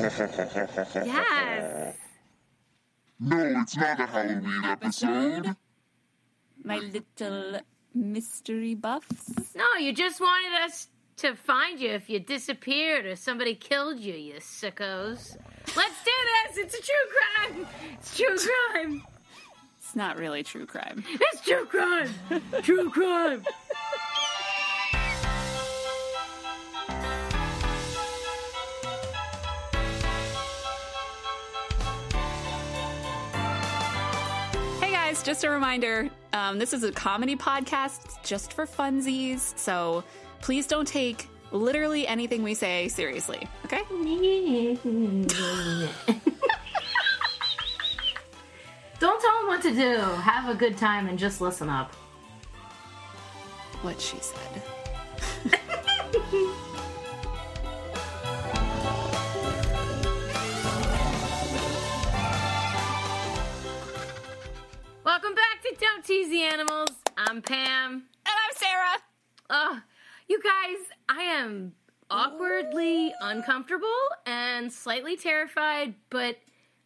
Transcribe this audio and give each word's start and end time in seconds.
Yes. 1.04 1.94
No, 3.22 3.60
it's 3.60 3.76
not 3.76 4.00
a 4.00 4.06
Halloween 4.06 4.64
episode. 4.64 5.54
My 6.64 6.78
little 6.78 7.60
mystery 7.94 8.74
buffs. 8.74 9.54
No, 9.54 9.64
you 9.78 9.92
just 9.92 10.18
wanted 10.20 10.64
us 10.64 10.88
to 11.18 11.34
find 11.36 11.78
you 11.78 11.90
if 11.90 12.08
you 12.08 12.18
disappeared 12.18 13.04
or 13.04 13.14
somebody 13.14 13.54
killed 13.54 14.00
you, 14.00 14.14
you 14.14 14.34
sickos. 14.36 15.36
Let's 15.76 16.04
do 16.04 16.10
this. 16.46 16.56
It's 16.56 16.74
a 16.74 16.82
true 16.82 17.06
crime. 17.14 17.66
It's 17.98 18.16
true 18.16 18.36
crime. 18.38 19.02
It's 19.78 19.94
not 19.94 20.18
really 20.18 20.42
true 20.42 20.64
crime. 20.64 21.04
It's 21.10 21.42
true 21.42 21.66
crime. 21.66 22.14
True 22.62 22.88
crime. 22.88 23.44
Guys, 35.20 35.26
just 35.26 35.44
a 35.44 35.50
reminder 35.50 36.08
um, 36.32 36.58
this 36.58 36.72
is 36.72 36.82
a 36.84 36.92
comedy 36.92 37.36
podcast 37.36 38.22
just 38.22 38.52
for 38.52 38.66
funsies, 38.66 39.56
so 39.58 40.02
please 40.40 40.66
don't 40.66 40.86
take 40.86 41.28
literally 41.52 42.06
anything 42.06 42.42
we 42.42 42.54
say 42.54 42.88
seriously, 42.88 43.46
okay? 43.64 43.82
Don't 48.98 49.20
tell 49.20 49.38
them 49.38 49.46
what 49.46 49.62
to 49.62 49.74
do. 49.74 49.96
Have 49.96 50.48
a 50.48 50.54
good 50.54 50.76
time 50.76 51.08
and 51.08 51.18
just 51.18 51.40
listen 51.40 51.68
up. 51.68 51.94
What 53.82 54.00
she 54.00 54.18
said. 54.20 54.62
Welcome 65.10 65.34
back 65.34 65.60
to 65.62 65.74
Don't 65.80 66.04
Tease 66.04 66.30
the 66.30 66.42
Animals. 66.42 66.90
I'm 67.16 67.42
Pam. 67.42 67.94
And 67.94 68.04
I'm 68.26 68.56
Sarah. 68.56 69.02
Oh, 69.50 69.80
you 70.28 70.40
guys, 70.40 70.76
I 71.08 71.22
am 71.22 71.72
awkwardly 72.08 73.12
uncomfortable 73.20 73.88
and 74.24 74.72
slightly 74.72 75.16
terrified, 75.16 75.96
but 76.10 76.36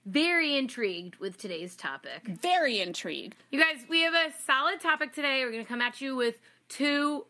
very 0.06 0.56
intrigued 0.56 1.16
with 1.16 1.36
today's 1.36 1.76
topic. 1.76 2.22
Very 2.26 2.80
intrigued. 2.80 3.36
You 3.50 3.60
guys, 3.60 3.84
we 3.90 4.00
have 4.00 4.14
a 4.14 4.32
solid 4.46 4.80
topic 4.80 5.12
today. 5.12 5.44
We're 5.44 5.52
going 5.52 5.62
to 5.62 5.68
come 5.68 5.82
at 5.82 6.00
you 6.00 6.16
with 6.16 6.38
two 6.70 7.26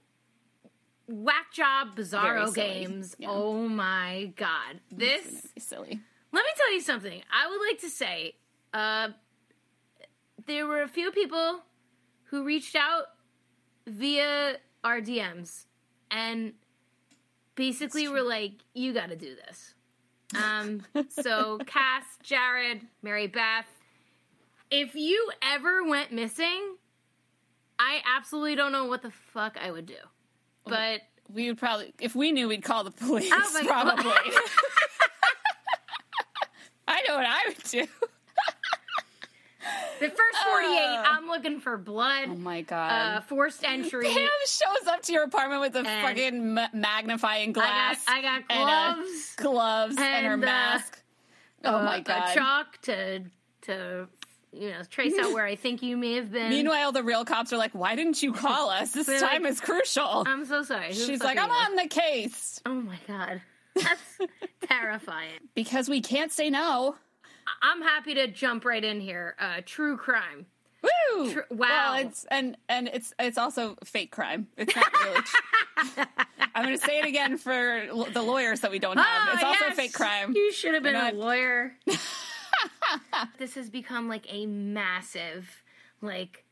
whack 1.09 1.53
job 1.53 1.97
bizarro 1.97 2.55
games. 2.55 3.17
Yeah. 3.19 3.31
Oh 3.31 3.67
my 3.67 4.33
god. 4.37 4.79
This 4.93 5.49
Silly. 5.59 5.99
let 6.31 6.45
me 6.45 6.51
tell 6.57 6.73
you 6.73 6.81
something. 6.81 7.21
I 7.33 7.49
would 7.51 7.61
like 7.69 7.81
to 7.81 7.91
say 7.91 8.37
uh 8.73 9.09
there 10.47 10.67
were 10.67 10.83
a 10.83 10.89
few 10.89 11.11
people 11.11 11.61
who 12.25 12.45
reached 12.45 12.77
out 12.77 13.05
via 13.87 14.57
our 14.83 15.01
DMs 15.01 15.65
and 16.11 16.53
basically 17.55 18.09
were 18.09 18.23
like, 18.23 18.53
you 18.75 18.93
got 18.93 19.09
to 19.11 19.17
do 19.17 19.35
this. 19.47 19.75
Um, 20.35 20.83
so, 21.11 21.59
Cass, 21.65 22.03
Jared, 22.23 22.81
Mary 23.03 23.29
Beth, 23.29 23.69
if 24.69 24.97
you 24.97 25.31
ever 25.43 25.85
went 25.85 26.11
missing, 26.11 26.75
I 27.79 28.01
absolutely 28.17 28.57
don't 28.57 28.73
know 28.73 28.87
what 28.87 29.03
the 29.03 29.13
fuck 29.13 29.57
I 29.61 29.71
would 29.71 29.87
do. 29.87 29.95
But 30.67 31.03
We 31.33 31.47
would 31.49 31.59
probably, 31.59 31.95
if 32.01 32.17
we 32.17 32.33
knew, 32.33 32.49
we'd 32.49 32.65
call 32.65 32.83
the 32.83 32.91
police. 32.91 33.31
Oh 33.33 33.63
probably. 33.67 34.03
I 36.89 37.03
know 37.07 37.17
what 37.17 37.27
I 37.27 37.41
would 37.49 37.63
do. 37.71 37.87
The 40.01 40.09
first 40.09 40.39
48, 40.51 40.79
Uh. 40.79 41.03
I'm 41.07 41.27
looking 41.29 41.61
for 41.61 41.77
blood, 41.77 42.29
Oh 42.29 42.35
my 42.37 42.63
god. 42.63 42.91
uh, 42.93 43.21
forced 43.23 43.65
entry. 43.65 44.05
Pam 44.13 44.29
shows 44.47 44.89
up 44.89 45.03
to 45.03 45.13
your 45.13 45.23
apartment 45.25 45.61
with 45.61 45.77
a 45.77 45.89
And- 45.89 46.07
fucking 46.07 46.55
ma- 46.55 46.69
magnifying 46.73 47.51
I 47.51 47.53
glass. 47.53 48.05
got, 48.05 48.15
I 48.17 48.23
got 48.23 48.43
and 48.51 48.99
a- 48.99 49.03
gloves. 49.03 49.35
gloves 49.37 49.97
and, 49.99 50.27
her 50.27 50.33
uh, 50.35 50.37
mask. 50.39 51.03
oh 51.65 51.73
my 51.83 51.99
uh, 51.99 52.01
god. 52.01 52.31
A 52.31 52.35
chalk 52.35 52.81
to 52.83 53.21
to 53.63 54.09
you 54.53 54.71
know 54.71 54.83
trace 54.91 55.19
out 55.19 55.33
where 55.33 55.45
I 55.47 55.57
think 55.57 55.83
you 55.83 55.97
may 55.97 56.15
have 56.15 56.31
been. 56.31 56.51
Meanwhile, 56.51 56.93
the 56.93 57.03
real 57.03 57.25
cops 57.25 57.53
are 57.53 57.57
like, 57.57 57.73
"Why 57.73 57.97
didn't 57.97 58.23
you 58.23 58.33
call 58.33 58.71
us? 58.71 58.93
This 58.93 59.07
They're 59.07 59.19
time 59.21 59.43
like, 59.43 59.53
is 59.53 59.61
crucial." 59.61 60.25
I'm 60.27 60.45
so 60.45 60.63
sorry. 60.63 60.89
Who 60.89 60.95
She's 60.95 61.23
like, 61.23 61.39
"I'm 61.39 61.49
you?" 61.49 61.55
on 61.55 61.77
the 61.77 61.89
case 61.89 62.61
Oh 62.67 62.75
my 62.75 62.99
god, 63.09 63.41
that's 63.75 64.19
terrifying. 64.69 65.41
because 65.55 65.89
we 65.89 66.01
can't 66.01 66.31
say 66.33 66.51
no." 66.51 66.97
I'm 67.63 67.83
happy 67.83 68.15
to 68.15 68.27
jump 68.29 68.65
right 68.65 68.83
in 68.83 69.01
here. 69.01 69.35
Uh, 69.39 69.61
true 69.65 69.97
crime. 69.97 70.47
Woo! 70.83 71.33
Tr- 71.33 71.41
wow. 71.51 71.57
Well, 71.95 72.07
it's 72.07 72.25
and 72.31 72.57
and 72.69 72.89
it's 72.89 73.13
it's 73.19 73.39
also 73.39 73.77
fake 73.85 74.11
crime. 74.11 74.49
It's 74.57 74.75
not 74.77 74.87
really. 75.03 75.21
tr- 75.77 76.03
I'm 76.55 76.65
going 76.65 76.79
to 76.79 76.85
say 76.85 76.99
it 76.99 77.07
again 77.07 77.37
for 77.39 77.53
l- 77.89 78.05
the 78.13 78.23
lawyers 78.23 78.61
that 78.61 78.71
we 78.71 78.79
don't 78.79 78.97
have. 78.99 79.29
Oh, 79.29 79.33
it's 79.35 79.43
also 79.43 79.65
yes. 79.67 79.77
fake 79.77 79.93
crime. 79.95 80.33
You 80.37 80.53
should 80.53 80.75
have 80.75 80.83
been 80.83 80.95
We're 80.95 81.09
a 81.09 81.13
lawyer. 81.13 81.73
this 83.39 83.55
has 83.55 83.71
become 83.71 84.09
like 84.09 84.27
a 84.33 84.47
massive, 84.47 85.63
like, 86.01 86.45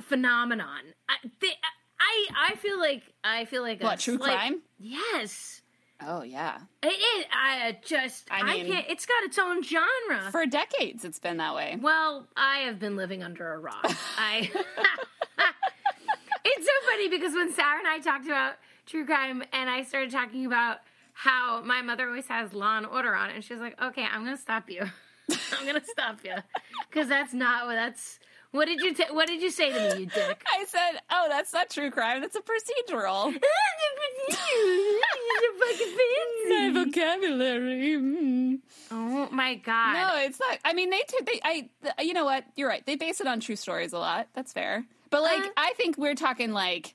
phenomenon. 0.00 0.80
I, 1.08 1.14
they, 1.40 1.52
I, 2.00 2.50
I 2.50 2.54
feel 2.56 2.78
like 2.78 3.02
I 3.22 3.44
feel 3.44 3.62
like 3.62 3.80
a 3.80 3.84
What 3.84 4.00
true 4.00 4.16
slight- 4.16 4.34
crime? 4.34 4.62
Yes. 4.78 5.57
Oh 6.00 6.22
yeah. 6.22 6.58
It 6.82 6.88
is. 6.88 7.24
I 7.34 7.70
uh, 7.70 7.72
just. 7.84 8.28
I, 8.30 8.40
I 8.40 8.62
can't. 8.62 8.86
It's 8.88 9.04
got 9.04 9.24
its 9.24 9.38
own 9.38 9.62
genre. 9.62 10.30
For 10.30 10.46
decades, 10.46 11.04
it's 11.04 11.18
been 11.18 11.38
that 11.38 11.54
way. 11.54 11.76
well, 11.80 12.26
I 12.36 12.58
have 12.60 12.78
been 12.78 12.96
living 12.96 13.22
under 13.22 13.52
a 13.52 13.58
rock. 13.58 13.84
I. 14.18 14.48
it's 16.44 16.66
so 16.66 16.72
funny 16.90 17.08
because 17.08 17.34
when 17.34 17.52
Sarah 17.52 17.78
and 17.78 17.88
I 17.88 17.98
talked 17.98 18.26
about 18.26 18.54
true 18.86 19.04
crime, 19.04 19.42
and 19.52 19.68
I 19.68 19.82
started 19.82 20.10
talking 20.12 20.46
about 20.46 20.78
how 21.14 21.62
my 21.62 21.82
mother 21.82 22.06
always 22.06 22.28
has 22.28 22.52
Law 22.52 22.76
and 22.76 22.86
Order 22.86 23.14
on, 23.14 23.30
and 23.30 23.42
she's 23.42 23.58
like, 23.58 23.80
"Okay, 23.82 24.04
I'm 24.04 24.24
gonna 24.24 24.36
stop 24.36 24.70
you. 24.70 24.82
I'm 25.58 25.66
gonna 25.66 25.84
stop 25.84 26.20
you 26.24 26.34
because 26.90 27.08
that's 27.08 27.34
not 27.34 27.66
what 27.66 27.74
that's." 27.74 28.20
What 28.50 28.64
did 28.64 28.80
you 28.80 28.94
t- 28.94 29.04
What 29.10 29.26
did 29.26 29.42
you 29.42 29.50
say 29.50 29.70
to 29.72 29.94
me, 29.96 30.00
you 30.02 30.06
dick? 30.06 30.42
I 30.58 30.64
said, 30.64 31.02
"Oh, 31.10 31.26
that's 31.28 31.52
not 31.52 31.68
true 31.68 31.90
crime. 31.90 32.22
That's 32.22 32.36
a 32.36 32.40
procedural." 32.40 33.34
My 36.48 36.70
vocabulary. 36.72 37.96
mm. 37.98 38.58
oh 38.90 39.28
my 39.30 39.54
god! 39.56 39.92
No, 39.94 40.24
it's 40.24 40.40
not. 40.40 40.58
I 40.64 40.72
mean, 40.72 40.90
they, 40.90 41.00
t- 41.06 41.18
they, 41.26 41.40
I, 41.44 42.02
you 42.02 42.14
know 42.14 42.24
what? 42.24 42.44
You're 42.56 42.68
right. 42.68 42.84
They 42.84 42.96
base 42.96 43.20
it 43.20 43.26
on 43.26 43.40
true 43.40 43.56
stories 43.56 43.92
a 43.92 43.98
lot. 43.98 44.28
That's 44.34 44.52
fair. 44.52 44.84
But 45.10 45.22
like, 45.22 45.40
Uh. 45.40 45.48
I 45.56 45.72
think 45.76 45.98
we're 45.98 46.14
talking 46.14 46.52
like 46.52 46.94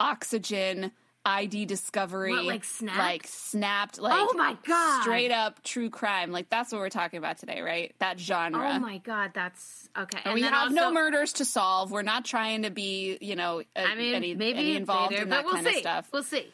oxygen, 0.00 0.92
ID 1.24 1.66
discovery, 1.66 2.32
What, 2.32 2.44
like 2.44 2.64
Snapped? 2.64 2.98
like 2.98 3.26
snapped, 3.26 3.98
like 4.00 4.14
Oh 4.16 4.32
my 4.36 4.56
God. 4.66 5.02
straight 5.02 5.30
up 5.32 5.62
true 5.62 5.90
crime. 5.90 6.30
Like 6.32 6.48
that's 6.48 6.72
what 6.72 6.78
we're 6.78 6.88
talking 6.88 7.18
about 7.18 7.38
today, 7.38 7.60
right? 7.60 7.94
That 7.98 8.18
genre. 8.18 8.72
Oh 8.74 8.78
my 8.78 8.98
god, 8.98 9.32
that's 9.34 9.88
okay. 9.98 10.20
And 10.24 10.34
we 10.34 10.42
then 10.42 10.52
have 10.52 10.72
no 10.72 10.90
murders 10.92 11.34
to 11.34 11.44
solve. 11.44 11.90
We're 11.90 12.02
not 12.02 12.24
trying 12.24 12.62
to 12.62 12.70
be, 12.70 13.18
you 13.20 13.36
know, 13.36 13.62
a, 13.76 13.80
I 13.82 13.94
mean, 13.96 14.14
any, 14.14 14.34
maybe 14.34 14.58
any 14.58 14.76
involved 14.76 15.10
later, 15.12 15.24
in 15.24 15.30
that 15.30 15.44
we'll 15.44 15.54
kind 15.54 15.66
see. 15.66 15.74
of 15.74 15.80
stuff. 15.80 16.08
We'll 16.12 16.22
see. 16.22 16.46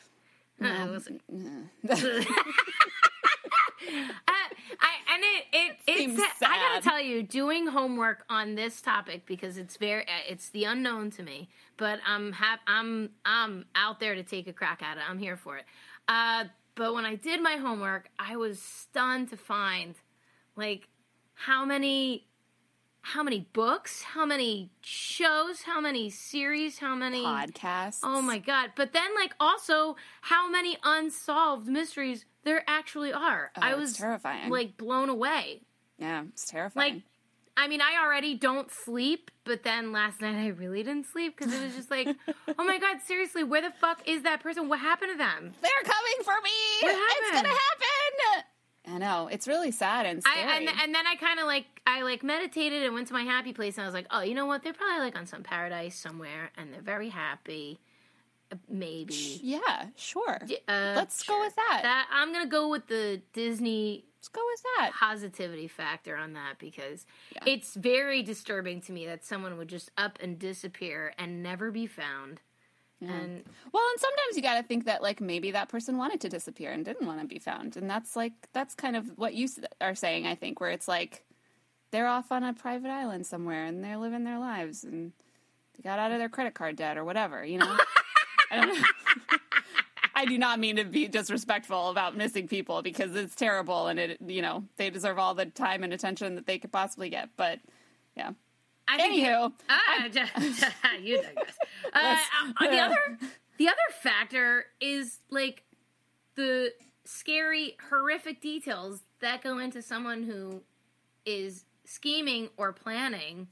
Uh, 0.65 0.87
we'll 0.89 1.01
see. 1.01 1.19
Uh, 3.87 4.33
I 4.81 4.93
and 5.13 5.23
it 5.23 5.45
it 5.53 5.77
it's 5.87 5.99
Seems 5.99 6.21
I 6.43 6.57
gotta 6.57 6.83
tell 6.83 7.01
you, 7.01 7.23
doing 7.23 7.67
homework 7.67 8.25
on 8.31 8.55
this 8.55 8.81
topic 8.81 9.27
because 9.27 9.59
it's 9.59 9.77
very 9.77 10.03
uh, 10.05 10.23
it's 10.29 10.51
the 10.51 10.65
unknown 10.65 11.11
to 11.13 11.23
me, 11.23 11.49
but 11.77 11.99
I'm 12.07 12.33
hap- 12.33 12.61
I'm 12.67 13.11
I'm 13.25 13.67
out 13.75 14.01
there 14.01 14.15
to 14.15 14.23
take 14.23 14.47
a 14.47 14.53
crack 14.53 14.83
at 14.83 14.97
it. 14.97 15.03
I'm 15.09 15.19
here 15.19 15.37
for 15.37 15.59
it. 15.59 15.65
Uh, 16.09 16.45
but 16.77 16.95
when 16.95 17.05
I 17.05 17.15
did 17.17 17.43
my 17.43 17.57
homework, 17.57 18.09
I 18.19 18.37
was 18.37 18.61
stunned 18.61 19.29
to 19.31 19.37
find 19.37 19.97
like 20.57 20.89
how 21.35 21.65
many 21.65 22.27
how 23.07 23.23
many 23.23 23.47
books, 23.53 24.03
how 24.03 24.25
many 24.25 24.71
shows, 24.81 25.63
how 25.63 25.79
many 25.81 26.09
series, 26.09 26.79
how 26.79 26.95
many 26.95 27.23
Podcasts. 27.23 28.01
Oh 28.03 28.23
my 28.23 28.39
god! 28.39 28.71
But 28.77 28.93
then, 28.95 29.15
like, 29.15 29.35
also 29.39 29.97
how 30.23 30.49
many 30.49 30.79
unsolved 30.83 31.67
mysteries 31.69 32.25
there 32.45 32.65
actually 32.67 33.13
are. 33.13 33.51
Oh, 33.57 33.61
I 33.63 33.71
Oh, 33.71 33.73
it's 33.75 33.81
was 33.81 33.93
terrifying. 33.99 34.51
like 34.51 34.77
blown 34.79 35.09
away. 35.11 35.61
Yeah, 35.99 36.25
it's 36.33 36.47
terrifying. 36.47 36.95
Like, 36.95 37.03
I 37.57 37.69
mean, 37.69 37.81
I 37.83 38.03
already 38.03 38.35
don't 38.35 38.71
sleep, 38.71 39.31
but 39.45 39.63
then 39.63 39.93
last 39.93 40.21
night 40.23 40.35
I 40.35 40.49
really 40.49 40.83
didn't 40.83 41.07
sleep 41.07 41.37
because 41.37 41.53
it 41.53 41.63
was 41.63 41.75
just 41.75 41.91
like, 41.91 42.09
oh 42.59 42.65
my 42.65 42.79
god, 42.79 43.01
seriously, 43.07 43.45
where 43.45 43.61
the 43.63 43.71
fuck 43.81 44.01
is 44.09 44.23
that 44.23 44.41
person? 44.43 44.69
What 44.69 44.81
happened 44.81 45.13
to 45.13 45.19
them? 45.19 45.53
they're 45.63 45.85
coming 45.85 46.25
for 46.25 46.41
me. 46.43 46.51
What 46.81 46.97
It's 47.21 47.31
gonna 47.33 47.49
happen. 47.49 48.45
I 48.87 48.99
know. 48.99 49.29
It's 49.33 49.49
really 49.49 49.71
sad 49.71 50.05
and 50.07 50.23
scary. 50.23 50.43
I 50.43 50.57
and, 50.59 50.69
and 50.69 50.95
then 50.95 51.07
I 51.07 51.17
kind 51.17 51.41
of 51.41 51.47
like 51.47 51.65
I 51.87 52.03
like 52.03 52.23
meditated 52.23 52.83
and 52.83 52.93
went 52.95 53.09
to 53.09 53.15
my 53.15 53.23
happy 53.23 53.53
place 53.53 53.77
and 53.79 53.85
I 53.85 53.87
was 53.89 53.95
like, 53.95 54.07
oh, 54.11 54.21
you 54.21 54.35
know 54.35 54.47
what? 54.47 54.63
They're 54.63 54.75
probably 54.75 55.05
like 55.05 55.17
on 55.17 55.27
some 55.27 55.43
paradise 55.43 55.97
somewhere 55.97 56.51
and 56.57 56.73
they're 56.73 56.83
very 56.83 57.09
happy. 57.09 57.81
maybe. 58.69 59.41
Yeah, 59.43 59.87
sure. 59.97 60.39
Uh, 60.69 60.93
Let's 60.97 61.23
go 61.25 61.41
with 61.41 61.57
that. 61.57 61.81
That 61.83 62.09
I'm 62.13 62.33
gonna 62.33 62.47
go 62.47 62.69
with 62.69 62.87
the 62.87 63.21
Disney 63.33 64.05
Let's 64.19 64.29
go 64.29 64.41
with 64.53 64.63
that. 64.79 64.93
positivity 64.99 65.69
factor 65.69 66.17
on 66.17 66.33
that 66.35 66.59
because 66.59 67.05
Yeah. 67.35 67.43
it's 67.47 67.75
very 67.75 68.23
disturbing 68.23 68.81
to 68.83 68.93
me 68.93 69.05
that 69.07 69.23
someone 69.25 69.59
would 69.59 69.69
just 69.69 69.91
up 69.99 70.19
and 70.23 70.39
disappear 70.39 71.13
and 71.19 71.43
never 71.43 71.71
be 71.71 71.87
found. 71.87 72.41
Mm-hmm. 73.03 73.13
And 73.13 73.45
Well, 73.73 73.83
and 73.91 74.01
sometimes 74.01 74.37
you 74.37 74.43
got 74.43 74.61
to 74.61 74.63
think 74.63 74.85
that 74.85 75.03
like 75.03 75.21
maybe 75.21 75.51
that 75.51 75.69
person 75.69 75.99
wanted 75.99 76.21
to 76.23 76.29
disappear 76.29 76.73
and 76.73 76.85
didn't 76.85 77.07
want 77.07 77.21
to 77.21 77.27
be 77.27 77.39
found, 77.39 77.77
and 77.77 77.89
that's 77.89 78.17
like 78.17 78.33
that's 78.53 78.75
kind 78.75 78.97
of 78.97 79.17
what 79.17 79.35
you 79.35 79.49
are 79.81 79.95
saying. 79.95 80.27
I 80.27 80.35
think 80.35 80.61
where 80.61 80.71
it's 80.71 80.89
like 80.89 81.25
they're 81.91 82.07
off 82.07 82.33
on 82.33 82.43
a 82.43 82.53
private 82.53 82.91
island 82.91 83.25
somewhere 83.27 83.65
and 83.65 83.83
they're 83.85 83.97
living 83.97 84.25
their 84.25 84.41
lives 84.41 84.83
and 84.83 85.13
they 85.77 85.83
got 85.89 86.01
out 86.01 86.11
of 86.11 86.19
their 86.19 86.29
credit 86.29 86.53
card 86.53 86.75
debt 86.75 86.99
or 86.99 87.05
whatever. 87.05 87.45
You 87.45 87.59
know, 87.59 87.77
I 88.51 88.57
don't 88.57 88.75
know. 88.75 88.85
I 90.17 90.25
do 90.25 90.39
not 90.39 90.59
mean 90.59 90.77
to 90.77 90.85
be 90.85 91.09
disrespectful 91.09 91.91
about 91.91 92.17
missing 92.17 92.49
people 92.49 92.83
because 92.83 93.15
it's 93.15 93.35
terrible 93.35 93.89
and 93.89 93.99
it 93.99 94.19
you 94.27 94.43
know 94.43 94.65
they 94.77 94.91
deserve 94.91 95.19
all 95.19 95.35
the 95.35 95.47
time 95.47 95.83
and 95.83 95.93
attention 95.93 96.37
that 96.37 96.47
they 96.47 96.59
could 96.59 96.73
possibly 96.73 97.11
get. 97.11 97.31
But 97.37 97.61
yeah. 98.17 98.33
I 98.89 98.97
think 98.97 99.15
you- 99.17 99.25
Anywho, 99.25 99.53
Ah, 99.69 100.97
you 101.03 101.23
digress. 101.23 101.57
Uh, 101.93 102.17
the 102.61 102.79
other, 102.81 103.19
the 103.59 103.69
other 103.69 103.77
factor 104.03 104.65
is 104.81 105.21
like 105.31 105.63
the 106.35 106.73
scary, 107.05 107.77
horrific 107.89 108.41
details 108.41 109.01
that 109.21 109.43
go 109.43 109.59
into 109.59 109.81
someone 109.81 110.23
who 110.25 110.63
is 111.25 111.65
scheming 111.85 112.49
or 112.57 112.73
planning 112.73 113.47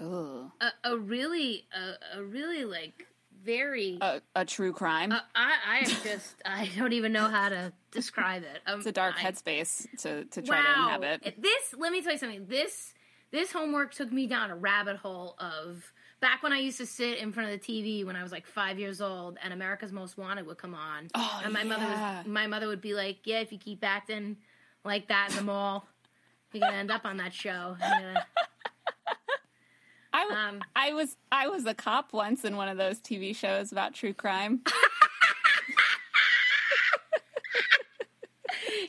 ugh, 0.00 0.50
a, 0.60 0.70
a 0.84 0.96
really, 0.96 1.66
a, 1.74 2.18
a 2.18 2.22
really 2.22 2.64
like 2.64 3.06
very. 3.42 3.98
a, 4.00 4.20
a 4.36 4.44
true 4.44 4.72
crime. 4.72 5.10
uh, 5.12 5.20
I, 5.34 5.52
I 5.66 5.78
am 5.78 5.84
just, 6.04 6.36
I 6.44 6.68
don't 6.76 6.92
even 6.92 7.12
know 7.12 7.28
how 7.28 7.48
to 7.48 7.72
describe 7.90 8.42
it. 8.42 8.60
Um, 8.66 8.78
it's 8.78 8.86
a 8.86 8.92
dark 8.92 9.16
I- 9.18 9.30
headspace 9.30 9.86
to 10.02 10.24
to 10.26 10.42
try 10.42 10.58
to 10.58 10.62
wow. 10.62 10.94
inhabit. 10.94 11.34
This, 11.42 11.74
let 11.76 11.90
me 11.90 12.02
tell 12.02 12.12
you 12.12 12.18
something. 12.18 12.46
This 12.46 12.94
this 13.32 13.52
homework 13.52 13.94
took 13.94 14.12
me 14.12 14.26
down 14.26 14.50
a 14.50 14.56
rabbit 14.56 14.96
hole 14.96 15.36
of 15.38 15.92
back 16.20 16.42
when 16.42 16.52
I 16.52 16.58
used 16.58 16.78
to 16.78 16.86
sit 16.86 17.18
in 17.18 17.32
front 17.32 17.50
of 17.50 17.60
the 17.60 17.64
TV 17.66 18.04
when 18.04 18.16
I 18.16 18.22
was 18.22 18.32
like 18.32 18.46
five 18.46 18.78
years 18.78 19.00
old, 19.00 19.38
and 19.42 19.52
America's 19.52 19.92
Most 19.92 20.18
Wanted 20.18 20.46
would 20.46 20.58
come 20.58 20.74
on, 20.74 21.08
Oh, 21.14 21.40
and 21.44 21.52
my 21.52 21.64
mother 21.64 21.84
was 21.86 22.26
my 22.26 22.46
mother 22.46 22.66
would 22.68 22.80
be 22.80 22.94
like, 22.94 23.18
"Yeah, 23.24 23.40
if 23.40 23.52
you 23.52 23.58
keep 23.58 23.84
acting 23.84 24.36
like 24.84 25.08
that 25.08 25.28
in 25.30 25.36
the 25.36 25.42
mall, 25.42 25.86
you're 26.52 26.60
gonna 26.60 26.76
end 26.76 26.90
up 26.90 27.04
on 27.04 27.16
that 27.18 27.32
show." 27.32 27.76
Gonna- 27.80 28.26
I, 30.12 30.24
Um, 30.48 30.60
I 30.74 30.92
was 30.92 31.16
I 31.30 31.46
was 31.46 31.64
a 31.66 31.74
cop 31.74 32.12
once 32.12 32.44
in 32.44 32.56
one 32.56 32.68
of 32.68 32.76
those 32.76 32.98
TV 32.98 33.34
shows 33.34 33.70
about 33.70 33.94
true 33.94 34.12
crime. 34.12 34.60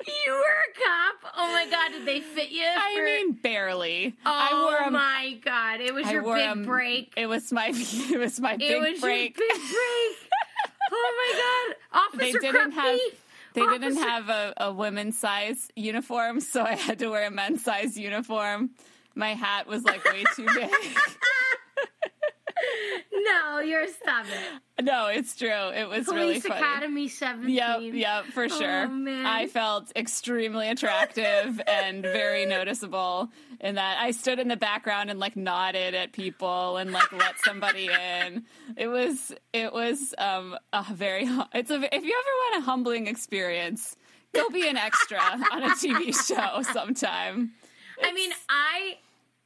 you 0.08 0.32
were 0.32 0.40
a 0.40 0.74
cop. 0.74 1.34
Oh 1.38 1.51
my 1.66 1.72
god, 1.72 1.92
did 1.92 2.06
they 2.06 2.20
fit 2.22 2.52
you? 2.52 2.64
I 2.66 2.94
for- 2.96 3.04
mean, 3.06 3.32
barely. 3.34 4.16
oh 4.26 4.30
I 4.32 4.64
wore 4.64 4.88
a, 4.88 4.92
my 4.92 5.38
god, 5.44 5.82
it 5.82 5.94
was 5.94 6.06
I 6.08 6.12
your 6.14 6.24
big 6.24 6.50
a- 6.50 6.56
break. 6.66 7.14
It 7.18 7.28
was 7.28 7.52
my 7.52 7.72
it 7.76 8.20
was 8.20 8.40
my 8.40 8.54
It 8.54 8.60
big 8.60 8.82
was 8.82 9.02
break. 9.02 9.38
your 9.38 9.48
big 9.48 9.58
break. 9.58 10.18
oh 10.92 11.14
my 11.18 11.74
god, 11.74 12.00
officer. 12.06 12.18
they 12.18 12.30
Officer 12.32 12.52
didn't 12.52 12.72
have 12.72 13.00
they 13.54 13.62
didn't 13.68 13.98
have 13.98 14.30
a, 14.30 14.54
a 14.58 14.72
women's 14.74 15.18
size 15.18 15.70
uniform, 15.76 16.40
so 16.40 16.64
I 16.64 16.76
had 16.76 17.00
to 17.00 17.10
wear 17.10 17.26
a 17.28 17.32
men's 17.32 17.64
size 17.64 17.98
uniform. 17.98 18.70
My 19.14 19.34
hat 19.34 19.68
was 19.68 19.84
like 19.84 20.06
way 20.06 20.24
too 20.36 20.46
big. 20.56 20.70
No, 23.24 23.60
you're 23.60 23.88
stop 23.88 24.26
it. 24.26 24.84
no, 24.84 25.08
it's 25.08 25.36
true. 25.36 25.70
It 25.70 25.88
was 25.88 26.06
Police 26.06 26.06
really 26.06 26.40
funny. 26.40 26.60
Academy 26.62 27.08
17. 27.08 27.50
Yep, 27.56 27.80
yep, 27.94 28.26
for 28.26 28.48
sure. 28.50 28.86
Oh, 28.86 28.88
man. 28.90 29.26
I 29.26 29.48
felt 29.48 29.92
extremely 29.96 30.70
attractive 30.70 31.62
and 31.68 32.02
very 32.02 32.46
noticeable 32.46 33.30
in 33.60 33.76
that 33.76 33.98
I 34.00 34.12
stood 34.12 34.40
in 34.40 34.48
the 34.48 34.58
background 34.58 35.10
and 35.10 35.20
like 35.20 35.36
nodded 35.36 35.94
at 35.94 36.14
people 36.14 36.78
and 36.78 36.92
like 36.92 37.12
let 37.12 37.36
somebody 37.44 37.90
in. 38.26 38.44
It 38.78 38.88
was 38.88 39.34
it 39.54 39.72
was 39.74 40.14
um 40.18 40.58
a 40.74 40.84
very 40.94 41.28
it's 41.54 41.70
a 41.72 41.96
if 41.96 42.04
you 42.04 42.16
ever 42.20 42.54
want 42.54 42.64
a 42.64 42.66
humbling 42.66 43.08
experience, 43.08 43.96
go 44.34 44.50
be 44.50 44.68
an 44.68 44.78
extra 44.78 45.20
on 45.52 45.64
a 45.64 45.70
TV 45.70 46.16
show 46.28 46.62
sometime. 46.72 47.52
I 48.04 48.14
mean, 48.14 48.32
I 48.50 48.98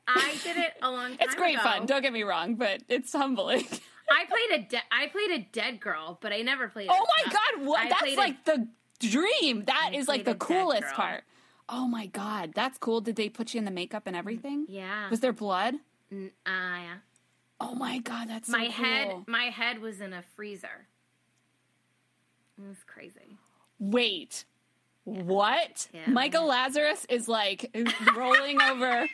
I 0.07 0.35
did 0.43 0.57
it 0.57 0.73
a 0.81 0.91
long 0.91 1.09
time 1.11 1.17
It's 1.21 1.35
great 1.35 1.55
ago. 1.55 1.63
fun. 1.63 1.85
Don't 1.85 2.01
get 2.01 2.13
me 2.13 2.23
wrong, 2.23 2.55
but 2.55 2.81
it's 2.89 3.11
humbling. 3.11 3.65
I 4.09 4.25
played 4.25 4.59
a 4.59 4.63
de- 4.69 4.83
I 4.91 5.07
played 5.07 5.31
a 5.31 5.47
dead 5.51 5.79
girl, 5.79 6.19
but 6.21 6.31
I 6.31 6.41
never 6.43 6.67
played. 6.67 6.89
Oh 6.91 7.05
my 7.25 7.31
god, 7.33 7.65
what 7.65 7.79
I 7.79 7.89
that's 7.89 8.01
played 8.01 8.13
a- 8.17 8.21
like 8.21 8.45
the 8.45 8.67
dream. 8.99 9.65
That 9.65 9.89
I 9.93 9.97
is 9.97 10.07
like 10.07 10.25
the 10.25 10.35
coolest 10.35 10.93
part. 10.93 11.23
Oh 11.67 11.87
my 11.87 12.05
god, 12.05 12.51
that's 12.53 12.77
cool. 12.77 13.01
Did 13.01 13.15
they 13.15 13.29
put 13.29 13.53
you 13.55 13.57
in 13.57 13.65
the 13.65 13.71
makeup 13.71 14.03
and 14.05 14.15
everything? 14.15 14.65
yeah. 14.69 15.09
Was 15.09 15.21
there 15.21 15.33
blood? 15.33 15.73
Uh, 16.13 16.17
yeah. 16.45 16.93
Oh 17.59 17.73
my 17.73 17.97
god, 17.97 18.29
that's 18.29 18.47
so 18.51 18.57
My 18.57 18.65
head 18.65 19.07
cool. 19.09 19.23
my 19.27 19.45
head 19.45 19.79
was 19.81 20.01
in 20.01 20.13
a 20.13 20.21
freezer. 20.35 20.85
It 22.57 22.67
was 22.67 22.77
crazy. 22.85 23.37
Wait. 23.79 24.45
What? 25.03 25.87
Yeah. 25.93 26.01
Michael 26.09 26.45
Lazarus 26.47 27.05
is 27.09 27.27
like 27.27 27.75
rolling 28.15 28.61
over 28.61 29.07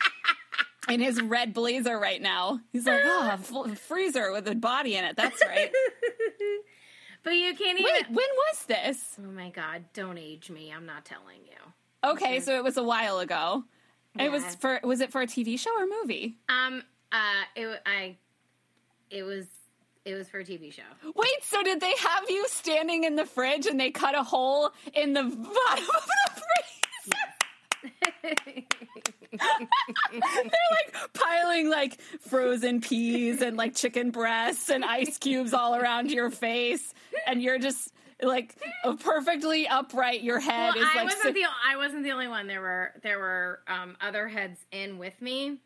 in 0.89 0.99
his 0.99 1.21
red 1.21 1.53
blazer 1.53 1.97
right 1.97 2.21
now. 2.21 2.59
He's 2.71 2.85
like, 2.85 3.01
oh, 3.03 3.29
f- 3.33 3.77
freezer 3.79 4.31
with 4.31 4.47
a 4.47 4.55
body 4.55 4.95
in 4.95 5.05
it. 5.05 5.15
That's 5.15 5.41
right. 5.45 5.71
But 7.23 7.31
you 7.31 7.53
can't 7.55 7.79
even. 7.79 7.91
Wait, 7.93 8.07
when 8.07 8.17
was 8.17 8.65
this? 8.65 9.15
Oh 9.19 9.31
my 9.31 9.49
god! 9.49 9.85
Don't 9.93 10.17
age 10.17 10.49
me. 10.49 10.73
I'm 10.75 10.87
not 10.87 11.05
telling 11.05 11.37
you. 11.45 12.09
Okay, 12.09 12.39
so 12.39 12.55
it 12.55 12.63
was 12.63 12.77
a 12.77 12.83
while 12.83 13.19
ago. 13.19 13.63
It 14.17 14.31
was 14.31 14.55
for 14.55 14.79
was 14.83 15.01
it 15.01 15.11
for 15.11 15.21
a 15.21 15.27
TV 15.27 15.59
show 15.59 15.69
or 15.77 15.85
movie? 15.85 16.37
Um. 16.49 16.81
Uh. 17.11 17.43
It. 17.55 17.81
I. 17.85 18.17
It 19.11 19.23
was. 19.23 19.45
It 20.03 20.15
was 20.15 20.27
for 20.29 20.39
a 20.39 20.43
TV 20.43 20.73
show. 20.73 20.81
Wait, 21.15 21.43
so 21.43 21.61
did 21.61 21.79
they 21.79 21.93
have 21.99 22.23
you 22.27 22.47
standing 22.47 23.03
in 23.03 23.15
the 23.15 23.25
fridge 23.25 23.67
and 23.67 23.79
they 23.79 23.91
cut 23.91 24.17
a 24.17 24.23
hole 24.23 24.71
in 24.95 25.13
the 25.13 25.21
bottom 25.21 25.85
of 25.95 26.09
the 26.25 26.41
freezer? 28.33 28.63
They're 29.31 30.19
like 30.21 31.13
piling 31.13 31.69
like 31.69 31.99
frozen 32.21 32.81
peas 32.81 33.41
and 33.41 33.57
like 33.57 33.75
chicken 33.75 34.11
breasts 34.11 34.69
and 34.69 34.83
ice 34.83 35.17
cubes 35.17 35.53
all 35.53 35.75
around 35.75 36.11
your 36.11 36.29
face, 36.29 36.93
and 37.27 37.41
you're 37.41 37.59
just 37.59 37.91
like 38.21 38.55
perfectly 38.99 39.67
upright. 39.67 40.21
Your 40.21 40.39
head 40.39 40.73
Well, 40.75 40.83
is 40.83 40.89
I 40.91 40.95
like 40.97 41.03
wasn't 41.05 41.23
sit- 41.23 41.33
the 41.35 41.45
I 41.67 41.77
wasn't 41.77 42.03
the 42.03 42.11
only 42.11 42.27
one. 42.27 42.47
There 42.47 42.61
were 42.61 42.93
there 43.03 43.19
were 43.19 43.59
um, 43.67 43.95
other 44.01 44.27
heads 44.27 44.59
in 44.71 44.97
with 44.97 45.19
me. 45.21 45.57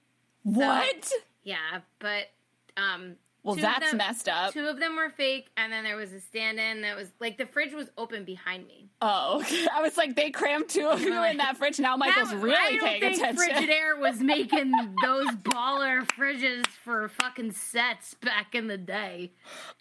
what? 0.43 1.11
Yeah, 1.43 1.81
but 1.99 2.29
um, 2.77 3.15
Well, 3.45 3.55
two 3.55 3.61
that's 3.61 3.91
them- 3.91 3.97
messed 3.97 4.27
up. 4.27 4.53
Two 4.53 4.65
of 4.65 4.79
them 4.79 4.95
were 4.95 5.11
fake, 5.11 5.51
and 5.55 5.71
then 5.71 5.83
there 5.83 5.95
was 5.95 6.11
a 6.13 6.19
stand-in 6.19 6.81
that 6.81 6.95
was 6.95 7.09
like 7.19 7.37
the 7.37 7.45
fridge 7.45 7.73
was 7.73 7.91
open 7.95 8.25
behind 8.25 8.65
me. 8.65 8.89
Oh, 9.03 9.37
okay. 9.41 9.67
I 9.71 9.81
was 9.83 9.97
like, 9.97 10.15
they 10.15 10.31
crammed 10.31 10.67
two 10.67 10.87
of 10.87 10.99
you 10.99 11.23
in 11.23 11.37
that 11.37 11.55
fridge. 11.55 11.79
Now 11.79 11.95
Michael's 11.95 12.33
really 12.33 12.55
I 12.55 12.71
don't 12.71 12.79
paying 12.81 13.01
think 13.01 13.17
attention. 13.17 13.47
Frigidaire 13.47 13.99
was 13.99 14.19
making 14.19 14.71
those 15.03 15.27
baller 15.43 16.05
fridges 16.07 16.65
for 16.65 17.07
fucking 17.07 17.51
sets 17.51 18.15
back 18.15 18.55
in 18.55 18.67
the 18.67 18.77
day. 18.79 19.31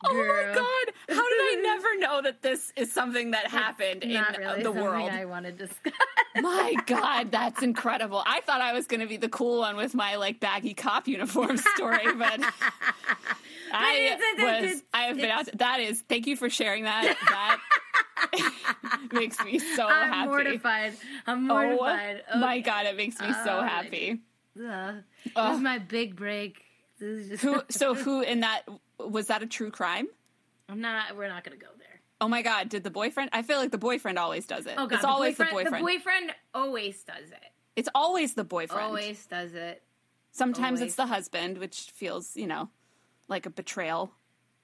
Oh 0.04 0.12
my 0.12 0.54
god! 0.54 1.16
How 1.16 1.28
did 1.28 1.38
I 1.40 1.61
never 1.62 1.99
know 2.00 2.21
that 2.21 2.42
this 2.42 2.71
is 2.76 2.92
something 2.92 3.30
that 3.30 3.47
happened 3.47 4.04
in 4.04 4.23
really 4.38 4.62
the 4.62 4.73
world? 4.73 5.11
I 5.11 5.25
want 5.25 5.47
to 5.47 5.52
discuss. 5.52 5.94
My 6.38 6.75
god, 6.87 7.30
that's 7.30 7.62
incredible! 7.62 8.23
I 8.26 8.42
thought 8.42 8.61
I 8.61 8.75
was 8.75 8.87
going 8.87 9.00
to 9.00 9.06
be 9.06 9.16
the 9.16 9.30
cool 9.30 9.61
one 9.61 9.76
with 9.76 9.94
my 9.94 10.16
like 10.16 10.38
baggy 10.38 10.75
cop 10.75 11.09
uniform 11.09 11.56
story, 11.56 12.12
but 12.18 12.40
I 13.73 14.16
was. 14.38 14.83
I 14.92 15.02
have 15.04 15.16
been 15.16 15.30
out. 15.30 15.49
That 15.59 15.80
is. 15.80 16.02
Thank 16.09 16.26
you 16.26 16.37
for 16.37 16.50
sharing 16.50 16.85
that. 16.85 17.16
That 17.28 17.61
makes 19.12 19.42
me 19.44 19.59
so 19.59 19.88
happy. 19.88 19.92
I'm 19.92 20.12
happy. 20.12 20.28
mortified. 20.28 20.92
I'm 21.26 21.50
Oh 21.50 21.54
mortified. 21.54 22.23
my 22.37 22.61
god, 22.61 22.87
it 22.87 22.97
makes 22.97 23.21
me 23.21 23.33
so 23.44 23.59
Oh, 23.59 23.62
happy. 23.62 24.21
Ugh. 24.59 24.97
is 25.26 25.61
my 25.61 25.78
big 25.78 26.16
break. 26.16 26.62
This 26.99 27.25
is 27.25 27.28
just, 27.30 27.42
Who? 27.42 27.62
So 27.71 27.94
who 27.94 28.21
in 28.23 28.40
that 28.40 28.62
was 28.99 29.26
that 29.28 29.42
a 29.42 29.47
true 29.47 29.71
crime? 29.71 30.06
I'm 30.68 30.80
not. 30.80 31.16
We're 31.16 31.28
not 31.28 31.44
gonna 31.44 31.56
go 31.56 31.66
there. 31.78 32.00
Oh 32.21 32.28
my 32.28 32.42
god, 32.42 32.68
did 32.68 32.85
the 32.85 32.90
boyfriend? 32.90 33.30
I 33.33 33.42
feel 33.42 33.59
like 33.59 33.71
the 33.73 33.78
boyfriend 33.78 34.18
always 34.18 34.47
does 34.47 34.66
it. 34.66 34.75
Oh 34.78 34.87
god, 34.87 34.94
it's 34.97 35.04
always 35.04 35.37
the 35.37 35.44
the 35.44 35.50
boyfriend. 35.50 35.85
boyfriend. 35.85 35.85
The 35.85 35.99
boyfriend 35.99 36.35
always 36.54 37.02
does 37.04 37.30
it. 37.30 37.44
it's 37.76 37.88
always 37.94 38.35
the 38.35 38.44
boyfriend. 38.44 38.83
Always 38.83 39.26
does 39.26 39.54
it. 39.54 39.83
Sometimes 40.30 40.80
always. 40.80 40.88
it's 40.90 40.97
the 40.97 41.06
husband, 41.06 41.59
which 41.59 41.90
feels, 41.94 42.37
you 42.37 42.47
know, 42.47 42.68
like 43.28 43.46
a 43.46 43.50
betrayal. 43.50 44.12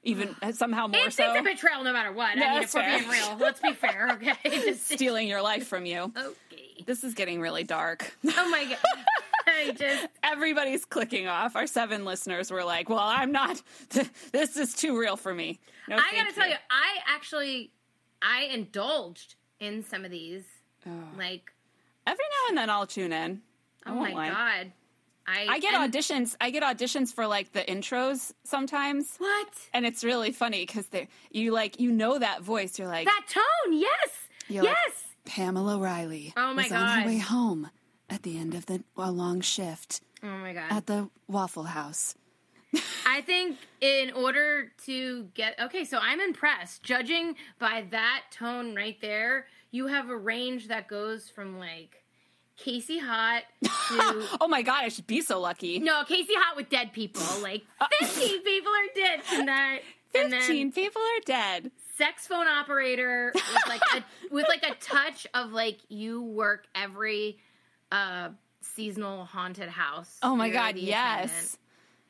Even 0.03 0.35
uh, 0.41 0.53
somehow 0.53 0.87
more 0.87 0.99
It's, 1.07 1.17
so 1.17 1.31
it's 1.31 1.41
a 1.41 1.43
betrayal 1.43 1.85
no 1.85 1.93
matter 1.93 2.11
what. 2.11 2.35
No, 2.39 2.47
I 2.47 2.55
mean, 2.55 2.63
if 2.63 2.73
that's 2.73 2.75
we're 2.75 2.81
fair. 2.83 2.99
being 3.01 3.11
real, 3.11 3.37
let's 3.39 3.61
be 3.61 3.73
fair, 3.75 4.09
okay? 4.13 4.73
Stealing 4.79 5.29
your 5.29 5.43
life 5.43 5.67
from 5.67 5.85
you. 5.85 6.11
okay. 6.17 6.85
This 6.87 7.05
is 7.05 7.13
getting 7.13 7.41
really 7.43 7.65
dark. 7.65 8.17
Oh 8.27 8.51
my 8.51 8.65
god. 8.71 8.79
I 9.47 9.73
just 9.73 10.09
Everybody's 10.23 10.87
clicking 10.87 11.27
off. 11.27 11.55
Our 11.55 11.67
seven 11.67 12.07
listeners 12.07 12.51
were 12.51 12.65
like, 12.65 12.89
"Well, 12.89 12.99
I'm 12.99 13.31
not. 13.33 13.61
This 14.33 14.57
is 14.57 14.75
too 14.75 14.99
real 14.99 15.17
for 15.17 15.35
me." 15.35 15.61
No, 15.89 15.97
I 15.97 16.13
gotta 16.15 16.33
tell 16.35 16.49
you, 16.49 16.55
I 16.71 16.99
actually 17.15 17.71
I 18.23 18.45
indulged 18.45 19.35
in 19.59 19.83
some 19.85 20.05
of 20.07 20.11
these. 20.11 20.45
Like, 21.19 21.53
Every 22.07 22.25
now 22.25 22.49
and 22.49 22.59
then, 22.59 22.71
I'll 22.71 22.87
tune 22.87 23.13
in. 23.13 23.43
I 23.85 23.91
oh 23.91 23.95
my 23.97 24.13
lie. 24.13 24.29
god. 24.31 24.73
I 25.27 25.47
I 25.49 25.59
get 25.61 25.75
auditions. 25.75 26.35
I 26.41 26.51
get 26.51 26.63
auditions 26.63 27.13
for 27.15 27.27
like 27.27 27.53
the 27.53 27.61
intros 27.63 28.33
sometimes, 28.45 29.17
What? 29.19 29.49
and 29.73 29.87
it's 29.87 30.03
really 30.05 30.33
funny 30.33 30.65
because 30.67 30.87
they 30.89 31.09
you 31.31 31.53
like 31.53 31.79
you 31.81 31.91
know 31.93 32.19
that 32.19 32.43
voice. 32.43 32.79
You're 32.79 32.89
like 32.89 33.07
That 33.07 33.27
tone, 33.29 33.73
yes. 33.73 34.11
You're 34.49 34.65
like- 34.65 34.77
yes. 34.87 35.05
Pamela 35.27 35.79
Riley. 35.79 36.33
Oh 36.37 36.55
my 36.55 36.65
was 36.65 36.73
on 36.73 37.01
her 37.01 37.07
way 37.07 37.19
home 37.19 37.71
at 38.09 38.23
the 38.23 38.39
end 38.39 38.55
of 38.55 38.67
the 38.67 38.83
a 38.97 39.11
long 39.13 39.41
shift 39.41 40.01
oh 40.23 40.27
my 40.27 40.53
god. 40.53 40.71
at 40.73 40.87
the 40.87 41.09
Waffle 41.29 41.65
House. 41.65 42.15
I 43.05 43.21
think 43.23 43.59
in 43.81 44.13
order 44.13 44.73
to 44.87 45.25
get 45.35 45.59
okay, 45.61 45.85
so 45.85 45.99
I'm 46.01 46.21
impressed. 46.21 46.83
Judging 46.83 47.35
by 47.59 47.85
that 47.91 48.23
tone 48.33 48.75
right 48.77 48.97
there, 49.01 49.47
you 49.73 49.89
have 49.89 50.09
a 50.09 50.17
range 50.17 50.69
that 50.69 50.89
goes 50.89 51.29
from 51.29 51.59
like 51.59 52.00
Casey 52.65 52.99
Hot 52.99 53.43
to 53.65 54.27
Oh 54.41 54.49
my 54.49 54.63
god, 54.63 54.85
I 54.85 54.89
should 54.89 55.07
be 55.07 55.21
so 55.21 55.41
lucky. 55.41 55.79
no 55.79 56.05
Casey 56.05 56.35
Hot 56.37 56.57
with 56.57 56.69
dead 56.71 56.93
people. 56.93 57.23
Like 57.43 57.63
15 58.01 58.43
people 58.43 58.73
are 58.73 58.95
dead 58.95 59.21
tonight. 59.29 59.83
that. 60.13 60.23
And 60.25 60.33
then 60.33 60.41
Fifteen 60.41 60.73
people 60.73 61.01
are 61.01 61.21
dead. 61.25 61.71
sex 61.97 62.27
phone 62.27 62.47
operator 62.49 63.31
with 63.35 63.45
like 63.69 63.81
a 63.95 64.05
with 64.35 64.47
like 64.49 64.63
a 64.65 64.75
touch 64.77 65.27
of 65.35 65.53
like 65.53 65.79
you 65.89 66.23
work 66.23 66.67
every 66.75 67.39
uh 67.93 68.31
seasonal 68.61 69.25
haunted 69.25 69.69
house. 69.69 70.19
Oh 70.23 70.35
my 70.37 70.51
god, 70.51 70.77
yes. 70.77 71.25
attendant. 71.31 71.59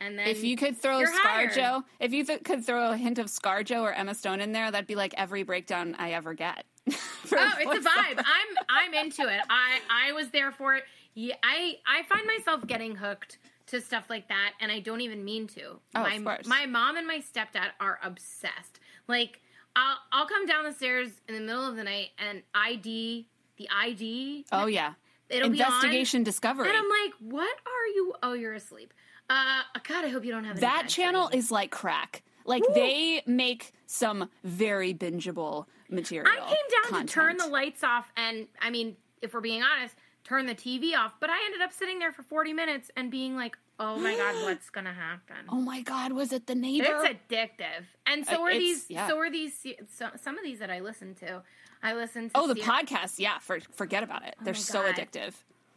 And 0.00 0.18
then 0.18 0.26
If 0.28 0.42
you 0.42 0.56
could 0.56 0.78
throw 0.78 1.04
hired. 1.04 1.50
ScarJo, 1.52 1.84
if 1.98 2.12
you 2.12 2.24
th- 2.24 2.42
could 2.42 2.64
throw 2.64 2.92
a 2.92 2.96
hint 2.96 3.18
of 3.18 3.26
ScarJo 3.26 3.82
or 3.82 3.92
Emma 3.92 4.14
Stone 4.14 4.40
in 4.40 4.52
there, 4.52 4.70
that'd 4.70 4.86
be 4.86 4.94
like 4.94 5.12
every 5.18 5.42
breakdown 5.42 5.94
I 5.98 6.12
ever 6.12 6.34
get. 6.34 6.64
Oh, 7.32 7.52
it's 7.60 7.86
a 7.86 7.88
vibe. 7.88 8.18
I'm 8.18 8.56
I'm 8.68 8.94
into 8.94 9.22
it. 9.22 9.40
I 9.48 9.78
I 9.88 10.12
was 10.12 10.30
there 10.30 10.50
for 10.50 10.74
it. 10.74 10.82
Yeah, 11.14 11.36
I 11.44 11.76
I 11.86 12.02
find 12.04 12.26
myself 12.26 12.66
getting 12.66 12.96
hooked 12.96 13.38
to 13.68 13.80
stuff 13.80 14.10
like 14.10 14.26
that, 14.30 14.54
and 14.60 14.72
I 14.72 14.80
don't 14.80 15.00
even 15.02 15.24
mean 15.24 15.46
to. 15.48 15.78
Oh, 15.94 16.00
my 16.02 16.14
of 16.14 16.24
course. 16.24 16.46
my 16.46 16.66
mom 16.66 16.96
and 16.96 17.06
my 17.06 17.18
stepdad 17.20 17.68
are 17.78 18.00
obsessed. 18.02 18.80
Like 19.06 19.40
I'll 19.76 19.98
I'll 20.10 20.26
come 20.26 20.44
down 20.46 20.64
the 20.64 20.72
stairs 20.72 21.10
in 21.28 21.34
the 21.36 21.40
middle 21.40 21.64
of 21.68 21.76
the 21.76 21.84
night 21.84 22.08
and 22.18 22.42
ID 22.52 23.28
the 23.58 23.68
ID. 23.70 24.46
Oh 24.50 24.66
yeah, 24.66 24.94
It'll 25.28 25.50
be 25.50 25.62
on. 25.62 25.68
investigation 25.72 26.24
discovery. 26.24 26.68
And 26.68 26.76
I'm 26.76 26.88
like, 26.88 27.12
what 27.20 27.56
are 27.64 27.86
you? 27.94 28.14
Oh, 28.24 28.32
you're 28.32 28.54
asleep. 28.54 28.92
Uh, 29.30 29.62
God, 29.86 30.04
I 30.04 30.08
hope 30.08 30.24
you 30.24 30.32
don't 30.32 30.44
have 30.44 30.58
that 30.60 30.88
channel 30.88 31.30
is 31.32 31.50
like 31.52 31.70
crack. 31.70 32.22
Like 32.44 32.64
they 32.74 33.22
make 33.26 33.72
some 33.86 34.28
very 34.42 34.92
bingeable 34.92 35.66
material. 35.88 36.30
I 36.30 36.36
came 36.40 36.48
down 36.48 36.90
content. 36.90 37.08
to 37.08 37.14
turn 37.14 37.36
the 37.36 37.46
lights 37.46 37.84
off, 37.84 38.10
and 38.16 38.48
I 38.60 38.70
mean, 38.70 38.96
if 39.22 39.32
we're 39.32 39.40
being 39.40 39.62
honest, 39.62 39.94
turn 40.24 40.46
the 40.46 40.54
TV 40.54 40.96
off. 40.96 41.12
But 41.20 41.30
I 41.30 41.36
ended 41.46 41.60
up 41.60 41.72
sitting 41.72 42.00
there 42.00 42.10
for 42.10 42.22
40 42.22 42.52
minutes 42.54 42.90
and 42.96 43.08
being 43.08 43.36
like, 43.36 43.56
"Oh 43.78 43.98
my 43.98 44.16
god, 44.16 44.34
what's 44.42 44.68
gonna 44.68 44.92
happen?" 44.92 45.36
Oh 45.48 45.60
my 45.60 45.80
god, 45.82 46.12
was 46.12 46.32
it 46.32 46.48
the 46.48 46.56
neighbor? 46.56 46.86
It's 47.04 47.16
addictive, 47.30 47.84
and 48.06 48.26
so 48.26 48.40
Uh, 48.40 48.46
are 48.46 48.50
it's- 48.50 48.60
these. 48.62 48.90
yeah. 48.90 49.06
So 49.06 49.16
are 49.18 49.30
these. 49.30 49.64
So, 49.90 50.08
some 50.20 50.36
of 50.38 50.42
these 50.42 50.58
that 50.58 50.70
I 50.70 50.80
listen 50.80 51.14
to, 51.16 51.42
I 51.84 51.92
listen 51.94 52.30
to. 52.30 52.38
oh, 52.38 52.48
the 52.48 52.60
podcast. 52.60 53.18
Yeah, 53.18 53.38
for, 53.38 53.60
forget 53.60 54.02
about 54.02 54.26
it. 54.26 54.34
They're 54.42 54.54
so 54.54 54.82
addictive. 54.82 55.34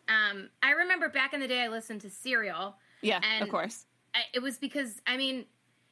Um, 0.07 0.49
I 0.63 0.71
remember 0.71 1.07
back 1.07 1.33
in 1.33 1.39
the 1.39 1.47
day, 1.47 1.61
I 1.61 1.67
listened 1.67 2.01
to 2.01 2.09
Serial. 2.09 2.77
Yeah, 3.03 3.19
And- 3.23 3.43
of 3.43 3.49
course. 3.49 3.85
I, 4.15 4.21
it 4.33 4.39
was 4.41 4.57
because 4.57 5.01
I 5.07 5.17
mean, 5.17 5.45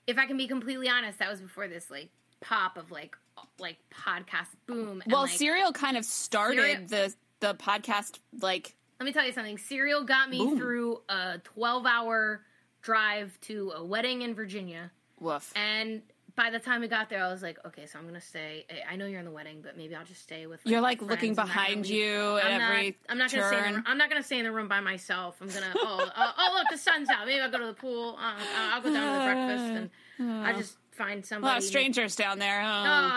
if 0.08 0.18
I 0.20 0.25
can 0.27 0.38
be 0.38 0.48
completely 0.48 0.88
honest, 0.89 1.20
that 1.20 1.30
was 1.30 1.41
before 1.41 1.68
this 1.68 1.89
like 1.89 2.10
pop 2.39 2.77
of 2.77 2.91
like 2.91 3.15
like 3.60 3.77
podcast 3.91 4.48
boom. 4.68 5.01
And, 5.03 5.12
Well, 5.12 5.24
like, 5.24 5.32
Serial 5.32 5.72
kind 5.72 5.98
of 5.98 6.06
started 6.06 6.89
Serial- 6.89 7.10
the 7.39 7.48
the 7.48 7.56
podcast 7.56 8.20
like 8.39 8.75
Let 9.00 9.06
me 9.06 9.12
tell 9.13 9.25
you 9.25 9.32
something. 9.34 9.58
Serial 9.58 10.03
got 10.03 10.30
me 10.30 10.38
Boom. 10.38 10.58
through 10.58 11.01
a 11.10 11.39
12 11.44 11.86
hour 11.88 12.41
drive 12.84 13.39
to 13.41 13.72
a 13.75 13.84
wedding 13.84 14.22
in 14.22 14.36
Virginia. 14.36 14.91
woof. 15.20 15.51
And 15.56 16.01
by 16.35 16.50
the 16.50 16.59
time 16.59 16.81
we 16.81 16.88
got 16.88 17.09
there, 17.09 17.23
I 17.23 17.31
was 17.31 17.41
like, 17.41 17.57
okay, 17.65 17.85
so 17.85 17.97
I'm 18.00 18.05
going 18.07 18.19
to 18.19 18.25
stay. 18.25 18.65
I- 18.89 18.95
know 18.95 19.05
you're 19.05 19.19
in 19.19 19.25
the 19.25 19.31
wedding, 19.31 19.61
but 19.63 19.75
maybe 19.77 19.95
I'll 19.95 20.05
just 20.05 20.21
stay 20.21 20.45
with 20.47 20.59
You're 20.63 20.81
my 20.81 20.89
like 20.89 21.01
looking. 21.01 21.31
I'm 21.31 21.35
not 21.35 21.47
gonna 21.47 21.53
behind 21.53 21.85
leave- 21.88 21.95
you 21.95 22.38
at 22.38 22.45
I'm 22.45 22.61
every 22.61 22.88
not, 22.88 22.95
I'm 23.09 23.17
not 23.17 23.31
gonna 23.31 23.47
stay 23.47 23.57
in 23.57 23.61
the, 23.61 23.65
turn. 23.67 23.73
room- 23.75 23.83
I'm 23.88 23.97
not 23.97 24.09
gonna 24.09 24.23
stay 24.23 24.38
in 24.39 24.45
the 24.45 24.51
room 24.51 24.67
by 24.67 24.79
myself. 24.79 25.38
I'm 25.41 25.47
gonna 25.50 25.73
oh 25.75 26.11
oh, 26.17 26.31
oh 26.38 26.53
look 26.57 26.67
the 26.71 26.77
sun's 26.77 27.09
out. 27.09 27.25
Maybe 27.25 27.41
I'll 27.41 27.50
go 27.51 27.57
to 27.59 27.65
the 27.67 27.73
pool. 27.73 28.17
Uh, 28.19 28.33
I'll 28.73 28.81
go 28.81 28.93
down 28.93 29.07
to 29.13 29.19
the 29.19 29.33
breakfast 29.33 29.89
and 30.19 30.45
I 30.45 30.53
just 30.53 30.75
find 30.91 31.23
a 31.23 31.25
somebody. 31.27 31.51
lot 31.51 31.57
of 31.57 31.63
strangers 31.63 32.15
down 32.15 32.38
there. 32.39 32.61
Oh. 32.63 32.67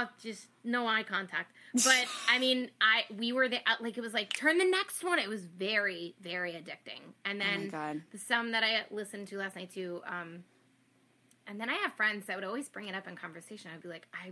Oh, 0.06 0.08
just 0.22 0.46
no 0.64 0.86
eye 0.86 1.02
contact. 1.02 1.52
But 1.74 2.06
I 2.30 2.38
mean, 2.38 2.70
I 2.80 3.02
we 3.16 3.32
were 3.32 3.48
the 3.48 3.58
uh, 3.58 3.74
like 3.80 3.98
it 3.98 4.00
was 4.00 4.14
like 4.14 4.32
turn 4.32 4.58
the 4.58 4.64
next 4.64 5.04
one. 5.04 5.18
It 5.18 5.28
was 5.28 5.44
very 5.44 6.14
very 6.22 6.52
addicting. 6.52 7.00
And 7.24 7.42
Oh 7.42 7.44
then 7.44 7.68
God. 7.68 8.02
the 8.12 8.18
some 8.18 8.52
that 8.52 8.62
I 8.64 8.84
listened 8.90 9.28
to 9.28 9.38
last 9.38 9.56
night 9.56 9.72
too. 9.72 10.00
Um, 10.06 10.44
and 11.46 11.60
then 11.60 11.68
I 11.70 11.74
have 11.74 11.92
friends 11.94 12.26
that 12.26 12.36
would 12.36 12.44
always 12.44 12.68
bring 12.68 12.88
it 12.88 12.94
up 12.94 13.06
in 13.08 13.16
conversation. 13.16 13.70
I'd 13.74 13.82
be 13.82 13.88
like, 13.88 14.06
I, 14.14 14.28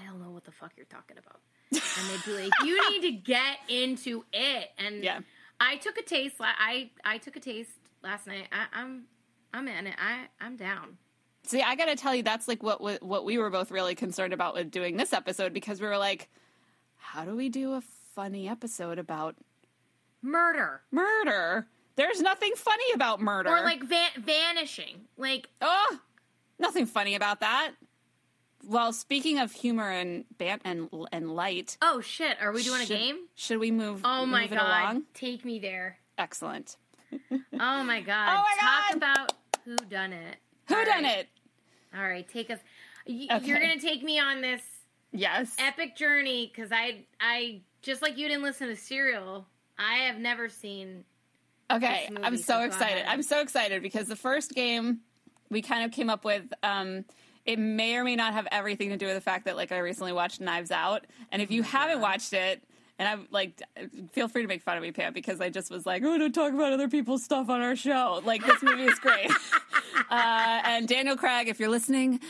I 0.00 0.06
don't 0.06 0.20
know 0.22 0.30
what 0.30 0.44
the 0.44 0.52
fuck 0.52 0.72
you're 0.76 0.86
talking 0.86 1.16
about, 1.18 1.40
and 1.72 2.10
they'd 2.10 2.24
be 2.24 2.42
like, 2.44 2.52
you 2.64 2.90
need 2.90 3.02
to 3.02 3.12
get 3.12 3.58
into 3.68 4.24
it. 4.32 4.70
And 4.78 5.02
Yeah. 5.04 5.20
I 5.60 5.76
took 5.76 5.96
a 5.98 6.02
taste. 6.02 6.36
I 6.40 6.90
I 7.04 7.18
took 7.18 7.36
a 7.36 7.40
taste 7.40 7.70
last 8.02 8.26
night. 8.26 8.48
I, 8.52 8.66
I'm 8.78 9.04
I'm 9.52 9.68
in 9.68 9.86
it. 9.86 9.94
I 9.98 10.26
I'm 10.40 10.56
down. 10.56 10.98
See, 11.46 11.60
I 11.62 11.74
got 11.76 11.84
to 11.86 11.94
tell 11.96 12.14
you, 12.14 12.22
that's 12.22 12.48
like 12.48 12.62
what 12.62 12.80
what 12.80 13.02
what 13.02 13.24
we 13.24 13.38
were 13.38 13.50
both 13.50 13.70
really 13.70 13.94
concerned 13.94 14.32
about 14.32 14.54
with 14.54 14.70
doing 14.70 14.96
this 14.96 15.12
episode 15.12 15.52
because 15.52 15.80
we 15.80 15.86
were 15.86 15.98
like, 15.98 16.28
how 16.96 17.24
do 17.24 17.36
we 17.36 17.48
do 17.50 17.74
a 17.74 17.82
funny 18.14 18.48
episode 18.48 18.98
about 18.98 19.36
Murder. 20.22 20.80
murder? 20.90 21.66
There's 21.96 22.20
nothing 22.20 22.52
funny 22.56 22.92
about 22.94 23.20
murder. 23.20 23.50
or 23.50 23.62
like 23.62 23.84
va- 23.84 24.18
vanishing. 24.20 25.02
Like 25.16 25.48
oh, 25.60 26.00
nothing 26.58 26.86
funny 26.86 27.14
about 27.14 27.40
that. 27.40 27.72
Well, 28.66 28.92
speaking 28.94 29.38
of 29.40 29.52
humor 29.52 29.90
and 29.90 30.24
ban- 30.38 30.60
and 30.64 30.88
and 31.12 31.34
light, 31.34 31.76
oh 31.82 32.00
shit, 32.00 32.38
are 32.40 32.50
we 32.52 32.62
doing 32.62 32.80
a 32.80 32.86
game? 32.86 33.16
Should 33.34 33.58
we 33.58 33.70
move? 33.70 34.00
Oh 34.04 34.24
my 34.24 34.42
move 34.42 34.50
god, 34.50 34.60
along? 34.84 35.02
take 35.12 35.44
me 35.44 35.58
there. 35.58 35.98
Excellent. 36.18 36.76
Oh 37.60 37.84
my 37.84 38.00
god, 38.00 38.28
Oh 38.30 38.42
my 38.42 38.56
talk 38.60 38.88
God. 38.88 38.96
about 38.96 39.32
who 39.64 39.76
done 39.76 40.12
it. 40.12 40.36
Who 40.68 40.74
All 40.76 40.84
done 40.84 41.04
right. 41.04 41.18
it? 41.18 41.28
All 41.94 42.02
right, 42.02 42.26
take 42.28 42.50
us. 42.50 42.58
y- 43.06 43.28
Okay. 43.30 43.46
You're 43.46 43.60
gonna 43.60 43.78
take 43.78 44.02
me 44.02 44.18
on 44.18 44.40
this 44.40 44.62
Yes. 45.12 45.54
epic 45.58 45.94
journey 45.96 46.50
because 46.52 46.72
I 46.72 47.04
I 47.20 47.60
just 47.82 48.02
like 48.02 48.16
you 48.18 48.26
didn't 48.28 48.42
listen 48.42 48.68
to 48.68 48.76
Serial. 48.76 49.46
I 49.78 49.96
have 50.06 50.18
never 50.18 50.48
seen. 50.48 51.04
Okay, 51.70 52.08
I'm 52.22 52.36
so 52.38 52.42
so 52.42 52.60
excited. 52.62 53.04
I'm 53.06 53.22
so 53.22 53.40
excited 53.40 53.82
because 53.82 54.08
the 54.08 54.16
first 54.16 54.54
game 54.54 55.00
we 55.54 55.62
kind 55.62 55.84
of 55.84 55.90
came 55.92 56.10
up 56.10 56.24
with 56.24 56.52
um 56.62 57.04
it 57.46 57.58
may 57.58 57.96
or 57.96 58.04
may 58.04 58.16
not 58.16 58.32
have 58.34 58.46
everything 58.50 58.88
to 58.90 58.96
do 58.96 59.06
with 59.06 59.14
the 59.14 59.20
fact 59.20 59.46
that 59.46 59.56
like 59.56 59.72
I 59.72 59.78
recently 59.78 60.12
watched 60.12 60.40
Knives 60.40 60.70
Out 60.70 61.06
and 61.32 61.40
if 61.40 61.50
you 61.50 61.62
Oh 61.62 61.64
haven't 61.64 62.00
watched 62.00 62.34
it 62.34 62.62
and 62.98 63.08
I'm 63.08 63.28
like 63.30 63.62
feel 64.12 64.28
free 64.28 64.42
to 64.42 64.48
make 64.48 64.62
fun 64.62 64.76
of 64.76 64.82
me 64.82 64.92
Pam 64.92 65.12
because 65.14 65.40
I 65.40 65.48
just 65.48 65.70
was 65.70 65.86
like 65.86 66.02
oh 66.04 66.18
don't 66.18 66.34
talk 66.34 66.52
about 66.52 66.72
other 66.72 66.88
people's 66.88 67.24
stuff 67.24 67.48
on 67.48 67.62
our 67.62 67.76
show. 67.76 68.20
Like 68.24 68.44
this 68.44 68.62
movie 68.62 68.84
is 68.84 68.98
great. 68.98 69.30
uh 70.10 70.60
and 70.64 70.86
Daniel 70.86 71.16
Craig 71.16 71.48
if 71.48 71.58
you're 71.58 71.70
listening 71.70 72.20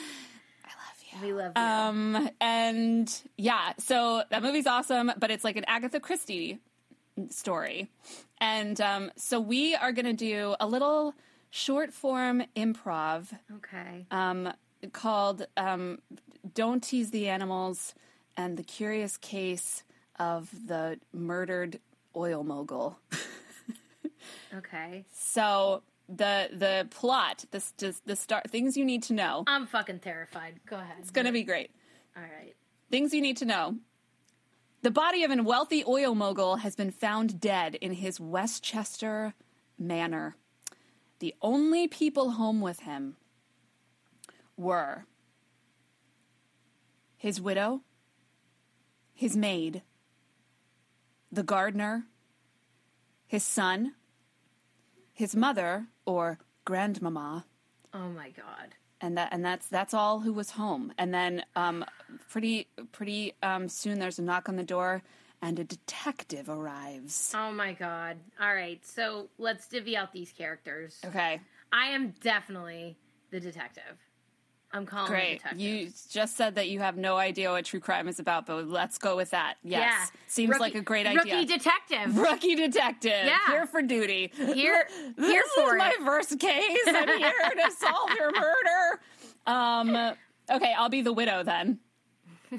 I 0.64 0.68
love 0.68 1.22
you. 1.22 1.26
We 1.26 1.32
love 1.32 1.52
you. 1.56 1.62
um, 1.62 2.30
and 2.40 3.22
yeah, 3.36 3.72
so 3.78 4.22
that 4.30 4.42
movie's 4.42 4.66
awesome, 4.66 5.12
but 5.18 5.30
it's 5.30 5.44
like 5.44 5.56
an 5.56 5.64
Agatha 5.66 6.00
Christie 6.00 6.58
story. 7.30 7.88
And 8.40 8.80
um, 8.80 9.10
so 9.16 9.40
we 9.40 9.74
are 9.74 9.92
going 9.92 10.06
to 10.06 10.12
do 10.12 10.54
a 10.60 10.66
little 10.66 11.14
short 11.54 11.92
form 11.92 12.42
improv 12.56 13.28
okay. 13.56 14.06
um, 14.10 14.52
called 14.92 15.46
um, 15.56 16.00
Don't 16.52 16.82
Tease 16.82 17.12
the 17.12 17.28
Animals 17.28 17.94
and 18.36 18.56
the 18.56 18.64
Curious 18.64 19.16
Case 19.16 19.84
of 20.18 20.50
the 20.66 20.98
Murdered 21.12 21.78
Oil 22.16 22.42
Mogul. 22.42 22.98
Okay. 24.54 25.04
So 25.12 25.82
the 26.08 26.48
the 26.52 26.86
plot, 26.90 27.44
the, 27.50 28.16
start, 28.16 28.50
things 28.50 28.76
you 28.76 28.84
need 28.84 29.02
to 29.04 29.12
know. 29.12 29.44
I'm 29.46 29.66
fucking 29.66 30.00
terrified. 30.00 30.60
Go 30.66 30.76
ahead. 30.76 30.96
It's 31.00 31.10
going 31.10 31.26
to 31.26 31.32
be 31.32 31.42
great. 31.42 31.70
All 32.16 32.22
right. 32.22 32.54
Things 32.90 33.12
you 33.12 33.20
need 33.20 33.36
to 33.38 33.44
know. 33.44 33.76
The 34.82 34.90
body 34.90 35.24
of 35.24 35.30
a 35.30 35.42
wealthy 35.42 35.82
oil 35.86 36.14
mogul 36.14 36.56
has 36.56 36.76
been 36.76 36.90
found 36.90 37.40
dead 37.40 37.74
in 37.76 37.92
his 37.92 38.20
Westchester 38.20 39.34
manor. 39.78 40.36
The 41.20 41.34
only 41.40 41.88
people 41.88 42.32
home 42.32 42.60
with 42.60 42.80
him 42.80 43.16
were 44.56 45.06
his 47.16 47.40
widow, 47.40 47.80
his 49.14 49.36
maid, 49.36 49.82
the 51.32 51.42
gardener, 51.42 52.04
his 53.26 53.42
son, 53.44 53.94
his 55.12 55.34
mother 55.34 55.86
or 56.04 56.38
grandmama, 56.64 57.44
Oh 57.92 58.08
my 58.10 58.30
god. 58.30 58.74
and 59.00 59.16
that 59.16 59.28
and 59.32 59.44
that's 59.44 59.68
that's 59.68 59.94
all 59.94 60.20
who 60.20 60.32
was 60.32 60.50
home. 60.50 60.92
And 60.98 61.14
then 61.14 61.44
um, 61.56 61.84
pretty 62.28 62.68
pretty 62.92 63.32
um, 63.42 63.68
soon 63.68 63.98
there's 63.98 64.18
a 64.18 64.22
knock 64.22 64.48
on 64.48 64.56
the 64.56 64.62
door, 64.64 65.02
and 65.44 65.58
a 65.58 65.64
detective 65.64 66.48
arrives. 66.48 67.32
Oh 67.36 67.52
my 67.52 67.72
god. 67.72 68.16
All 68.40 68.54
right, 68.54 68.84
so 68.84 69.28
let's 69.38 69.68
divvy 69.68 69.96
out 69.96 70.12
these 70.12 70.32
characters. 70.32 70.98
Okay, 71.04 71.40
I 71.72 71.86
am 71.88 72.14
definitely 72.22 72.96
the 73.30 73.40
detective. 73.40 73.98
I'm 74.72 74.86
calling 74.86 75.06
the 75.06 75.16
great. 75.16 75.32
detective. 75.38 75.60
You 75.60 75.90
just 76.10 76.36
said 76.36 76.56
that 76.56 76.68
you 76.68 76.80
have 76.80 76.96
no 76.96 77.16
idea 77.16 77.50
what 77.50 77.64
true 77.64 77.78
crime 77.78 78.08
is 78.08 78.18
about, 78.18 78.46
but 78.46 78.66
let's 78.68 78.98
go 78.98 79.14
with 79.16 79.30
that. 79.30 79.54
Yes, 79.62 79.80
yeah. 80.12 80.20
seems 80.26 80.48
Rookie- 80.50 80.60
like 80.60 80.74
a 80.74 80.80
great 80.80 81.06
idea. 81.06 81.20
Rookie 81.36 81.44
detective. 81.46 82.16
Rookie 82.18 82.54
detective, 82.56 83.12
Yeah. 83.26 83.38
here 83.48 83.66
for 83.66 83.82
duty. 83.82 84.32
Here, 84.34 84.54
here 84.56 84.86
this 85.16 85.52
for 85.54 85.76
is 85.76 85.78
my 85.78 85.94
first 86.04 86.40
case. 86.40 86.78
I'm 86.88 87.06
here 87.18 87.32
to 87.64 87.70
solve 87.70 88.10
your 88.18 88.32
murder. 88.32 89.00
Um, 89.46 90.14
okay, 90.50 90.74
I'll 90.76 90.88
be 90.88 91.02
the 91.02 91.12
widow 91.12 91.44
then. 91.44 91.78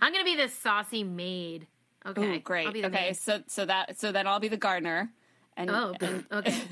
I'm 0.00 0.12
gonna 0.12 0.24
be 0.24 0.36
the 0.36 0.48
saucy 0.48 1.04
maid. 1.04 1.66
Okay. 2.06 2.36
Ooh, 2.36 2.40
great. 2.40 2.66
I'll 2.66 2.72
be 2.72 2.80
the 2.82 2.88
Okay, 2.88 3.08
maid. 3.08 3.16
so 3.16 3.42
so 3.46 3.64
that 3.66 3.98
so 3.98 4.12
then 4.12 4.26
I'll 4.26 4.40
be 4.40 4.48
the 4.48 4.56
gardener. 4.56 5.10
And, 5.56 5.70
Oh, 5.70 5.94
and 6.00 6.24
okay. 6.32 6.62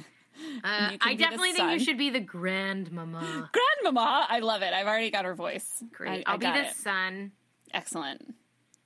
Uh, 0.65 0.93
I 1.01 1.15
definitely 1.15 1.53
think 1.53 1.73
you 1.73 1.79
should 1.79 1.99
be 1.99 2.09
the 2.09 2.19
grandmama. 2.19 3.51
grandmama, 3.53 4.27
I 4.29 4.39
love 4.41 4.63
it. 4.63 4.73
I've 4.73 4.87
already 4.87 5.11
got 5.11 5.25
her 5.27 5.35
voice. 5.35 5.83
Great. 5.93 6.11
I, 6.27 6.31
I 6.31 6.33
I'll 6.33 6.39
be 6.39 6.47
the 6.47 6.69
it. 6.69 6.75
son. 6.75 7.33
Excellent. 7.75 8.35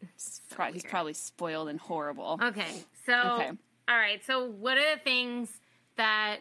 He's 0.00 0.40
probably, 0.50 0.72
he's 0.74 0.84
probably 0.84 1.12
spoiled 1.14 1.68
and 1.68 1.78
horrible. 1.78 2.38
Okay. 2.42 2.84
So, 3.06 3.12
Okay. 3.12 3.50
all 3.88 3.96
right. 3.96 4.24
So, 4.24 4.44
what 4.44 4.76
are 4.76 4.96
the 4.96 5.00
things 5.02 5.48
that 5.96 6.38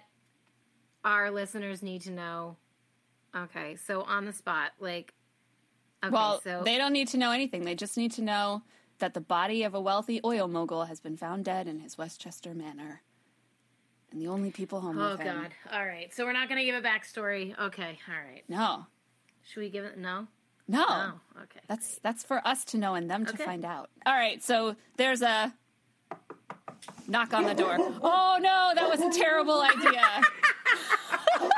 our 1.04 1.30
listeners 1.32 1.84
need 1.84 2.02
to 2.04 2.12
know? 2.12 2.58
Okay. 3.36 3.76
So, 3.76 4.02
on 4.04 4.26
the 4.26 4.34
spot, 4.34 4.72
like, 4.80 5.14
okay. 6.08 6.14
well, 6.14 6.42
so, 6.44 6.62
they 6.64 6.78
don't 6.78 6.94
need 6.94 7.08
to 7.10 7.18
know 7.18 7.32
anything. 7.32 7.66
They 7.66 7.76
just 7.76 7.98
need 7.98 8.12
to 8.14 8.22
know 8.22 8.64
that 9.00 9.14
the 9.14 9.22
body 9.22 9.64
of 9.64 9.74
a 9.74 9.82
wealthy 9.82 10.22
oil 10.24 10.48
mogul 10.48 10.86
has 10.86 11.00
been 11.00 11.18
found 11.18 11.46
dead 11.46 11.68
in 11.68 11.80
his 11.80 11.98
Westchester 11.98 12.54
manor. 12.54 13.02
And 14.12 14.22
the 14.22 14.28
only 14.28 14.52
people 14.52 14.80
home 14.82 14.98
oh 14.98 15.12
with 15.12 15.20
him. 15.22 15.42
God. 15.42 15.52
All 15.74 15.86
right. 15.86 16.14
So, 16.14 16.26
we're 16.26 16.34
not 16.34 16.48
going 16.48 16.60
to 16.60 16.66
give 16.66 16.76
a 16.76 16.88
backstory. 16.88 17.58
Okay. 17.60 18.00
All 18.08 18.32
right. 18.32 18.44
No. 18.48 18.86
Should 19.44 19.60
we 19.60 19.70
give 19.70 19.84
it? 19.86 19.98
No. 19.98 20.28
No. 20.68 21.12
Okay. 21.44 21.60
That's 21.68 22.00
that's 22.00 22.24
for 22.24 22.46
us 22.48 22.66
to 22.66 22.78
know 22.78 22.96
and 22.96 23.10
them 23.10 23.26
to 23.26 23.34
Okay. 23.34 23.46
find 23.46 23.64
out. 23.64 23.90
All 24.06 24.16
right, 24.16 24.42
so 24.42 24.76
there's 24.98 25.22
a 25.22 25.54
knock 27.08 27.34
on 27.34 27.44
the 27.44 27.54
door. 27.54 27.78
Oh 27.80 28.38
no, 28.42 28.72
that 28.74 28.90
was 28.90 29.00
a 29.02 29.12
terrible 29.12 29.62
idea. 29.62 30.04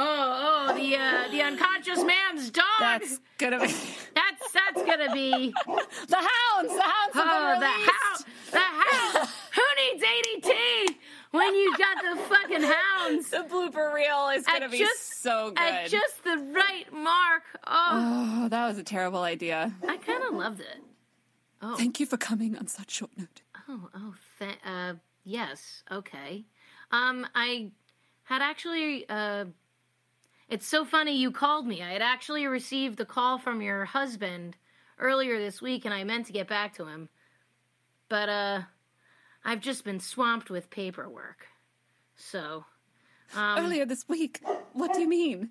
Oh, 0.00 0.68
oh, 0.70 0.74
the 0.78 0.96
uh, 0.96 1.28
the 1.32 1.42
unconscious 1.42 2.04
man's 2.04 2.50
dog. 2.50 2.64
That's 2.78 3.18
gonna 3.36 3.58
be 3.58 3.66
that's 4.14 4.52
that's 4.52 4.82
gonna 4.84 5.12
be. 5.12 5.52
the 5.66 6.16
hounds. 6.16 6.72
The 6.74 6.82
hounds 6.82 7.14
Oh, 7.16 7.56
the 7.58 7.66
released. 7.66 7.90
hound, 7.90 8.24
the 8.52 8.58
hound. 8.60 9.28
Who 9.56 9.62
needs 9.92 10.04
ADT 10.04 10.94
when 11.32 11.52
you 11.54 11.76
got 11.76 11.96
the 12.16 12.22
fucking 12.22 12.62
hounds 12.62 13.30
The 13.30 13.38
blooper 13.50 13.92
reel 13.92 14.28
is 14.36 14.44
gonna 14.46 14.66
At 14.66 14.70
be 14.70 14.78
just- 14.78 15.20
so 15.20 15.50
good. 15.50 15.58
at 15.58 15.90
just 15.90 16.22
the 16.22 16.36
right 16.52 16.84
mark? 16.92 17.42
Oh, 17.66 18.44
oh, 18.44 18.48
that 18.50 18.68
was 18.68 18.78
a 18.78 18.84
terrible 18.84 19.22
idea. 19.22 19.74
I 19.88 19.96
kind 19.96 20.22
of 20.22 20.34
loved 20.34 20.60
it. 20.60 20.76
Oh, 21.60 21.74
Thank 21.76 21.98
you 21.98 22.06
for 22.06 22.16
coming 22.16 22.56
on 22.56 22.68
such 22.68 22.92
short 22.92 23.10
notice. 23.16 23.42
oh, 23.68 23.88
oh. 23.96 24.14
Th- 24.38 24.58
uh, 24.64 24.94
yes. 25.24 25.82
Okay. 25.90 26.44
Um, 26.92 27.26
I 27.34 27.72
had 28.22 28.42
actually. 28.42 29.04
Uh, 29.08 29.46
it's 30.48 30.66
so 30.66 30.84
funny 30.84 31.16
you 31.16 31.30
called 31.30 31.66
me. 31.66 31.82
I 31.82 31.92
had 31.92 32.02
actually 32.02 32.46
received 32.46 33.00
a 33.00 33.04
call 33.04 33.38
from 33.38 33.60
your 33.60 33.84
husband 33.84 34.56
earlier 34.98 35.38
this 35.38 35.60
week, 35.60 35.84
and 35.84 35.94
I 35.94 36.04
meant 36.04 36.26
to 36.26 36.32
get 36.32 36.48
back 36.48 36.74
to 36.74 36.86
him, 36.86 37.08
but 38.08 38.28
uh, 38.28 38.62
I've 39.44 39.60
just 39.60 39.84
been 39.84 40.00
swamped 40.00 40.50
with 40.50 40.70
paperwork. 40.70 41.46
So, 42.16 42.64
um, 43.36 43.58
Earlier 43.58 43.84
this 43.84 44.08
week. 44.08 44.42
What 44.72 44.94
do 44.94 45.00
you 45.00 45.08
mean? 45.08 45.50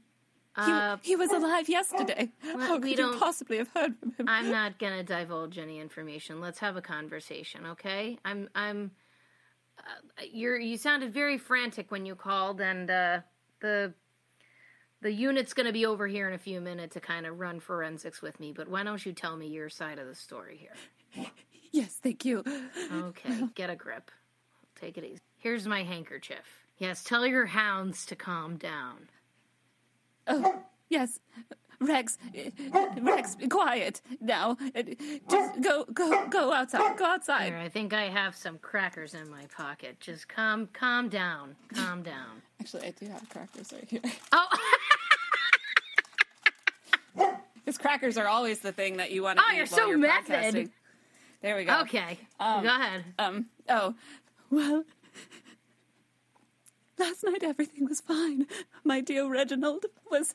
He, 0.56 0.72
uh, 0.72 0.98
he 1.04 1.16
was 1.16 1.32
alive 1.32 1.70
yesterday. 1.70 2.32
How 2.42 2.80
could 2.80 2.98
you 2.98 3.16
possibly 3.20 3.58
have 3.58 3.70
heard 3.76 3.96
from 4.00 4.14
him? 4.18 4.26
I'm 4.28 4.50
not 4.50 4.80
gonna 4.80 5.04
divulge 5.04 5.60
any 5.60 5.80
information. 5.80 6.42
Let's 6.42 6.58
have 6.60 6.76
a 6.76 6.82
conversation, 6.82 7.68
okay? 7.68 8.18
I'm 8.26 8.50
I'm. 8.56 8.92
Uh, 9.78 10.24
you're 10.32 10.58
you 10.58 10.78
sounded 10.78 11.14
very 11.14 11.38
frantic 11.38 11.92
when 11.92 12.08
you 12.08 12.16
called, 12.16 12.60
and 12.60 12.90
uh, 12.90 13.20
the 13.60 13.94
the 15.02 15.12
unit's 15.12 15.54
gonna 15.54 15.72
be 15.72 15.86
over 15.86 16.08
here 16.08 16.28
in 16.28 16.34
a 16.34 16.40
few 16.40 16.62
minutes 16.62 16.94
to 16.94 17.00
kind 17.00 17.26
of 17.26 17.40
run 17.40 17.60
forensics 17.60 18.22
with 18.22 18.40
me. 18.40 18.52
But 18.52 18.68
why 18.68 18.84
don't 18.84 19.06
you 19.06 19.14
tell 19.14 19.38
me 19.38 19.48
your 19.48 19.70
side 19.70 20.00
of 20.00 20.08
the 20.08 20.16
story 20.16 20.58
here? 20.58 21.26
yes, 21.72 22.00
thank 22.02 22.26
you. 22.26 22.44
Okay, 22.92 23.48
get 23.56 23.70
a 23.70 23.76
grip. 23.76 24.12
Take 24.80 24.98
it 24.98 25.04
easy. 25.04 25.22
Here's 25.38 25.68
my 25.68 25.84
handkerchief. 25.84 26.66
Yes, 26.78 27.04
tell 27.04 27.26
your 27.26 27.46
hounds 27.46 28.06
to 28.08 28.16
calm 28.16 28.58
down. 28.58 29.10
Oh, 30.28 30.62
yes. 30.90 31.20
Rex, 31.80 32.18
Rex, 33.02 33.36
be 33.36 33.48
quiet 33.48 34.02
now. 34.20 34.58
Just 35.30 35.62
go, 35.62 35.86
go, 35.94 36.28
go 36.28 36.52
outside. 36.52 36.98
Go 36.98 37.06
outside. 37.06 37.46
Here, 37.50 37.58
I 37.58 37.70
think 37.70 37.94
I 37.94 38.06
have 38.10 38.36
some 38.36 38.58
crackers 38.58 39.14
in 39.14 39.30
my 39.30 39.44
pocket. 39.56 40.00
Just 40.00 40.28
calm, 40.28 40.68
calm 40.74 41.08
down, 41.08 41.56
calm 41.74 42.02
down. 42.02 42.42
Actually, 42.60 42.88
I 42.88 42.92
do 43.00 43.06
have 43.12 43.30
crackers 43.30 43.72
right 43.74 43.88
here. 43.90 44.02
Oh. 44.32 44.48
Because 47.66 47.78
crackers 47.80 48.18
are 48.18 48.28
always 48.30 48.60
the 48.60 48.72
thing 48.72 48.96
that 48.98 49.12
you 49.12 49.24
want 49.24 49.40
to 49.40 49.44
Oh, 49.46 49.52
eat 49.52 49.58
you're 49.58 49.66
so 49.66 49.88
you're 49.90 49.98
method. 49.98 50.32
podcasting. 50.56 50.70
There 51.42 51.58
we 51.58 51.66
go. 51.66 51.82
Okay, 51.82 52.18
go 52.40 52.46
ahead. 52.46 53.04
Um. 53.20 53.48
Oh, 53.68 53.94
well. 54.50 54.86
Last 56.98 57.26
night 57.26 57.44
everything 57.44 57.84
was 57.86 58.00
fine. 58.00 58.48
My 58.86 59.02
dear 59.02 59.28
Reginald 59.28 59.86
was 60.10 60.34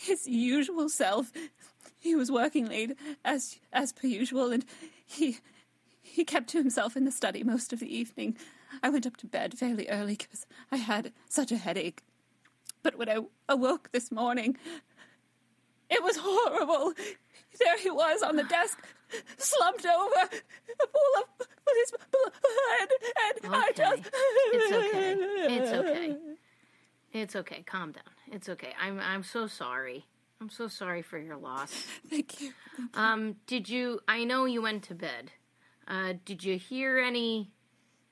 his 0.00 0.26
usual 0.26 0.88
self. 0.88 1.30
He 1.98 2.14
was 2.14 2.30
working 2.30 2.66
late 2.66 2.96
as 3.24 3.58
as 3.72 3.92
per 3.92 4.06
usual, 4.06 4.50
and 4.50 4.64
he 5.04 5.38
he 6.00 6.24
kept 6.24 6.48
to 6.50 6.58
himself 6.58 6.96
in 6.96 7.04
the 7.04 7.12
study 7.12 7.44
most 7.44 7.72
of 7.72 7.80
the 7.80 7.94
evening. 7.94 8.36
I 8.82 8.88
went 8.88 9.06
up 9.06 9.16
to 9.18 9.26
bed 9.26 9.58
fairly 9.58 9.88
early 9.88 10.16
because 10.16 10.46
I 10.72 10.76
had 10.76 11.12
such 11.28 11.52
a 11.52 11.56
headache. 11.56 12.02
But 12.82 12.96
when 12.96 13.10
I 13.10 13.18
awoke 13.48 13.90
this 13.92 14.10
morning, 14.10 14.56
it 15.90 16.02
was 16.02 16.16
horrible. 16.18 16.94
There 17.58 17.78
he 17.78 17.90
was 17.90 18.22
on 18.22 18.36
the 18.36 18.44
desk, 18.44 18.78
slumped 19.36 19.84
over, 19.84 20.22
a 20.22 20.86
pool 20.86 21.14
of 21.18 21.46
his 21.76 21.92
blood, 22.10 22.90
and 23.44 23.54
I 23.54 23.72
just. 23.76 24.02
It's 24.52 24.72
okay. 24.72 25.16
It's 25.54 25.72
okay. 25.72 26.16
It's 27.12 27.36
okay. 27.36 27.62
Calm 27.66 27.92
down. 27.92 28.04
It's 28.30 28.48
okay. 28.48 28.72
I'm 28.80 28.98
I'm 29.00 29.22
so 29.22 29.46
sorry. 29.46 30.06
I'm 30.40 30.50
so 30.50 30.68
sorry 30.68 31.02
for 31.02 31.18
your 31.18 31.36
loss. 31.36 31.70
Thank 32.08 32.40
you. 32.40 32.52
Um, 32.94 33.36
did 33.46 33.68
you? 33.68 34.00
I 34.08 34.24
know 34.24 34.44
you 34.46 34.62
went 34.62 34.84
to 34.84 34.94
bed. 34.94 35.32
Uh, 35.86 36.14
did 36.24 36.44
you 36.44 36.56
hear 36.58 36.98
any 36.98 37.50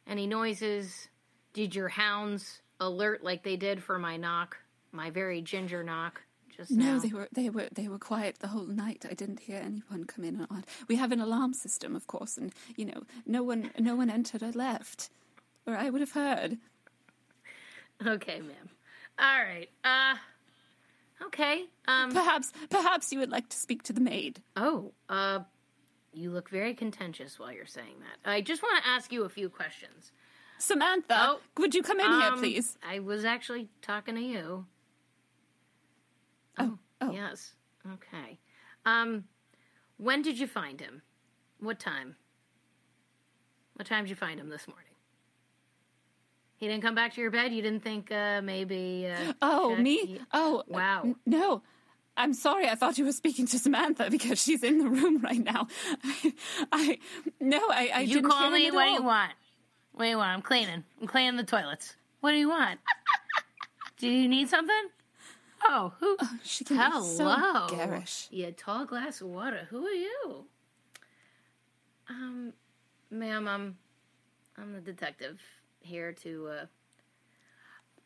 any 0.07 0.27
noises? 0.27 1.09
Did 1.55 1.75
your 1.75 1.89
hounds 1.89 2.61
alert 2.81 3.25
like 3.25 3.43
they 3.45 3.57
did 3.57 3.83
for 3.83 3.99
my 3.99 4.17
knock, 4.17 4.57
my 4.93 5.11
very 5.11 5.41
ginger 5.43 5.83
knock 5.83 6.23
just 6.55 6.71
No, 6.71 6.95
now? 6.95 6.99
they 6.99 7.09
were 7.09 7.29
they 7.33 7.51
were 7.51 7.69
they 7.73 7.89
were 7.89 7.99
quiet 7.99 8.41
the 8.41 8.49
whole 8.49 8.67
night. 8.67 9.07
I 9.09 9.15
didn't 9.15 9.41
hear 9.41 9.59
anyone 9.65 10.05
come 10.05 10.25
in 10.25 10.41
or 10.41 10.47
out. 10.55 10.65
We 10.89 10.97
have 10.97 11.13
an 11.13 11.21
alarm 11.21 11.55
system, 11.55 11.95
of 11.97 12.07
course, 12.07 12.37
and 12.37 12.53
you 12.77 12.85
know, 12.87 13.05
no 13.27 13.43
one 13.43 13.71
no 13.79 13.95
one 13.97 14.11
entered 14.11 14.43
or 14.43 14.53
left, 14.53 15.09
or 15.67 15.77
I 15.77 15.89
would 15.91 16.01
have 16.01 16.13
heard. 16.13 16.59
Okay, 18.07 18.41
ma'am. 18.41 18.69
All 19.19 19.43
right. 19.43 19.69
Uh, 19.85 20.15
okay. 21.27 21.65
Um. 21.87 22.13
Perhaps 22.13 22.53
perhaps 22.71 23.13
you 23.13 23.19
would 23.19 23.31
like 23.31 23.49
to 23.49 23.57
speak 23.57 23.83
to 23.85 23.93
the 23.93 24.01
maid. 24.01 24.43
Oh, 24.57 24.93
uh, 25.09 25.41
you 26.13 26.31
look 26.31 26.49
very 26.51 26.75
contentious 26.75 27.39
while 27.39 27.53
you're 27.53 27.67
saying 27.67 27.97
that. 28.01 28.31
I 28.31 28.41
just 28.41 28.63
want 28.63 28.83
to 28.83 28.89
ask 28.91 29.13
you 29.13 29.25
a 29.25 29.29
few 29.29 29.49
questions. 29.49 30.13
Samantha, 30.61 31.15
Oh, 31.17 31.41
would 31.59 31.73
you 31.75 31.83
come 31.85 32.01
in 32.01 32.07
here, 32.07 32.33
Um, 32.33 32.39
please? 32.41 32.77
I 32.89 32.99
was 32.99 33.25
actually 33.25 33.69
talking 33.81 34.17
to 34.17 34.21
you. 34.21 34.67
Oh, 36.59 36.79
oh. 37.01 37.11
Yes. 37.13 37.55
Okay. 37.93 38.39
Um, 38.85 39.25
when 39.99 40.21
did 40.23 40.39
you 40.39 40.49
find 40.49 40.81
him? 40.81 41.03
What 41.61 41.79
time? 41.79 42.17
What 43.75 43.87
time 43.87 44.05
did 44.05 44.11
you 44.11 44.17
find 44.17 44.41
him 44.41 44.49
this 44.49 44.67
morning? 44.67 44.88
He 46.59 46.67
didn't 46.69 46.83
come 46.83 46.95
back 46.95 47.15
to 47.15 47.21
your 47.21 47.31
bed. 47.31 47.53
You 47.53 47.63
didn't 47.63 47.83
think 47.83 48.11
uh, 48.13 48.43
maybe? 48.43 49.07
Uh, 49.09 49.33
Oh, 49.41 49.71
check- 49.75 49.83
me? 49.83 50.21
Oh, 50.33 50.65
Wow. 50.69 51.03
n- 51.05 51.17
no. 51.25 51.63
I'm 52.17 52.35
sorry. 52.35 52.69
I 52.69 52.75
thought 52.75 52.99
you 52.99 53.05
were 53.05 53.13
speaking 53.13 53.47
to 53.47 53.59
Samantha 53.61 54.11
because 54.11 54.43
she's 54.43 54.65
in 54.65 54.79
the 54.79 54.89
room 54.89 55.19
right 55.23 55.39
now. 55.43 55.69
I, 56.05 56.35
I 56.73 56.99
no, 57.41 57.59
I, 57.71 57.91
I 57.95 58.01
You 58.01 58.17
didn't 58.17 58.31
call 58.31 58.51
me 58.51 58.71
what 58.73 58.89
all. 58.89 58.95
you 58.95 59.03
want. 59.05 59.33
What 59.93 60.05
do 60.05 60.11
you 60.11 60.17
want? 60.19 60.31
I'm 60.31 60.43
cleaning. 60.43 60.83
I'm 61.01 61.07
cleaning 61.07 61.37
the 61.37 61.45
toilets. 61.45 61.95
What 62.21 62.33
do 62.33 62.39
you 62.39 62.49
want? 62.49 62.81
do 63.99 64.09
you 64.09 64.27
need 64.29 64.49
something? 64.49 64.75
Oh, 65.65 65.93
who? 66.01 66.17
She 66.43 66.65
can 66.65 66.77
Hello. 66.77 67.03
be 67.09 67.17
so 67.17 67.77
garish. 67.77 68.27
Yeah, 68.31 68.51
tall 68.57 68.85
glass 68.85 69.21
of 69.21 69.29
water. 69.29 69.67
Who 69.71 69.87
are 69.87 69.91
you? 69.91 70.45
Um, 72.09 72.53
ma'am, 73.11 73.47
I'm 73.47 73.77
I'm 74.57 74.73
the 74.73 74.81
detective 74.81 75.41
here 75.89 76.13
to 76.13 76.49
uh 76.49 76.67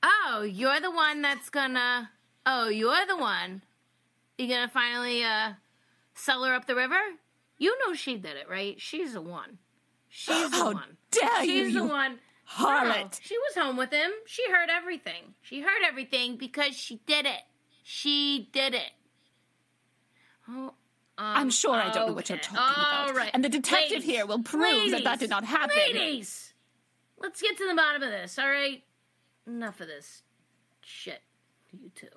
Oh, 0.03 0.43
you're 0.43 0.81
the 0.81 0.91
one 0.91 1.23
that's 1.23 1.51
gonna 1.51 2.11
Oh, 2.47 2.69
you're 2.69 3.07
the 3.07 3.17
one. 3.17 3.63
You 4.39 4.49
gonna 4.49 4.69
finally 4.69 5.23
uh 5.23 5.53
sell 6.15 6.45
her 6.45 6.55
up 6.55 6.67
the 6.67 6.75
river? 6.75 6.99
You 7.59 7.77
know 7.87 7.95
she 7.95 8.17
did 8.17 8.37
it, 8.37 8.49
right? 8.51 8.81
She's 8.81 9.13
the 9.13 9.21
one. 9.21 9.59
She's 10.09 10.51
the 10.51 10.57
How 10.57 10.73
one. 10.73 10.97
dare 11.11 11.45
you, 11.45 11.65
She's 11.67 11.75
the 11.75 11.81
you 11.81 11.85
one. 11.87 12.19
harlot. 12.51 12.97
No, 13.03 13.09
she 13.21 13.37
was 13.39 13.55
home 13.55 13.77
with 13.77 13.93
him. 13.93 14.11
She 14.27 14.43
heard 14.51 14.69
everything. 14.71 15.35
She 15.43 15.61
heard 15.61 15.83
everything 15.87 16.37
because 16.37 16.75
she 16.77 16.97
did 17.07 17.25
it. 17.27 17.41
She 17.85 18.49
did 18.53 18.75
it. 18.75 18.91
Oh, 20.49 20.65
um, 20.65 20.73
I'm 21.19 21.51
sure 21.51 21.75
I 21.75 21.91
don't 21.93 22.09
know 22.09 22.13
what 22.15 22.29
you're 22.29 22.39
talking 22.39 22.59
All 22.59 23.05
about. 23.11 23.17
right. 23.17 23.31
And 23.33 23.45
the 23.45 23.49
detective 23.49 23.99
Ladies, 23.99 24.05
here 24.05 24.27
will 24.27 24.43
prove 24.43 24.91
that 24.91 25.05
that 25.05 25.21
did 25.21 25.31
not 25.31 25.45
happen. 25.45 25.77
Ladies, 25.77 26.52
let's 27.23 27.41
get 27.41 27.57
to 27.59 27.69
the 27.69 27.75
bottom 27.75 28.03
of 28.03 28.11
this. 28.11 28.39
All 28.39 28.49
right, 28.49 28.83
enough 29.47 29.81
of 29.81 29.87
this 29.89 30.23
shit. 30.83 31.23
You 31.73 31.91
two, 31.95 32.09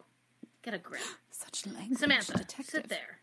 get 0.64 0.74
a 0.74 0.78
grip. 0.78 1.02
Such 1.32 1.66
language, 1.68 2.00
Samantha, 2.00 2.34
detective. 2.38 2.66
sit 2.66 2.90
there. 2.90 3.20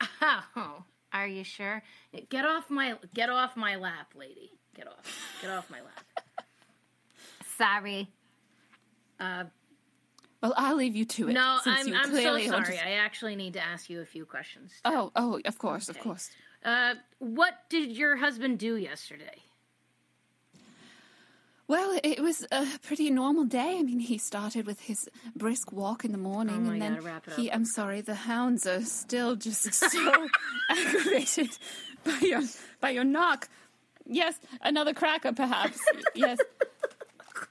Oh, 0.56 0.84
are 1.12 1.26
you 1.26 1.44
sure? 1.44 1.82
Get 2.28 2.44
off 2.44 2.68
my 2.70 2.96
get 3.14 3.30
off 3.30 3.56
my 3.56 3.76
lap, 3.76 4.12
lady. 4.14 4.50
Get 4.74 4.86
off. 4.88 5.38
Get 5.40 5.50
off 5.50 5.70
my 5.70 5.80
lap. 5.80 6.04
Sorry. 7.56 8.08
Uh, 9.20 9.44
Well, 10.42 10.54
I'll 10.56 10.74
leave 10.76 10.96
you 10.96 11.04
to 11.04 11.28
it. 11.28 11.32
no, 11.32 11.58
I'm 11.64 11.94
I'm 11.94 12.10
so 12.10 12.38
sorry. 12.38 12.44
just- 12.48 12.84
I 12.84 12.92
actually 12.94 13.36
need 13.36 13.52
to 13.54 13.62
ask 13.64 13.88
you 13.88 14.00
a 14.00 14.04
few 14.04 14.24
questions. 14.26 14.72
Oh, 14.84 15.12
oh, 15.16 15.40
of 15.44 15.58
course, 15.58 15.88
of 15.88 15.98
course. 16.00 16.30
Uh, 16.64 16.94
what 17.18 17.54
did 17.70 17.96
your 17.96 18.16
husband 18.16 18.58
do 18.58 18.76
yesterday? 18.76 19.42
Well, 21.66 21.98
it 22.04 22.20
was 22.20 22.46
a 22.52 22.66
pretty 22.82 23.10
normal 23.10 23.44
day. 23.44 23.76
I 23.78 23.82
mean, 23.82 23.98
he 23.98 24.18
started 24.18 24.66
with 24.66 24.80
his 24.80 25.08
brisk 25.34 25.72
walk 25.72 26.04
in 26.04 26.12
the 26.12 26.18
morning, 26.18 26.66
Oh 26.66 26.70
and 26.72 26.82
then 26.82 26.96
God, 27.02 27.22
he. 27.36 27.50
I'm 27.50 27.64
sorry, 27.64 28.02
the 28.02 28.14
hounds 28.14 28.66
are 28.66 28.82
still 28.82 29.34
just 29.34 29.72
so 29.92 30.26
aggravated 30.70 31.56
by 32.04 32.18
your 32.20 32.42
by 32.80 32.90
your 32.90 33.04
knock. 33.04 33.48
Yes, 34.06 34.38
another 34.60 34.92
cracker, 34.92 35.32
perhaps. 35.32 35.78
yes, 36.14 36.38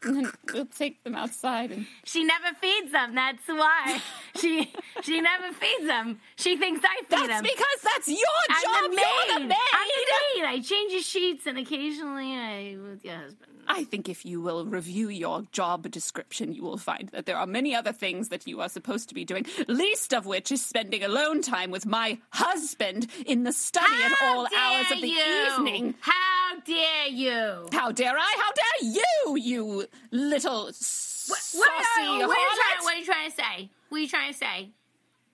and 0.03 0.15
then 0.17 0.31
we'll 0.53 0.65
take 0.65 1.03
them 1.03 1.15
outside 1.15 1.71
and. 1.71 1.85
She 2.05 2.23
never 2.23 2.55
feeds 2.61 2.91
them. 2.91 3.15
That's 3.15 3.47
why 3.47 4.01
she 4.39 4.71
she 5.03 5.21
never 5.21 5.51
feeds 5.53 5.85
them. 5.87 6.19
She 6.35 6.57
thinks 6.57 6.81
I 6.83 6.97
feed 7.01 7.09
That's 7.09 7.27
them. 7.27 7.43
because 7.43 7.81
that's 7.83 8.07
your 8.07 8.17
I'm 8.49 8.61
job. 8.63 8.91
the 8.91 8.97
You're 8.97 9.33
the 9.35 9.39
maid. 9.41 9.47
maid. 9.49 9.57
I'm 9.73 9.87
the 9.87 10.41
maid. 10.41 10.47
I 10.47 10.59
change 10.61 10.91
the 10.93 11.01
sheets 11.01 11.45
and 11.47 11.57
occasionally 11.57 12.33
I 12.33 12.77
with 12.81 13.03
your 13.05 13.15
husband. 13.15 13.49
I 13.65 13.85
think 13.85 14.09
if 14.09 14.25
you 14.25 14.41
will 14.41 14.65
review 14.65 15.07
your 15.07 15.43
job 15.53 15.89
description, 15.89 16.51
you 16.53 16.63
will 16.63 16.77
find 16.77 17.07
that 17.13 17.25
there 17.25 17.37
are 17.37 17.47
many 17.47 17.73
other 17.73 17.93
things 17.93 18.27
that 18.27 18.45
you 18.45 18.59
are 18.59 18.67
supposed 18.67 19.07
to 19.07 19.15
be 19.15 19.23
doing, 19.23 19.45
least 19.69 20.13
of 20.13 20.25
which 20.25 20.51
is 20.51 20.63
spending 20.65 21.01
alone 21.01 21.41
time 21.41 21.71
with 21.71 21.85
my 21.85 22.17
husband 22.31 23.07
in 23.25 23.43
the 23.43 23.53
study 23.53 24.03
at 24.03 24.11
all 24.21 24.47
hours 24.53 24.91
of 24.91 24.99
the 24.99 25.07
you? 25.07 25.47
evening. 25.57 25.95
How 26.01 26.59
dare 26.65 27.07
you? 27.07 27.67
How 27.71 27.93
dare 27.93 28.17
I? 28.17 28.35
How 28.37 28.51
dare 28.51 28.91
you, 28.91 29.37
you 29.37 29.85
little 30.11 30.71
saucy 30.73 31.57
What, 31.57 31.69
are, 31.69 32.27
what, 32.27 32.37
are 32.37 32.41
you 32.41 32.49
trying, 32.55 32.83
what 32.83 32.93
are 32.93 32.97
you 32.97 33.05
trying 33.05 33.29
to 33.29 33.35
say? 33.35 33.69
What 33.89 33.97
are 33.97 34.01
you 34.01 34.07
trying 34.07 34.31
to 34.31 34.37
say? 34.37 34.69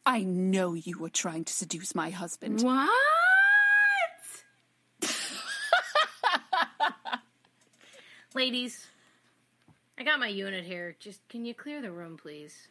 I 0.05 0.23
know 0.23 0.73
you 0.73 0.97
were 0.97 1.09
trying 1.09 1.45
to 1.45 1.53
seduce 1.53 1.93
my 1.93 2.09
husband. 2.09 2.61
What? 2.61 2.89
Ladies, 8.35 8.87
I 9.97 10.03
got 10.03 10.19
my 10.19 10.27
unit 10.27 10.63
here. 10.63 10.95
Just 10.99 11.27
can 11.29 11.45
you 11.45 11.53
clear 11.53 11.81
the 11.81 11.91
room, 11.91 12.17
please? 12.17 12.67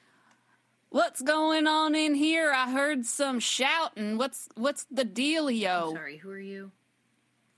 What's 0.90 1.20
going 1.20 1.66
on 1.66 1.94
in 1.94 2.14
here? 2.14 2.52
I 2.52 2.70
heard 2.70 3.04
some 3.04 3.40
shouting. 3.40 4.16
What's 4.16 4.48
what's 4.54 4.86
the 4.90 5.04
dealio? 5.04 5.92
Sorry, 5.92 6.16
who 6.16 6.30
are 6.30 6.38
you? 6.38 6.70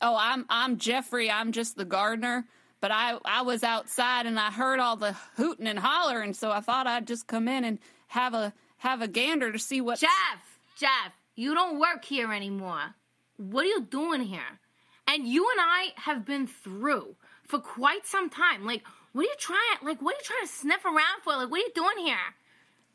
Oh, 0.00 0.16
I'm 0.18 0.46
I'm 0.48 0.78
Jeffrey. 0.78 1.30
I'm 1.30 1.52
just 1.52 1.76
the 1.76 1.84
gardener. 1.84 2.46
But 2.80 2.90
I 2.90 3.18
I 3.24 3.42
was 3.42 3.62
outside 3.62 4.26
and 4.26 4.38
I 4.38 4.50
heard 4.50 4.80
all 4.80 4.96
the 4.96 5.14
hooting 5.36 5.66
and 5.66 5.78
hollering, 5.78 6.34
so 6.34 6.50
I 6.50 6.60
thought 6.60 6.86
I'd 6.86 7.06
just 7.06 7.26
come 7.26 7.48
in 7.48 7.64
and 7.64 7.78
have 8.08 8.34
a 8.34 8.52
have 8.78 9.02
a 9.02 9.08
gander 9.08 9.52
to 9.52 9.58
see 9.58 9.80
what. 9.80 9.98
Jeff, 9.98 10.58
Jeff, 10.78 11.12
you 11.34 11.54
don't 11.54 11.78
work 11.78 12.04
here 12.04 12.32
anymore. 12.32 12.94
What 13.36 13.64
are 13.64 13.68
you 13.68 13.82
doing 13.82 14.22
here? 14.22 14.58
And 15.06 15.26
you 15.26 15.46
and 15.50 15.60
I 15.60 15.88
have 15.96 16.24
been 16.24 16.46
through 16.46 17.16
for 17.46 17.58
quite 17.58 18.06
some 18.06 18.30
time. 18.30 18.64
Like, 18.64 18.82
what 19.12 19.22
are 19.22 19.24
you 19.24 19.34
trying? 19.38 19.78
Like, 19.82 20.00
what 20.00 20.14
are 20.14 20.18
you 20.18 20.24
trying 20.24 20.46
to 20.46 20.52
sniff 20.52 20.84
around 20.84 21.22
for? 21.24 21.34
Like, 21.34 21.50
what 21.50 21.60
are 21.60 21.64
you 21.64 21.72
doing 21.74 22.06
here? 22.06 22.16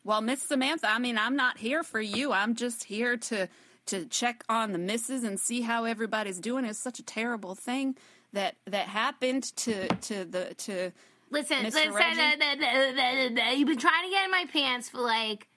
Well, 0.04 0.22
Miss 0.22 0.42
Samantha, 0.42 0.88
I 0.88 1.00
mean, 1.00 1.18
I'm 1.18 1.36
not 1.36 1.58
here 1.58 1.84
for 1.84 2.00
you. 2.00 2.32
I'm 2.32 2.56
just 2.56 2.86
here 2.86 3.18
to 3.18 3.50
to 3.88 4.06
check 4.06 4.44
on 4.50 4.72
the 4.72 4.80
missus 4.80 5.24
and 5.24 5.40
see 5.40 5.62
how 5.62 5.84
everybody's 5.84 6.40
doing. 6.40 6.66
It's 6.66 6.80
such 6.80 6.98
a 6.98 7.04
terrible 7.04 7.54
thing 7.54 7.96
that 8.36 8.56
that 8.68 8.88
happened 8.88 9.44
to 9.58 9.88
to 9.88 10.26
the 10.26 10.54
to. 10.54 10.92
Listen, 11.32 11.64
listen, 11.64 11.84
you've 13.58 13.68
been 13.68 13.78
trying 13.78 14.04
to 14.04 14.10
get 14.10 14.26
in 14.26 14.32
my 14.32 14.46
pants 14.54 14.90
for 14.90 15.00
like 15.00 15.48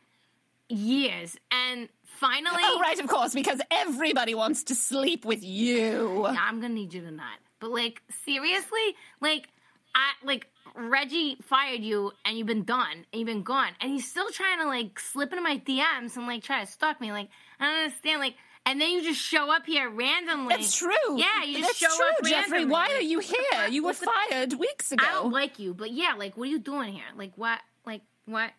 years, 0.68 1.36
and 1.52 1.88
finally, 2.04 2.56
Oh, 2.62 2.80
right, 2.80 2.98
of 2.98 3.06
course, 3.06 3.34
because 3.34 3.60
everybody 3.70 4.34
wants 4.34 4.64
to 4.64 4.74
sleep 4.74 5.24
with 5.24 5.44
you. 5.44 6.24
I'm 6.26 6.60
gonna 6.60 6.74
need 6.74 6.94
you 6.94 7.02
to 7.02 7.10
not. 7.10 7.38
But 7.60 7.70
like, 7.70 8.02
seriously, 8.24 8.96
like, 9.20 9.48
I 9.94 10.12
like 10.24 10.46
Reggie 10.74 11.36
fired 11.42 11.82
you, 11.82 12.12
and 12.24 12.38
you've 12.38 12.46
been 12.46 12.64
done, 12.64 13.04
and 13.12 13.20
you've 13.20 13.26
been 13.26 13.42
gone, 13.42 13.72
and 13.80 13.92
he's 13.92 14.10
still 14.10 14.30
trying 14.30 14.58
to 14.60 14.66
like 14.66 14.98
slip 14.98 15.32
into 15.32 15.42
my 15.42 15.58
DMs 15.58 16.16
and 16.16 16.26
like 16.26 16.42
try 16.42 16.64
to 16.64 16.70
stalk 16.70 17.00
me. 17.00 17.12
Like, 17.12 17.28
I 17.60 17.66
don't 17.66 17.78
understand. 17.84 18.20
Like, 18.20 18.36
and 18.68 18.78
then 18.78 18.90
you 18.90 19.02
just 19.02 19.20
show 19.20 19.50
up 19.50 19.64
here 19.64 19.88
randomly. 19.88 20.54
That's 20.54 20.76
true. 20.76 20.92
Yeah, 21.16 21.42
you 21.42 21.59
just 21.59 21.81
That's 21.81 21.94
show 21.94 21.96
true, 21.96 22.07
up 22.07 22.24
Jeffrey. 22.24 22.59
randomly. 22.59 22.72
Why 22.72 22.92
are 22.92 23.00
you 23.00 23.18
here? 23.18 23.66
You 23.70 23.83
were 23.83 23.94
fired 23.94 24.52
weeks 24.52 24.92
ago. 24.92 25.02
I 25.07 25.12
don't 25.12 25.33
like 25.33 25.59
you, 25.59 25.72
but 25.72 25.90
yeah, 25.90 26.12
like, 26.18 26.37
what 26.37 26.48
are 26.48 26.50
you 26.50 26.59
doing 26.59 26.92
here? 26.92 27.04
Like, 27.16 27.33
what? 27.37 27.61
Like, 27.87 28.02
what? 28.26 28.50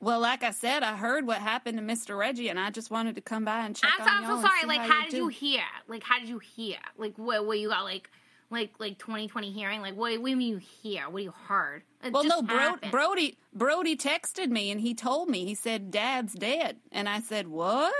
Well, 0.00 0.20
like 0.20 0.44
I 0.44 0.52
said, 0.52 0.84
I 0.84 0.96
heard 0.96 1.26
what 1.26 1.38
happened 1.38 1.78
to 1.78 1.84
Mr. 1.84 2.16
Reggie, 2.16 2.48
and 2.48 2.60
I 2.60 2.70
just 2.70 2.92
wanted 2.92 3.16
to 3.16 3.20
come 3.20 3.44
by 3.44 3.64
and 3.64 3.74
check 3.74 3.90
I'm, 3.98 4.02
on 4.02 4.24
I'm 4.24 4.42
so 4.42 4.48
sorry. 4.48 4.66
Like, 4.66 4.80
how, 4.80 4.86
how 4.86 4.98
you 4.98 5.04
did 5.04 5.10
do. 5.10 5.16
you 5.16 5.28
hear? 5.28 5.62
Like, 5.88 6.04
how 6.04 6.20
did 6.20 6.28
you 6.28 6.38
hear? 6.38 6.78
Like, 6.96 7.14
where 7.16 7.42
What 7.42 7.58
you 7.58 7.70
got? 7.70 7.82
Like, 7.82 8.08
like, 8.52 8.72
like 8.78 8.98
2020 8.98 9.50
hearing? 9.50 9.80
Like, 9.80 9.96
what? 9.96 10.20
What 10.20 10.28
do 10.28 10.38
you 10.40 10.58
hear? 10.58 11.08
What 11.08 11.18
do 11.18 11.24
you 11.24 11.34
heard? 11.48 11.82
It 12.04 12.12
Well, 12.12 12.24
no, 12.24 12.42
Bro- 12.42 12.76
Brody. 12.90 13.38
Brody 13.52 13.96
texted 13.96 14.48
me 14.48 14.70
and 14.70 14.80
he 14.80 14.94
told 14.94 15.28
me. 15.28 15.44
He 15.44 15.54
said, 15.54 15.90
"Dad's 15.90 16.34
dead," 16.34 16.78
and 16.92 17.08
I 17.08 17.20
said, 17.20 17.48
"What?" 17.48 17.92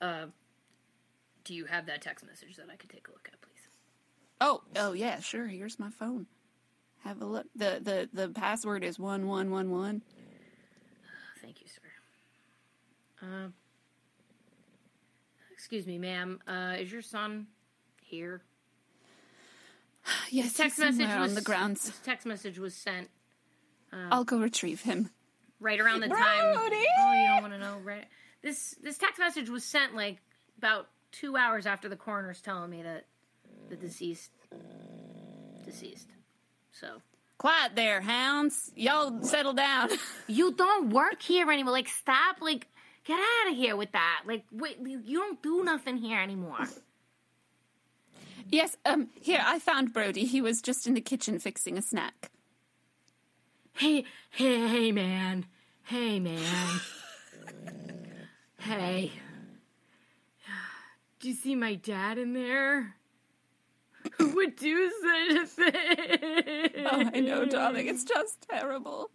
Uh, 0.00 0.26
do 1.44 1.54
you 1.54 1.64
have 1.64 1.86
that 1.86 2.02
text 2.02 2.26
message 2.26 2.56
that 2.56 2.66
I 2.70 2.76
could 2.76 2.90
take 2.90 3.08
a 3.08 3.12
look 3.12 3.28
at, 3.32 3.40
please? 3.40 3.68
Oh, 4.40 4.62
oh 4.76 4.92
yeah, 4.92 5.20
sure. 5.20 5.46
Here's 5.46 5.78
my 5.78 5.90
phone. 5.90 6.26
Have 7.04 7.22
a 7.22 7.24
look. 7.24 7.46
the 7.54 7.80
the 7.82 8.08
The 8.12 8.28
password 8.28 8.84
is 8.84 8.98
one 8.98 9.26
one 9.26 9.50
one 9.50 9.70
one. 9.70 10.02
Thank 11.42 11.60
you, 11.60 11.68
sir. 11.68 13.26
Uh, 13.26 13.48
excuse 15.52 15.86
me, 15.86 15.98
ma'am. 15.98 16.40
Uh, 16.46 16.76
is 16.78 16.92
your 16.92 17.02
son 17.02 17.46
here? 18.06 18.42
Yes, 20.30 20.54
Text 20.54 20.78
message 20.78 21.08
was 21.08 21.30
on 21.30 21.34
the 21.34 21.40
grounds. 21.40 21.92
Text 22.04 22.26
message 22.26 22.58
was 22.58 22.74
sent 22.74 23.08
um, 23.92 24.08
I'll 24.10 24.24
go 24.24 24.38
retrieve 24.38 24.82
him. 24.82 25.10
right 25.60 25.80
around 25.80 26.00
the 26.00 26.08
time. 26.08 26.54
Brody! 26.54 26.84
Oh, 26.98 27.12
you 27.12 27.28
don't 27.28 27.42
want 27.42 27.52
to 27.54 27.58
know, 27.58 27.78
right? 27.82 28.04
This 28.42 28.76
this 28.82 28.98
text 28.98 29.18
message 29.18 29.48
was 29.48 29.64
sent 29.64 29.94
like 29.94 30.18
about 30.58 30.88
two 31.12 31.36
hours 31.36 31.66
after 31.66 31.88
the 31.88 31.96
coroner's 31.96 32.40
telling 32.40 32.70
me 32.70 32.82
that 32.82 33.06
the 33.68 33.76
deceased 33.76 34.30
deceased. 35.64 36.08
So 36.72 37.00
Quiet 37.38 37.72
there, 37.74 38.00
hounds. 38.00 38.72
Y'all 38.76 39.22
settle 39.22 39.52
down. 39.52 39.90
you 40.26 40.52
don't 40.52 40.90
work 40.90 41.20
here 41.20 41.50
anymore. 41.50 41.72
Like, 41.72 41.88
stop. 41.88 42.40
Like, 42.40 42.66
get 43.04 43.18
out 43.18 43.50
of 43.50 43.56
here 43.56 43.76
with 43.76 43.92
that. 43.92 44.22
Like, 44.26 44.44
wait, 44.50 44.78
you 44.80 45.18
don't 45.18 45.42
do 45.42 45.62
nothing 45.62 45.98
here 45.98 46.18
anymore. 46.18 46.66
Yes. 48.50 48.76
Um. 48.84 49.08
Here, 49.20 49.42
I 49.44 49.58
found 49.58 49.92
Brody. 49.92 50.24
He 50.24 50.40
was 50.40 50.62
just 50.62 50.86
in 50.86 50.94
the 50.94 51.00
kitchen 51.00 51.38
fixing 51.38 51.78
a 51.78 51.82
snack. 51.82 52.30
Hey, 53.72 54.04
hey, 54.30 54.66
hey, 54.68 54.92
man. 54.92 55.46
Hey, 55.82 56.18
man. 56.18 56.80
hey. 58.58 59.12
Do 61.20 61.28
you 61.28 61.34
see 61.34 61.54
my 61.54 61.74
dad 61.74 62.18
in 62.18 62.32
there? 62.32 62.96
who 64.18 64.28
would 64.36 64.56
do 64.56 64.90
such 65.02 65.36
a 65.36 65.46
thing. 65.46 66.86
Oh, 66.86 67.10
I 67.14 67.20
know, 67.20 67.44
darling. 67.44 67.86
It's 67.86 68.04
just 68.04 68.46
terrible. 68.48 69.10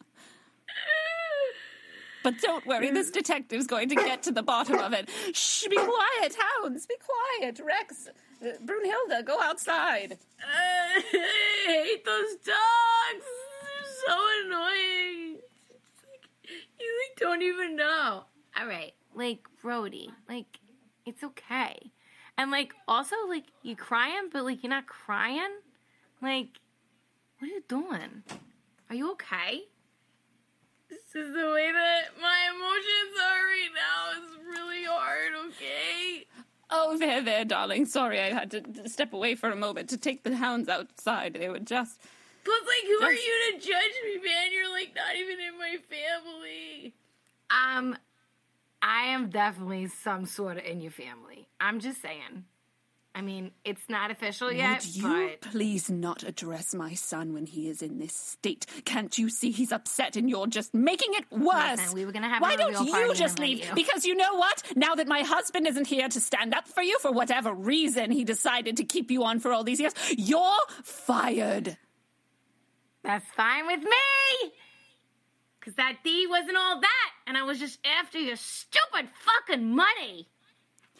But 2.24 2.40
don't 2.40 2.66
worry, 2.68 2.92
this 2.92 3.10
detective's 3.10 3.66
going 3.66 3.90
to 3.90 3.96
get 3.96 4.24
to 4.24 4.32
the 4.32 4.44
bottom 4.44 4.78
of 4.78 4.94
it. 4.94 5.10
Shh, 5.34 5.68
be 5.68 5.76
quiet, 5.76 6.36
hounds, 6.38 6.86
be 6.86 6.96
quiet. 7.40 7.60
Rex, 7.64 8.10
Brunhilde, 8.42 9.24
go 9.26 9.40
outside. 9.40 10.18
I 10.44 11.02
hate 11.68 12.04
those 12.04 12.36
dogs. 12.38 13.26
They're 13.26 14.08
so 14.08 14.18
annoying. 14.46 15.38
Like, 16.10 16.26
you 16.80 17.02
like 17.04 17.18
don't 17.18 17.44
even 17.44 17.76
know. 17.76 18.24
All 18.60 18.66
right, 18.68 18.94
like 19.14 19.48
Brody, 19.62 20.12
like 20.28 20.60
it's 21.06 21.24
okay, 21.24 21.92
and 22.38 22.52
like 22.52 22.74
also 22.88 23.16
like 23.28 23.46
you 23.62 23.76
crying, 23.76 24.30
but 24.34 24.44
like 24.44 24.64
you're 24.64 24.72
not 24.72 24.88
crying. 24.88 25.62
Like, 26.22 26.60
what 27.40 27.50
are 27.50 27.54
you 27.54 27.64
doing? 27.68 28.24
Are 28.90 28.96
you 28.96 29.12
okay? 29.12 29.64
This 30.90 31.16
is 31.16 31.34
the 31.34 31.52
way 31.52 31.72
that 31.72 32.10
my 32.22 32.50
emotions 32.50 33.16
are 33.24 33.46
right 33.46 33.72
now. 33.74 34.12
It's 34.18 34.36
really 34.44 34.84
hard. 34.84 35.34
Okay. 35.48 36.26
Oh, 36.72 36.98
there, 36.98 37.22
there, 37.22 37.44
darling. 37.44 37.86
Sorry, 37.86 38.20
I 38.20 38.30
had 38.30 38.52
to 38.52 38.90
step 38.90 39.12
away 39.12 39.36
for 39.36 39.50
a 39.50 39.56
moment 39.56 39.90
to 39.90 39.98
take 39.98 40.24
the 40.24 40.36
hounds 40.36 40.70
outside. 40.70 41.34
They 41.34 41.50
were 41.50 41.60
just. 41.60 42.00
Plus, 42.44 42.62
like, 42.62 42.88
who 42.88 43.06
are 43.06 43.12
you 43.14 43.52
to 43.52 43.60
judge 43.60 43.96
me, 44.06 44.16
man? 44.24 44.52
You're 44.52 44.72
like 44.72 44.94
not 44.96 45.16
even 45.16 45.38
in 45.40 45.58
my 45.60 45.78
family. 45.90 46.94
Um, 47.50 47.98
I 48.82 49.08
am 49.08 49.30
definitely 49.30 49.88
some 49.88 50.26
sort 50.26 50.58
of 50.58 50.64
in 50.64 50.82
your 50.82 50.92
family. 50.92 51.48
I'm 51.60 51.80
just 51.80 52.02
saying. 52.02 52.46
I 53.14 53.22
mean, 53.22 53.52
it's 53.66 53.82
not 53.90 54.10
official 54.10 54.52
yet, 54.54 54.86
Would 54.86 54.96
you 54.96 55.30
but 55.42 55.52
please 55.52 55.90
not 55.90 56.24
address 56.24 56.74
my 56.74 56.94
son 56.94 57.34
when 57.34 57.46
he 57.46 57.68
is 57.68 57.82
in 57.82 58.00
this 58.00 58.14
state? 58.16 58.66
Can't 58.86 59.18
you 59.18 59.30
see 59.30 59.52
he's 59.52 59.74
upset 59.74 60.16
and 60.16 60.30
you're 60.30 60.48
just 60.48 60.74
making 60.74 61.14
it 61.16 61.26
worse? 61.30 61.78
Listen, 61.78 61.94
we 61.94 62.06
were 62.06 62.14
gonna 62.14 62.30
have 62.30 62.42
Why 62.42 62.56
don't 62.56 62.88
you 62.88 63.14
just 63.14 63.38
leave? 63.38 63.66
you. 63.66 63.76
Because 63.76 64.06
you 64.06 64.16
know 64.16 64.36
what? 64.36 64.64
Now 64.78 64.96
that 64.96 65.10
my 65.10 65.24
husband 65.24 65.68
isn't 65.68 65.88
here 65.88 66.08
to 66.08 66.22
stand 66.22 66.54
up 66.54 66.70
for 66.70 66.82
you 66.82 66.98
for 67.00 67.12
whatever 67.12 67.54
reason 67.54 68.12
he 68.12 68.24
decided 68.24 68.78
to 68.78 68.86
keep 68.86 69.12
you 69.12 69.26
on 69.26 69.42
for 69.42 69.52
all 69.52 69.66
these 69.66 69.82
years, 69.82 69.94
you're 70.18 70.56
fired. 70.84 71.78
that's 73.04 73.30
fine 73.36 73.68
with 73.68 73.82
me. 73.82 74.52
Cause 75.60 75.76
that 75.76 75.98
D 76.04 76.26
wasn't 76.28 76.58
all 76.58 76.80
that, 76.82 77.10
and 77.28 77.38
I 77.38 77.44
was 77.44 77.60
just 77.60 77.78
after 77.86 78.18
your 78.18 78.36
stupid 78.36 79.10
fucking 79.14 79.76
money. 79.76 80.28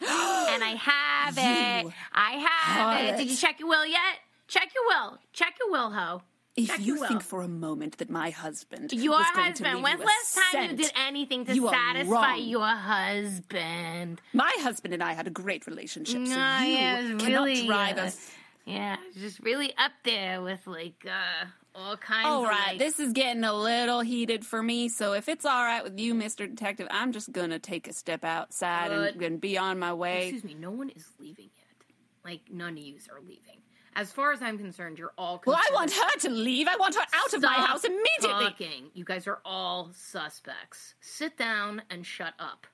and 0.00 0.64
I 0.64 0.76
have 0.78 1.36
it. 1.38 1.92
I 2.12 2.32
have 2.32 3.00
it. 3.00 3.12
harlot. 3.14 3.18
Did 3.18 3.30
you 3.30 3.36
check 3.36 3.60
your 3.60 3.68
will 3.68 3.86
yet? 3.86 4.18
Check 4.48 4.70
your 4.74 4.84
will. 4.86 5.18
Check 5.32 5.54
your 5.60 5.70
will, 5.70 5.90
ho. 5.90 6.22
If 6.54 6.68
Check 6.68 6.80
you 6.80 6.98
think 7.06 7.22
for 7.22 7.40
a 7.40 7.48
moment 7.48 7.96
that 7.96 8.10
my 8.10 8.28
husband 8.28 8.92
Your 8.92 9.12
was 9.12 9.26
going 9.34 9.54
to 9.54 9.64
husband. 9.64 9.74
leave 9.76 9.84
When's 9.84 10.00
you 10.00 10.06
last 10.06 10.52
time 10.52 10.70
you 10.70 10.76
did 10.76 10.92
anything 11.06 11.46
to 11.46 11.54
you 11.54 11.70
satisfy 11.70 12.34
your 12.34 12.66
husband? 12.66 14.20
My 14.34 14.54
husband 14.58 14.92
and 14.92 15.02
I 15.02 15.14
had 15.14 15.26
a 15.26 15.30
great 15.30 15.66
relationship, 15.66 16.26
so 16.26 16.32
you 16.32 16.38
yeah, 16.38 17.00
it 17.00 17.14
was 17.14 17.22
cannot 17.22 17.44
really, 17.44 17.66
drive 17.66 17.96
uh, 17.96 18.02
us. 18.02 18.30
Yeah, 18.66 18.96
just 19.18 19.40
really 19.40 19.72
up 19.78 19.92
there 20.04 20.42
with 20.42 20.66
like 20.66 21.06
uh 21.06 21.46
all 21.74 21.96
kinds 21.96 22.26
All 22.26 22.44
of 22.44 22.50
like, 22.50 22.78
this 22.78 23.00
is 23.00 23.12
getting 23.12 23.44
a 23.44 23.52
little 23.52 24.00
heated 24.00 24.44
for 24.44 24.62
me. 24.62 24.88
So 24.88 25.12
if 25.12 25.28
it's 25.28 25.44
all 25.44 25.64
right 25.64 25.82
with 25.82 25.98
you, 25.98 26.14
Mister 26.14 26.46
Detective, 26.46 26.88
I'm 26.90 27.12
just 27.12 27.32
gonna 27.32 27.58
take 27.58 27.88
a 27.88 27.92
step 27.92 28.24
outside 28.24 28.92
and, 28.92 29.40
be 29.40 29.56
on 29.58 29.78
my 29.78 29.92
way. 29.92 30.28
Excuse 30.28 30.44
me, 30.44 30.54
no 30.54 30.70
one 30.70 30.90
is 30.90 31.06
leaving 31.18 31.50
yet. 31.56 31.86
Like 32.24 32.40
none 32.50 32.72
of 32.72 32.78
yous 32.78 33.08
are 33.08 33.20
leaving. 33.20 33.58
As 33.94 34.10
far 34.10 34.32
as 34.32 34.40
I'm 34.40 34.56
concerned, 34.56 34.98
you're 34.98 35.12
all 35.18 35.42
Well, 35.46 35.56
I 35.56 35.68
want 35.74 35.92
her 35.92 36.18
to 36.20 36.30
leave. 36.30 36.66
I 36.66 36.76
want 36.76 36.94
her 36.94 37.04
out 37.12 37.34
of 37.34 37.42
my 37.42 37.52
house 37.52 37.84
immediately. 37.84 38.46
Talking. 38.46 38.90
You 38.94 39.04
guys 39.04 39.26
are 39.26 39.40
all 39.44 39.90
suspects. 39.94 40.94
Sit 41.00 41.36
down 41.36 41.82
and 41.90 42.06
shut 42.06 42.32
up. 42.38 42.66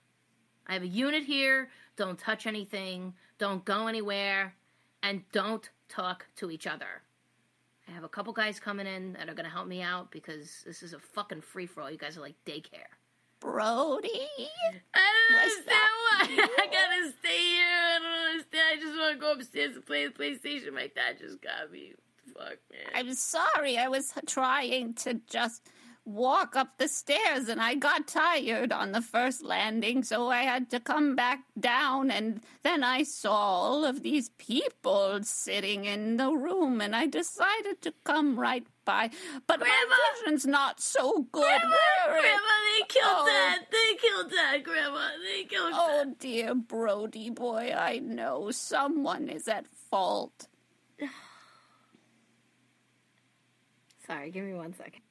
I 0.68 0.74
have 0.74 0.82
a 0.82 0.86
unit 0.86 1.24
here. 1.24 1.70
Don't 1.96 2.18
touch 2.18 2.46
anything. 2.46 3.14
Don't 3.38 3.64
go 3.64 3.88
anywhere. 3.88 4.54
And 5.02 5.22
don't 5.32 5.68
talk 5.88 6.26
to 6.36 6.52
each 6.52 6.68
other. 6.68 7.02
I 7.88 7.92
have 7.92 8.04
a 8.04 8.08
couple 8.08 8.32
guys 8.32 8.60
coming 8.60 8.86
in 8.86 9.14
that 9.14 9.28
are 9.28 9.34
going 9.34 9.46
to 9.46 9.50
help 9.50 9.66
me 9.66 9.82
out 9.82 10.10
because 10.10 10.62
this 10.66 10.82
is 10.82 10.92
a 10.92 10.98
fucking 10.98 11.40
free 11.40 11.66
for 11.66 11.82
all. 11.82 11.90
You 11.90 11.98
guys 11.98 12.18
are 12.18 12.20
like 12.20 12.36
daycare. 12.44 12.92
Brody. 13.40 14.08
I 14.94 15.10
don't 15.28 15.36
What's 15.36 15.56
understand 15.56 15.78
why 16.02 16.48
I 16.58 16.66
gotta 16.66 17.12
stay 17.20 17.38
here. 17.38 17.66
I 17.66 17.98
don't 18.02 18.30
understand. 18.30 18.64
I 18.72 18.76
just 18.80 18.98
want 18.98 19.14
to 19.14 19.20
go 19.20 19.32
upstairs 19.32 19.76
and 19.76 19.86
play 19.86 20.06
the 20.06 20.12
PlayStation. 20.12 20.72
My 20.72 20.90
dad 20.94 21.18
just 21.20 21.40
got 21.40 21.70
me. 21.70 21.94
Fuck, 22.34 22.58
man. 22.70 22.90
I'm 22.94 23.14
sorry. 23.14 23.78
I 23.78 23.88
was 23.88 24.12
trying 24.26 24.94
to 24.94 25.20
just 25.28 25.62
walk 26.08 26.56
up 26.56 26.78
the 26.78 26.88
stairs 26.88 27.48
and 27.48 27.60
I 27.60 27.74
got 27.74 28.08
tired 28.08 28.72
on 28.72 28.92
the 28.92 29.02
first 29.02 29.44
landing, 29.44 30.02
so 30.02 30.28
I 30.30 30.42
had 30.42 30.70
to 30.70 30.80
come 30.80 31.14
back 31.14 31.40
down. 31.58 32.10
And 32.10 32.40
then 32.62 32.82
I 32.82 33.02
saw 33.02 33.32
all 33.34 33.84
of 33.84 34.02
these 34.02 34.30
people 34.38 35.20
sitting 35.22 35.84
in 35.84 36.16
the 36.16 36.32
room 36.32 36.80
and 36.80 36.96
I 36.96 37.06
decided 37.06 37.82
to 37.82 37.92
come 38.04 38.38
right 38.40 38.66
by. 38.84 39.10
But 39.46 39.60
Grandma! 39.60 39.74
my 39.90 39.98
vision's 40.24 40.46
not 40.46 40.80
so 40.80 41.26
good. 41.30 41.42
Grandma, 41.44 41.76
Grandma, 42.06 42.54
they 42.78 42.84
killed 42.88 43.06
Oh. 43.10 43.26
Dad. 43.26 43.66
They 43.70 43.94
killed 43.96 44.30
Dad, 44.30 44.64
Grandma. 44.64 45.08
They 45.30 45.44
killed 45.44 45.72
Dad. 45.72 45.78
Oh 45.80 46.14
dear 46.18 46.54
Brody 46.54 47.28
boy, 47.30 47.74
I 47.76 47.98
know 47.98 48.50
someone 48.50 49.28
is 49.28 49.46
at 49.46 49.66
fault. 49.90 50.48
Sorry, 54.06 54.30
give 54.30 54.44
me 54.44 54.54
one 54.54 54.72
second. 54.74 55.02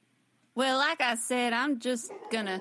Well, 0.57 0.79
like 0.79 1.01
I 1.01 1.13
said, 1.13 1.53
I'm 1.53 1.77
just 1.77 2.11
gonna 2.31 2.59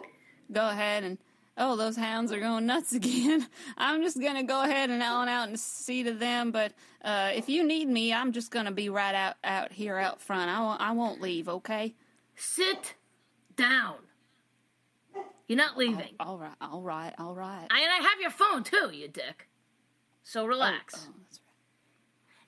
go 0.53 0.69
ahead 0.69 1.03
and 1.03 1.17
oh, 1.57 1.77
those 1.77 1.97
hounds 1.97 2.31
are 2.31 2.39
going 2.39 2.67
nuts 2.67 2.93
again. 2.93 3.47
I'm 3.79 4.03
just 4.03 4.21
gonna 4.21 4.43
go 4.43 4.63
ahead 4.63 4.91
and 4.91 5.03
on 5.03 5.31
out 5.31 5.49
and 5.49 5.59
see 5.59 6.03
to 6.03 6.13
them. 6.13 6.51
But 6.51 6.73
uh, 7.03 7.31
if 7.35 7.49
you 7.49 7.65
need 7.65 7.89
me, 7.89 8.13
I'm 8.13 8.33
just 8.33 8.51
gonna 8.51 8.71
be 8.71 8.91
right 8.91 9.15
out 9.15 9.37
out 9.43 9.73
here 9.73 9.97
out 9.97 10.21
front. 10.21 10.51
I 10.51 10.61
won't 10.61 10.81
I 10.83 10.93
won't 10.93 11.23
leave. 11.23 11.49
Okay. 11.49 11.95
Sit 12.35 12.93
down. 13.57 13.95
You're 15.49 15.57
not 15.57 15.79
leaving. 15.79 16.17
All 16.21 16.37
right. 16.37 16.53
All 16.61 16.83
right. 16.83 17.15
All 17.19 17.35
right. 17.35 17.67
I, 17.71 17.81
and 17.81 17.91
I 17.91 18.09
have 18.11 18.21
your 18.21 18.31
phone 18.31 18.63
too, 18.63 18.91
you 18.93 19.09
dick. 19.09 19.49
So 20.23 20.45
relax. 20.45 21.09
Oh, 21.09 21.15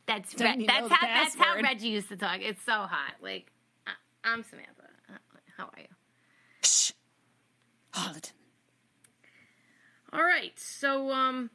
that's 0.07 0.35
right. 0.39 0.59
That's 0.59 0.59
Re- 0.59 0.67
that's 0.67 0.93
how 0.93 1.07
that's 1.07 1.35
how? 1.37 1.55
Reggie 1.55 1.89
used 1.89 2.11
to 2.11 2.19
talk. 2.19 2.41
It's 2.43 2.63
so 2.67 2.73
hot. 2.73 3.15
Like 3.23 3.51
I, 3.87 3.93
I'm 4.25 4.45
Samantha. 4.45 4.78
How 5.59 5.65
are 5.65 5.81
you? 5.81 5.95
Shh. 6.63 6.93
Harleton. 7.93 8.35
All 10.13 10.23
right. 10.23 10.53
So 10.57 11.11
um, 11.11 11.51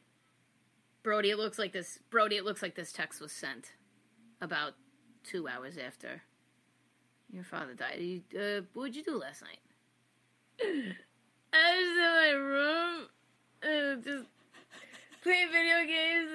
Brody, 1.02 1.30
it 1.30 1.38
looks 1.38 1.58
like 1.58 1.72
this. 1.72 1.98
Brody, 2.10 2.36
it 2.36 2.44
looks 2.44 2.62
like 2.62 2.74
this 2.74 2.92
text 2.92 3.20
was 3.20 3.32
sent 3.32 3.72
about 4.42 4.74
two 5.24 5.48
hours 5.48 5.76
after 5.78 6.22
your 7.32 7.44
father 7.44 7.72
died. 7.72 7.98
You, 7.98 8.22
uh, 8.38 8.60
what 8.74 8.86
did 8.86 8.96
you 8.96 9.04
do 9.04 9.18
last 9.18 9.42
night? 9.42 9.58
I 11.54 11.74
was 11.78 11.96
in 11.96 12.42
my 12.42 12.46
room, 12.46 13.08
uh, 13.62 13.94
just 14.02 14.28
playing 15.22 15.48
video 15.50 15.86
games 15.86 16.30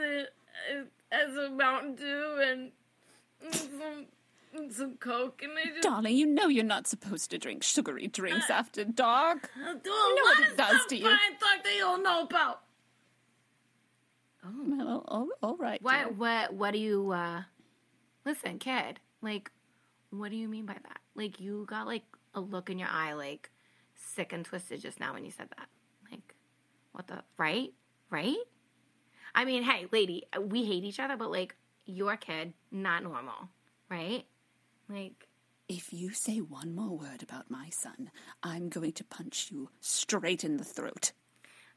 and 0.72 0.82
uh, 0.82 1.16
had 1.16 1.36
some 1.36 1.56
Mountain 1.56 1.96
Dew 1.96 2.42
and 2.42 2.72
some 3.54 3.82
and 3.82 4.08
some 4.72 4.96
Coke, 4.98 5.42
and 5.44 5.54
I 5.58 5.66
just 5.70 5.82
Darling, 5.82 6.16
you 6.16 6.26
know 6.26 6.48
you're 6.48 6.64
not 6.64 6.88
supposed 6.88 7.32
to 7.32 7.38
drink 7.38 7.64
sugary 7.64 8.08
drinks 8.08 8.50
after 8.50 8.84
dark. 8.84 9.50
I'll 9.66 9.76
do 9.76 9.90
a 9.90 10.16
know 10.16 10.24
what 10.24 10.40
it 10.40 10.52
of 10.52 10.58
does 10.58 10.86
to 10.88 10.96
you. 10.96 11.08
I 11.08 11.32
thought 11.40 11.64
they 11.64 11.78
don't 11.78 12.04
know 12.04 12.24
about. 12.24 12.62
Well, 14.44 15.04
all, 15.08 15.28
all 15.44 15.58
right. 15.58 15.82
What 15.82 16.06
dear. 16.06 16.14
what 16.14 16.54
what 16.54 16.72
do 16.72 16.80
you 16.80 17.12
uh 17.12 17.44
listen, 18.26 18.60
kid? 18.60 19.00
Like 19.22 19.52
what 20.12 20.32
do 20.32 20.38
you 20.38 20.48
mean 20.48 20.66
by 20.66 20.74
that? 20.74 21.00
Like 21.16 21.40
you 21.40 21.66
got 21.68 21.86
like 21.86 22.04
a 22.34 22.40
look 22.40 22.70
in 22.70 22.80
your 22.80 22.90
eye 22.90 23.14
like 23.14 23.50
sick 23.96 24.34
and 24.34 24.46
twisted 24.46 24.82
just 24.82 25.00
now 25.00 25.14
when 25.14 25.26
you 25.26 25.32
said 25.32 25.50
that. 25.58 25.68
Like 26.10 26.36
what 26.92 27.08
the 27.08 27.24
right? 27.38 27.74
Right? 28.10 28.38
I 29.36 29.46
mean, 29.46 29.64
hey, 29.64 29.86
lady, 29.92 30.24
we 30.40 30.66
hate 30.66 30.84
each 30.84 31.00
other, 31.00 31.16
but 31.16 31.30
like 31.30 31.56
your 31.86 32.18
kid, 32.18 32.54
not 32.72 33.04
normal, 33.04 33.50
right? 33.90 34.26
Like 34.89 35.28
If 35.67 35.93
you 35.93 36.12
say 36.13 36.38
one 36.39 36.73
more 36.75 36.97
word 36.97 37.21
about 37.23 37.49
my 37.52 37.69
son, 37.69 38.10
I'm 38.43 38.69
going 38.69 38.93
to 38.93 39.04
punch 39.04 39.49
you 39.52 39.69
straight 39.80 40.43
in 40.43 40.58
the 40.58 40.63
throat. 40.63 41.12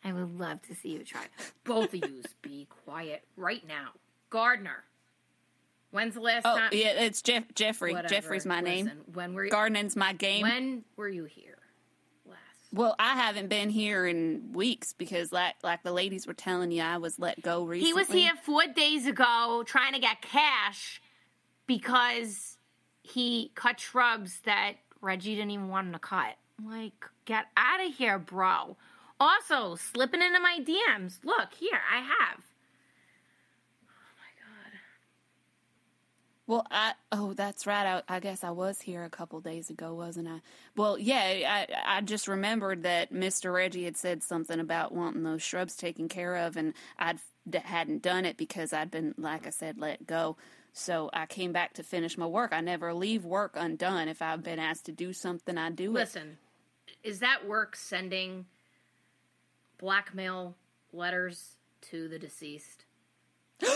I 0.05 0.13
would 0.13 0.39
love 0.39 0.63
to 0.63 0.75
see 0.75 0.91
you 0.91 1.05
try. 1.05 1.27
Both 1.65 1.95
of 1.95 2.09
yous 2.09 2.27
be 2.43 2.67
quiet 2.85 3.23
right 3.37 3.67
now. 3.67 3.91
Gardner. 4.31 4.85
When's 5.91 6.15
the 6.15 6.21
last 6.21 6.47
Oh, 6.47 6.57
time? 6.57 6.71
yeah, 6.73 7.03
it's 7.03 7.21
Jeff. 7.23 7.45
Jeffrey. 7.55 7.93
Whatever. 7.93 8.09
Jeffrey's 8.15 8.47
my 8.47 8.61
name. 8.61 8.87
Listen, 8.87 9.01
When 9.13 9.35
were 9.35 9.45
you? 9.45 9.51
Gardening's 9.51 9.95
my 9.95 10.15
game. 10.15 10.43
When 10.43 10.85
were 10.97 11.09
you 11.09 11.25
here 11.25 11.59
last? 12.27 12.39
well, 12.73 12.97
I 12.99 13.13
haven't 13.15 13.49
been 13.49 13.69
here 13.69 14.07
in 14.07 14.53
weeks 14.55 14.95
because, 14.95 15.31
like, 15.33 15.55
like 15.63 15.83
the 15.83 15.93
ladies 15.93 16.27
were 16.27 16.33
telling 16.33 16.73
you, 16.73 16.83
I 16.83 16.97
was 16.97 17.19
let 17.19 17.43
go 17.43 17.63
recently. 17.65 17.87
He 17.89 17.93
was 17.93 18.09
here 18.09 18.33
four 18.43 18.63
days 18.75 19.07
ago 19.07 19.63
trying 19.67 19.93
to 19.93 19.99
get 20.01 20.23
cash 20.23 21.03
because 21.67 22.57
he 23.03 23.51
cut 23.55 23.81
shrubs 23.81 24.41
that 24.41 24.75
Reggie 25.01 25.35
didn't 25.35 25.51
even 25.51 25.69
want 25.69 25.89
him 25.89 25.93
to 25.93 25.99
cut. 25.99 26.37
Like, 26.65 27.07
get 27.25 27.47
out 27.57 27.85
of 27.85 27.95
here, 27.95 28.19
bro. 28.19 28.77
Also, 29.19 29.77
slipping 29.77 30.23
into 30.23 30.41
my 30.41 30.59
DMs. 30.61 31.19
Look, 31.25 31.55
here, 31.55 31.81
I 31.91 31.99
have. 31.99 32.45
Oh 33.85 34.13
my 34.19 34.33
god. 34.39 34.79
Well, 36.47 36.67
I 36.71 36.93
oh, 37.13 37.33
that's 37.35 37.67
right. 37.67 38.03
I, 38.09 38.17
I 38.17 38.21
guess 38.21 38.43
I 38.45 38.51
was 38.51 38.81
here 38.81 39.05
a 39.05 39.11
couple 39.11 39.41
days 39.41 39.71
ago, 39.71 39.95
wasn't 39.95 40.29
I? 40.29 40.41
Well, 40.77 40.99
yeah, 40.99 41.67
I 41.87 41.99
I 41.99 42.01
just 42.01 42.27
remembered 42.29 42.83
that 42.83 43.13
Mister 43.13 43.53
Reggie 43.53 43.85
had 43.85 43.97
said 43.97 44.23
something 44.23 44.59
about 44.59 44.93
wanting 44.93 45.23
those 45.23 45.43
shrubs 45.43 45.77
taken 45.77 46.09
care 46.09 46.37
of, 46.37 46.57
and 46.57 46.75
I'd 46.99 47.19
hadn't 47.55 48.03
done 48.03 48.25
it 48.25 48.37
because 48.37 48.73
I'd 48.73 48.91
been, 48.91 49.15
like 49.19 49.47
I 49.47 49.51
said, 49.51 49.79
let 49.79 50.07
go. 50.07 50.37
So 50.73 51.11
I 51.13 51.27
came 51.27 51.53
back 51.53 51.75
to 51.75 51.83
finish 51.83 52.17
my 52.17 52.27
work. 52.27 52.53
I 52.53 52.61
never 52.61 52.95
leave 52.95 53.25
work 53.25 53.53
undone. 53.57 54.09
If 54.09 54.23
I've 54.23 54.43
been 54.43 54.59
asked 54.59 54.87
to 54.87 54.93
do 54.93 55.13
something, 55.13 55.59
I 55.59 55.71
do 55.71 55.91
it. 55.91 56.01
Listen, 56.01 56.39
is 57.03 57.19
that 57.21 57.47
work 57.47 57.77
sending 57.77 58.47
blackmail 59.79 60.55
letters 60.93 61.57
to 61.83 62.09
the 62.09 62.19
deceased? 62.19 62.85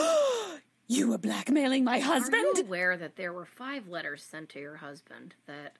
You 0.88 1.08
were 1.08 1.18
blackmailing 1.18 1.82
my 1.82 1.94
Are 1.94 1.98
you 1.98 2.04
husband? 2.04 2.58
aware 2.60 2.96
that 2.96 3.16
there 3.16 3.32
were 3.32 3.44
five 3.44 3.88
letters 3.88 4.22
sent 4.22 4.50
to 4.50 4.60
your 4.60 4.76
husband 4.76 5.34
that 5.46 5.72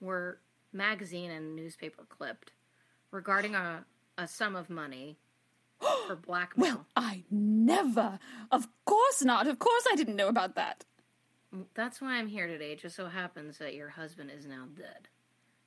were 0.00 0.38
magazine 0.72 1.32
and 1.32 1.56
newspaper 1.56 2.04
clipped 2.08 2.52
regarding 3.10 3.56
a, 3.56 3.84
a 4.16 4.28
sum 4.28 4.54
of 4.54 4.70
money 4.70 5.16
for 6.06 6.16
blackmail? 6.16 6.66
Well, 6.74 6.86
I 6.96 7.24
never. 7.30 8.18
Of 8.50 8.68
course 8.84 9.22
not. 9.24 9.46
Of 9.46 9.58
course 9.58 9.84
I 9.90 9.96
didn't 9.96 10.16
know 10.16 10.28
about 10.28 10.54
that. 10.56 10.84
That's 11.74 12.00
why 12.00 12.14
I'm 12.14 12.26
here 12.28 12.46
today. 12.48 12.72
It 12.72 12.80
just 12.80 12.96
so 12.96 13.06
happens 13.06 13.58
that 13.58 13.74
your 13.74 13.88
husband 13.88 14.30
is 14.36 14.46
now 14.46 14.64
dead. 14.76 15.08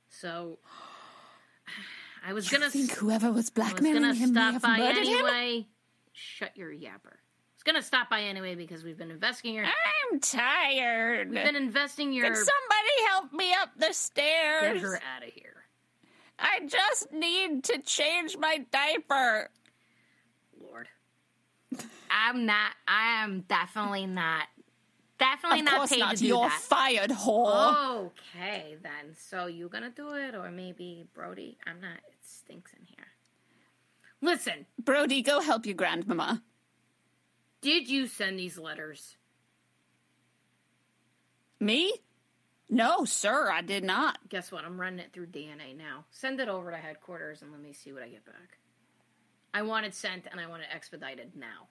So 0.08 0.58
I 2.26 2.32
was 2.32 2.50
You 2.50 2.58
gonna 2.58 2.70
think 2.70 2.90
s- 2.92 2.98
whoever 2.98 3.28
was 3.28 3.36
was 3.36 3.50
blackmailing 3.50 4.02
gonna 4.02 4.14
him 4.14 4.30
stop 4.30 4.52
have 4.54 4.62
by 4.62 4.78
murdered 4.78 5.06
him? 5.06 5.14
anyway. 5.26 5.66
Shut 6.12 6.56
your 6.56 6.70
yapper. 6.72 7.14
It's 7.54 7.62
gonna 7.62 7.82
stop 7.82 8.10
by 8.10 8.22
anyway 8.22 8.54
because 8.54 8.82
we've 8.84 8.98
been 8.98 9.10
investigating 9.10 9.56
your 9.56 9.66
I'm 9.66 10.20
tired. 10.20 11.30
we've 11.30 11.42
been 11.42 11.56
investing 11.56 12.12
your 12.12 12.26
Can 12.26 12.34
somebody 12.34 13.08
help 13.08 13.32
me 13.32 13.52
up 13.54 13.70
the 13.78 13.92
stairs? 13.92 14.74
get 14.74 14.82
her 14.82 14.96
out 15.16 15.26
of 15.26 15.32
here. 15.32 15.54
I 16.38 16.60
just 16.66 17.12
need 17.12 17.64
to 17.64 17.78
change 17.82 18.36
my 18.38 18.64
diaper. 18.70 19.50
Lord. 20.60 20.88
I'm 22.10 22.46
not 22.46 22.72
I 22.86 23.22
am 23.24 23.42
definitely 23.48 24.06
not 24.06 24.44
definitely 25.18 25.60
Of 25.60 25.64
not 25.66 25.76
course 25.76 25.90
paid 25.90 25.98
not. 26.00 26.10
to 26.16 26.22
do 26.22 26.26
You're 26.28 26.48
that. 26.48 26.60
fired, 26.60 27.10
whore. 27.10 28.06
Okay 28.06 28.76
then. 28.82 29.14
So 29.18 29.46
you're 29.46 29.68
gonna 29.68 29.90
do 29.90 30.14
it 30.14 30.34
or 30.34 30.50
maybe 30.50 31.04
Brody? 31.14 31.58
I'm 31.66 31.80
not 31.80 31.96
it 31.98 32.16
stinks 32.22 32.72
in 32.72 32.86
here. 32.86 33.06
Listen, 34.20 34.66
Brody, 34.82 35.22
go 35.22 35.40
help 35.40 35.66
your 35.66 35.74
grandmama. 35.76 36.42
did 37.60 37.88
you 37.88 38.06
send 38.06 38.38
these 38.38 38.58
letters? 38.58 39.16
Me? 41.60 41.92
No, 42.70 43.04
sir, 43.04 43.50
I 43.50 43.62
did 43.62 43.82
not. 43.82 44.28
Guess 44.28 44.52
what? 44.52 44.64
I'm 44.64 44.80
running 44.80 44.98
it 44.98 45.12
through 45.12 45.28
DNA 45.28 45.76
now. 45.76 46.04
Send 46.10 46.38
it 46.40 46.48
over 46.48 46.70
to 46.70 46.76
headquarters 46.76 47.40
and 47.42 47.50
let 47.50 47.60
me 47.60 47.72
see 47.72 47.92
what 47.92 48.02
I 48.02 48.08
get 48.08 48.24
back. 48.26 48.58
I 49.58 49.62
want 49.62 49.86
it 49.86 49.92
sent 49.92 50.28
and 50.30 50.40
I 50.40 50.46
want 50.46 50.62
it 50.62 50.68
expedited 50.72 51.32
now. 51.34 51.66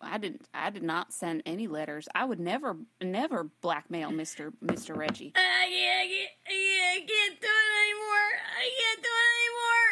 I 0.00 0.16
didn't. 0.16 0.46
I 0.54 0.70
did 0.70 0.84
not 0.84 1.12
send 1.12 1.42
any 1.44 1.66
letters. 1.66 2.08
I 2.14 2.24
would 2.24 2.38
never, 2.38 2.76
never 3.02 3.50
blackmail 3.60 4.12
Mister 4.12 4.52
Mister 4.60 4.94
Reggie. 4.94 5.32
I 5.34 5.66
can't, 5.68 6.00
I 6.00 6.06
can't, 6.06 6.30
I 6.46 6.98
can't, 6.98 7.40
do 7.40 7.48
it 7.48 7.70
anymore. 7.82 8.30
I 8.56 8.70
can't 8.78 9.02
do 9.02 9.08
it 9.18 9.30
anymore. 9.40 9.90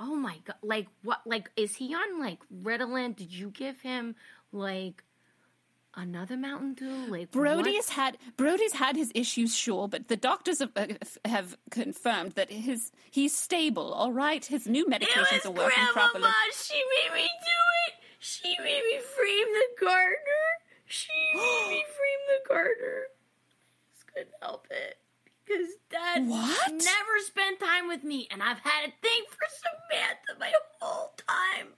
Oh 0.00 0.16
my 0.16 0.38
god! 0.44 0.56
Like 0.64 0.88
what? 1.04 1.20
Like 1.24 1.50
is 1.56 1.76
he 1.76 1.94
on 1.94 2.18
like 2.18 2.40
Ritalin? 2.64 3.14
Did 3.14 3.32
you 3.32 3.50
give 3.50 3.80
him 3.80 4.16
like 4.50 5.04
another 5.96 6.36
Mountain 6.36 6.74
Dew? 6.74 7.06
Like 7.08 7.30
Brody's 7.30 7.86
what? 7.88 7.96
had 7.96 8.18
Brody's 8.36 8.72
had 8.74 8.96
his 8.96 9.10
issues, 9.14 9.54
sure, 9.56 9.88
but 9.88 10.08
the 10.08 10.16
doctors 10.16 10.60
have, 10.60 10.72
uh, 10.76 10.86
have 11.24 11.56
confirmed 11.70 12.32
that 12.32 12.50
his 12.50 12.92
he's 13.10 13.36
stable. 13.36 13.92
All 13.92 14.12
right, 14.12 14.44
his 14.44 14.66
new 14.66 14.86
medications 14.86 15.44
are 15.46 15.50
working 15.50 15.84
properly. 15.92 16.22
Grandmama. 16.22 16.34
She 16.52 16.74
made 16.74 17.14
me 17.14 17.22
do 17.22 17.60
it. 17.88 17.94
She 18.18 18.56
made 18.58 18.82
me 18.82 18.98
frame 19.00 19.46
the 19.52 19.84
gardener. 19.84 20.46
She 20.86 21.08
made 21.34 21.68
me 21.68 21.84
frame 21.84 22.24
the 22.28 22.48
gardener. 22.48 23.02
Just 23.94 24.06
couldn't 24.06 24.34
help 24.40 24.66
it 24.70 24.98
because 25.46 25.68
Dad 25.90 26.26
What? 26.26 26.70
never 26.72 27.18
spent 27.24 27.60
time 27.60 27.86
with 27.88 28.02
me, 28.04 28.26
and 28.30 28.42
I've 28.42 28.58
had 28.60 28.88
a 28.88 28.92
thing 29.02 29.22
for 29.28 29.46
Samantha 29.50 30.38
my 30.40 30.52
whole 30.80 31.12
time. 31.18 31.68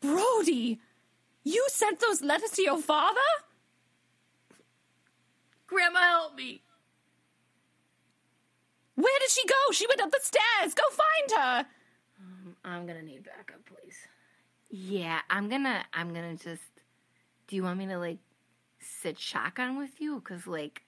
Brody, 0.00 0.80
you 1.44 1.64
sent 1.68 2.00
those 2.00 2.22
letters 2.22 2.50
to 2.52 2.62
your 2.62 2.78
father? 2.78 3.20
Grandma, 5.66 6.00
help 6.00 6.34
me. 6.34 6.62
Where 8.96 9.18
did 9.20 9.30
she 9.30 9.46
go? 9.46 9.72
She 9.72 9.86
went 9.86 10.00
up 10.00 10.10
the 10.10 10.20
stairs. 10.20 10.74
Go 10.74 10.82
find 10.90 11.40
her. 11.40 11.66
Um, 12.20 12.56
I'm 12.64 12.86
gonna 12.86 13.02
need 13.02 13.24
backup, 13.24 13.64
please. 13.64 13.96
Yeah, 14.68 15.20
I'm 15.30 15.48
gonna. 15.48 15.84
I'm 15.94 16.12
gonna 16.12 16.36
just. 16.36 16.62
Do 17.46 17.56
you 17.56 17.62
want 17.62 17.78
me 17.78 17.86
to 17.86 17.98
like 17.98 18.18
sit 18.80 19.18
shotgun 19.18 19.78
with 19.78 20.00
you? 20.00 20.20
Cause 20.20 20.46
like, 20.46 20.82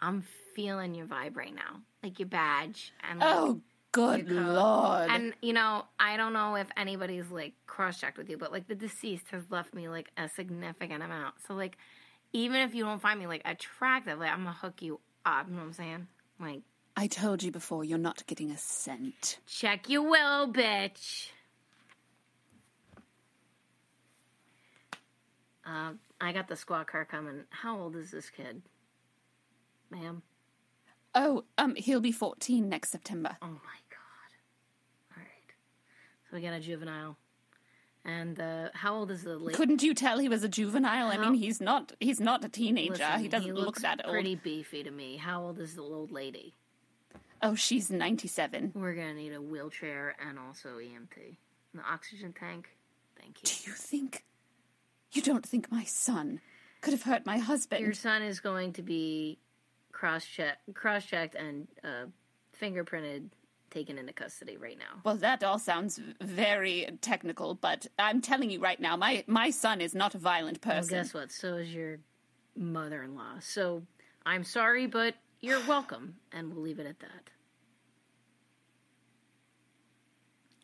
I'm 0.00 0.24
feeling 0.54 0.94
your 0.94 1.06
vibe 1.06 1.36
right 1.36 1.54
now, 1.54 1.82
like 2.02 2.18
your 2.18 2.28
badge 2.28 2.92
and 3.08 3.20
like, 3.20 3.28
Oh, 3.28 3.60
good 3.92 4.30
lord! 4.30 5.08
And 5.10 5.34
you 5.40 5.52
know, 5.52 5.84
I 6.00 6.16
don't 6.16 6.32
know 6.32 6.56
if 6.56 6.66
anybody's 6.76 7.30
like 7.30 7.52
cross-checked 7.66 8.18
with 8.18 8.28
you, 8.28 8.36
but 8.38 8.52
like 8.52 8.66
the 8.66 8.74
deceased 8.74 9.28
has 9.30 9.42
left 9.50 9.74
me 9.74 9.88
like 9.88 10.10
a 10.16 10.28
significant 10.28 11.02
amount. 11.02 11.36
So 11.46 11.54
like, 11.54 11.76
even 12.32 12.56
if 12.56 12.74
you 12.74 12.84
don't 12.84 13.00
find 13.00 13.20
me 13.20 13.26
like 13.26 13.42
attractive, 13.44 14.18
like 14.18 14.30
I'm 14.30 14.44
gonna 14.44 14.52
hook 14.52 14.82
you 14.82 15.00
up. 15.24 15.46
You 15.48 15.54
know 15.54 15.60
what 15.60 15.66
I'm 15.66 15.72
saying? 15.72 16.06
Like, 16.40 16.62
I 16.96 17.06
told 17.06 17.42
you 17.42 17.52
before, 17.52 17.84
you're 17.84 17.98
not 17.98 18.26
getting 18.26 18.50
a 18.50 18.58
cent. 18.58 19.38
check 19.46 19.88
you 19.88 20.02
will, 20.02 20.52
bitch. 20.52 21.30
Um, 25.64 26.00
I 26.20 26.32
got 26.32 26.48
the 26.48 26.56
squad 26.56 26.86
car 26.88 27.04
coming. 27.04 27.44
How 27.50 27.78
old 27.78 27.96
is 27.96 28.10
this 28.10 28.30
kid, 28.30 28.62
ma'am? 29.90 30.22
Oh, 31.14 31.44
um, 31.58 31.74
he'll 31.76 32.00
be 32.00 32.12
14 32.12 32.68
next 32.68 32.90
September. 32.90 33.36
Oh 33.42 33.46
my 33.46 33.52
god! 33.52 33.58
All 33.58 33.62
right, 33.62 33.81
we 36.32 36.46
a 36.46 36.60
juvenile, 36.60 37.16
and 38.04 38.40
uh, 38.40 38.68
how 38.74 38.94
old 38.94 39.10
is 39.10 39.22
the 39.22 39.36
lady? 39.36 39.54
Couldn't 39.54 39.82
you 39.82 39.94
tell 39.94 40.18
he 40.18 40.28
was 40.28 40.42
a 40.42 40.48
juvenile? 40.48 41.08
I 41.08 41.18
mean, 41.18 41.34
he's 41.34 41.60
not. 41.60 41.92
He's 42.00 42.20
not 42.20 42.44
a 42.44 42.48
teenager. 42.48 42.92
Listen, 42.92 43.20
he 43.20 43.28
doesn't 43.28 43.54
look 43.54 43.66
looks 43.66 43.82
that 43.82 44.04
old. 44.04 44.12
Pretty 44.12 44.34
beefy 44.34 44.82
to 44.82 44.90
me. 44.90 45.16
How 45.16 45.42
old 45.42 45.58
is 45.58 45.74
the 45.76 45.82
old 45.82 46.10
lady? 46.10 46.54
Oh, 47.42 47.54
she's 47.54 47.90
97. 47.90 48.72
We're 48.74 48.94
gonna 48.94 49.14
need 49.14 49.32
a 49.32 49.42
wheelchair 49.42 50.14
and 50.26 50.38
also 50.38 50.78
EMT. 50.78 51.36
The 51.74 51.82
oxygen 51.82 52.32
tank. 52.32 52.68
Thank 53.20 53.42
you. 53.42 53.46
Do 53.46 53.70
you 53.70 53.76
think? 53.76 54.24
You 55.12 55.22
don't 55.22 55.44
think 55.44 55.70
my 55.70 55.84
son 55.84 56.40
could 56.80 56.92
have 56.92 57.02
hurt 57.02 57.26
my 57.26 57.38
husband? 57.38 57.82
Your 57.82 57.92
son 57.92 58.22
is 58.22 58.40
going 58.40 58.72
to 58.74 58.82
be 58.82 59.38
cross 59.92 60.24
check, 60.24 60.58
cross 60.74 61.04
checked, 61.04 61.34
and 61.34 61.68
uh, 61.84 62.06
fingerprinted, 62.60 63.28
taken 63.72 63.98
into 63.98 64.12
custody 64.12 64.56
right 64.56 64.78
now. 64.78 65.00
Well, 65.04 65.16
that 65.16 65.42
all 65.42 65.58
sounds 65.58 65.98
very 66.20 66.86
technical, 67.00 67.54
but 67.54 67.86
I'm 67.98 68.20
telling 68.20 68.50
you 68.50 68.60
right 68.60 68.78
now, 68.78 68.96
my 68.96 69.24
my 69.26 69.50
son 69.50 69.80
is 69.80 69.94
not 69.94 70.14
a 70.14 70.18
violent 70.18 70.64
Well, 70.64 70.76
person. 70.76 70.98
guess 70.98 71.14
what? 71.14 71.32
So 71.32 71.56
is 71.56 71.72
your 71.74 71.98
mother-in-law. 72.56 73.40
So 73.40 73.82
I'm 74.26 74.44
sorry, 74.44 74.86
but 74.86 75.14
you're 75.40 75.64
welcome, 75.66 76.16
and 76.32 76.52
we'll 76.52 76.62
leave 76.62 76.78
it 76.78 76.86
at 76.86 77.00
that. 77.00 77.30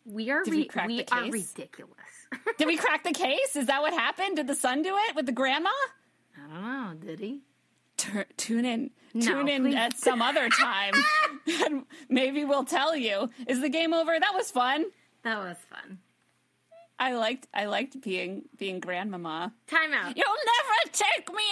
We 0.04 0.30
are 0.30 0.42
we 0.46 0.68
we 0.86 1.04
are 1.10 1.22
ridiculous. 1.30 1.94
Did 2.58 2.66
we 2.66 2.76
crack 2.76 3.04
the 3.04 3.12
case? 3.12 3.56
Is 3.56 3.66
that 3.66 3.82
what 3.82 3.92
happened? 3.92 4.36
Did 4.36 4.46
the 4.46 4.54
son 4.54 4.82
do 4.82 4.94
it 5.08 5.16
with 5.16 5.26
the 5.26 5.32
grandma? 5.32 5.70
I 6.36 6.40
don't 6.48 6.62
know. 6.62 6.94
Did 7.06 7.20
he? 7.20 7.40
Tur 7.98 8.24
tune 8.38 8.64
in. 8.64 8.90
No, 9.12 9.26
tune 9.26 9.48
in 9.48 9.62
please. 9.64 9.74
at 9.74 9.98
some 9.98 10.22
other 10.22 10.48
time, 10.60 10.94
and 11.64 11.84
maybe 12.08 12.44
we'll 12.44 12.64
tell 12.64 12.94
you. 12.96 13.28
Is 13.46 13.60
the 13.60 13.68
game 13.68 13.92
over? 13.92 14.18
That 14.18 14.32
was 14.34 14.50
fun. 14.50 14.86
That 15.24 15.38
was 15.38 15.56
fun. 15.68 15.98
I 16.98 17.14
liked. 17.14 17.46
I 17.52 17.66
liked 17.66 18.00
being 18.00 18.42
being 18.56 18.80
grandmama. 18.80 19.52
Time 19.66 19.92
out. 19.92 20.16
You'll 20.16 20.26
never 20.26 20.92
take 20.92 21.28
me 21.32 21.42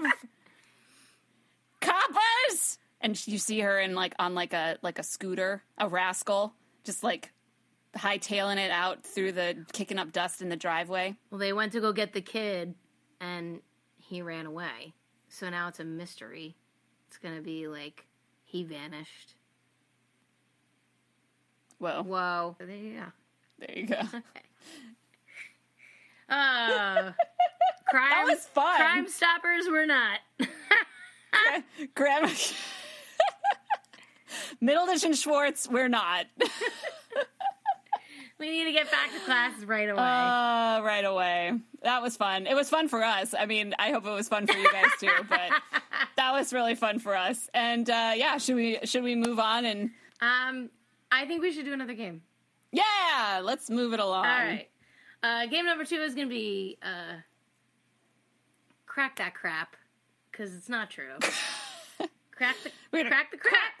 alive, 0.00 0.12
coppers. 1.80 2.78
And 3.00 3.26
you 3.26 3.38
see 3.38 3.60
her 3.60 3.80
in 3.80 3.94
like 3.94 4.14
on 4.18 4.34
like 4.34 4.52
a 4.52 4.78
like 4.82 4.98
a 4.98 5.02
scooter, 5.02 5.62
a 5.78 5.88
rascal, 5.88 6.54
just 6.84 7.02
like 7.02 7.32
hightailing 7.96 8.58
it 8.58 8.70
out 8.70 9.04
through 9.04 9.32
the 9.32 9.66
kicking 9.72 9.98
up 9.98 10.12
dust 10.12 10.40
in 10.40 10.48
the 10.48 10.56
driveway. 10.56 11.16
Well, 11.30 11.38
they 11.38 11.52
went 11.52 11.72
to 11.72 11.80
go 11.80 11.92
get 11.92 12.12
the 12.12 12.20
kid, 12.20 12.74
and 13.20 13.60
he 13.96 14.22
ran 14.22 14.46
away. 14.46 14.94
So 15.32 15.48
now 15.48 15.68
it's 15.68 15.80
a 15.80 15.84
mystery. 15.84 16.54
It's 17.08 17.16
gonna 17.16 17.40
be 17.40 17.66
like 17.66 18.04
he 18.44 18.64
vanished. 18.64 19.34
Whoa, 21.78 22.02
Whoa. 22.02 22.56
There 22.58 22.68
you 22.68 22.98
go. 22.98 23.04
there 23.58 23.78
you 23.78 23.86
go. 23.86 24.02
Uh, 26.28 27.12
crime, 27.90 28.10
That 28.10 28.24
was 28.26 28.46
fun. 28.46 28.76
Crime 28.76 29.06
stoppers 29.06 29.68
were 29.68 29.84
not. 29.84 30.20
Grandma. 31.94 32.30
Middleditch 34.62 35.04
and 35.04 35.18
Schwartz, 35.18 35.68
we're 35.68 35.88
not. 35.88 36.24
We 38.42 38.50
need 38.50 38.64
to 38.64 38.72
get 38.72 38.90
back 38.90 39.12
to 39.12 39.20
class 39.20 39.52
right 39.62 39.88
away. 39.88 40.02
Uh, 40.02 40.82
right 40.82 41.04
away. 41.04 41.52
That 41.84 42.02
was 42.02 42.16
fun. 42.16 42.48
It 42.48 42.54
was 42.56 42.68
fun 42.68 42.88
for 42.88 43.04
us. 43.04 43.36
I 43.38 43.46
mean, 43.46 43.72
I 43.78 43.92
hope 43.92 44.04
it 44.04 44.10
was 44.10 44.28
fun 44.28 44.48
for 44.48 44.58
you 44.58 44.68
guys 44.72 44.90
too, 44.98 45.12
but 45.28 45.50
that 46.16 46.32
was 46.32 46.52
really 46.52 46.74
fun 46.74 46.98
for 46.98 47.14
us. 47.14 47.48
And 47.54 47.88
uh, 47.88 48.14
yeah, 48.16 48.38
should 48.38 48.56
we 48.56 48.78
should 48.82 49.04
we 49.04 49.14
move 49.14 49.38
on 49.38 49.64
and 49.64 49.90
um, 50.20 50.70
I 51.12 51.24
think 51.24 51.40
we 51.40 51.52
should 51.52 51.64
do 51.64 51.72
another 51.72 51.94
game. 51.94 52.22
yeah, 52.72 53.40
let's 53.44 53.70
move 53.70 53.92
it 53.92 54.00
along. 54.00 54.26
All 54.26 54.32
right. 54.32 54.68
Uh, 55.22 55.46
game 55.46 55.64
number 55.64 55.84
two 55.84 56.00
is 56.00 56.16
going 56.16 56.28
to 56.28 56.34
be 56.34 56.78
uh, 56.82 57.20
crack 58.86 59.18
that 59.18 59.34
crap 59.34 59.76
because 60.32 60.52
it's 60.52 60.68
not 60.68 60.90
true. 60.90 61.12
crack 62.32 62.56
the 62.64 62.70
crack 62.90 63.30
the 63.30 63.36
crap. 63.36 63.72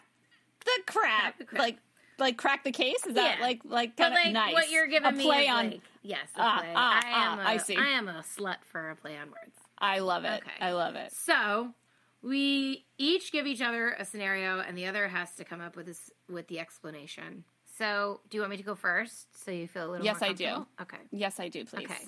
The 0.64 0.82
crap. 0.86 1.38
the 1.38 1.44
crap. 1.46 1.58
Like 1.58 1.78
like 2.22 2.38
crack 2.38 2.64
the 2.64 2.72
case? 2.72 3.04
Is 3.06 3.14
that 3.14 3.38
Yeah. 3.38 3.44
like 3.44 3.60
like 3.64 3.96
kind 3.96 4.14
of 4.14 4.20
like 4.24 4.32
nice? 4.32 4.52
what 4.54 4.70
you're 4.70 4.86
giving 4.86 5.08
a 5.08 5.12
me 5.12 5.24
play 5.24 5.48
on 5.48 5.70
like, 5.72 5.80
yes, 6.02 6.28
a 6.36 6.40
Ah, 6.40 6.58
play. 6.60 6.72
ah, 6.74 7.00
I 7.04 7.08
am 7.08 7.38
ah, 7.38 7.42
a, 7.42 7.44
I 7.44 7.56
see. 7.58 7.76
I 7.76 7.88
am 7.88 8.08
a 8.08 8.22
slut 8.36 8.56
for 8.64 8.90
a 8.90 8.96
play 8.96 9.16
on 9.18 9.28
words. 9.28 9.56
I 9.78 9.98
love 9.98 10.24
it. 10.24 10.42
Okay. 10.42 10.64
I 10.64 10.72
love 10.72 10.94
it. 10.94 11.12
So 11.12 11.74
we 12.22 12.86
each 12.98 13.32
give 13.32 13.46
each 13.46 13.60
other 13.60 13.90
a 13.98 14.04
scenario, 14.04 14.60
and 14.60 14.78
the 14.78 14.86
other 14.86 15.08
has 15.08 15.34
to 15.36 15.44
come 15.44 15.60
up 15.60 15.76
with 15.76 15.86
this 15.86 16.10
with 16.28 16.46
the 16.48 16.60
explanation. 16.60 17.44
So, 17.78 18.20
do 18.28 18.36
you 18.36 18.42
want 18.42 18.50
me 18.50 18.58
to 18.58 18.62
go 18.62 18.74
first, 18.74 19.44
so 19.44 19.50
you 19.50 19.66
feel 19.66 19.88
a 19.88 19.90
little? 19.90 20.04
Yes, 20.04 20.20
more 20.20 20.30
I 20.30 20.32
do. 20.34 20.66
Okay. 20.82 20.98
Yes, 21.10 21.40
I 21.40 21.48
do, 21.48 21.64
please. 21.64 21.86
Okay. 21.86 22.04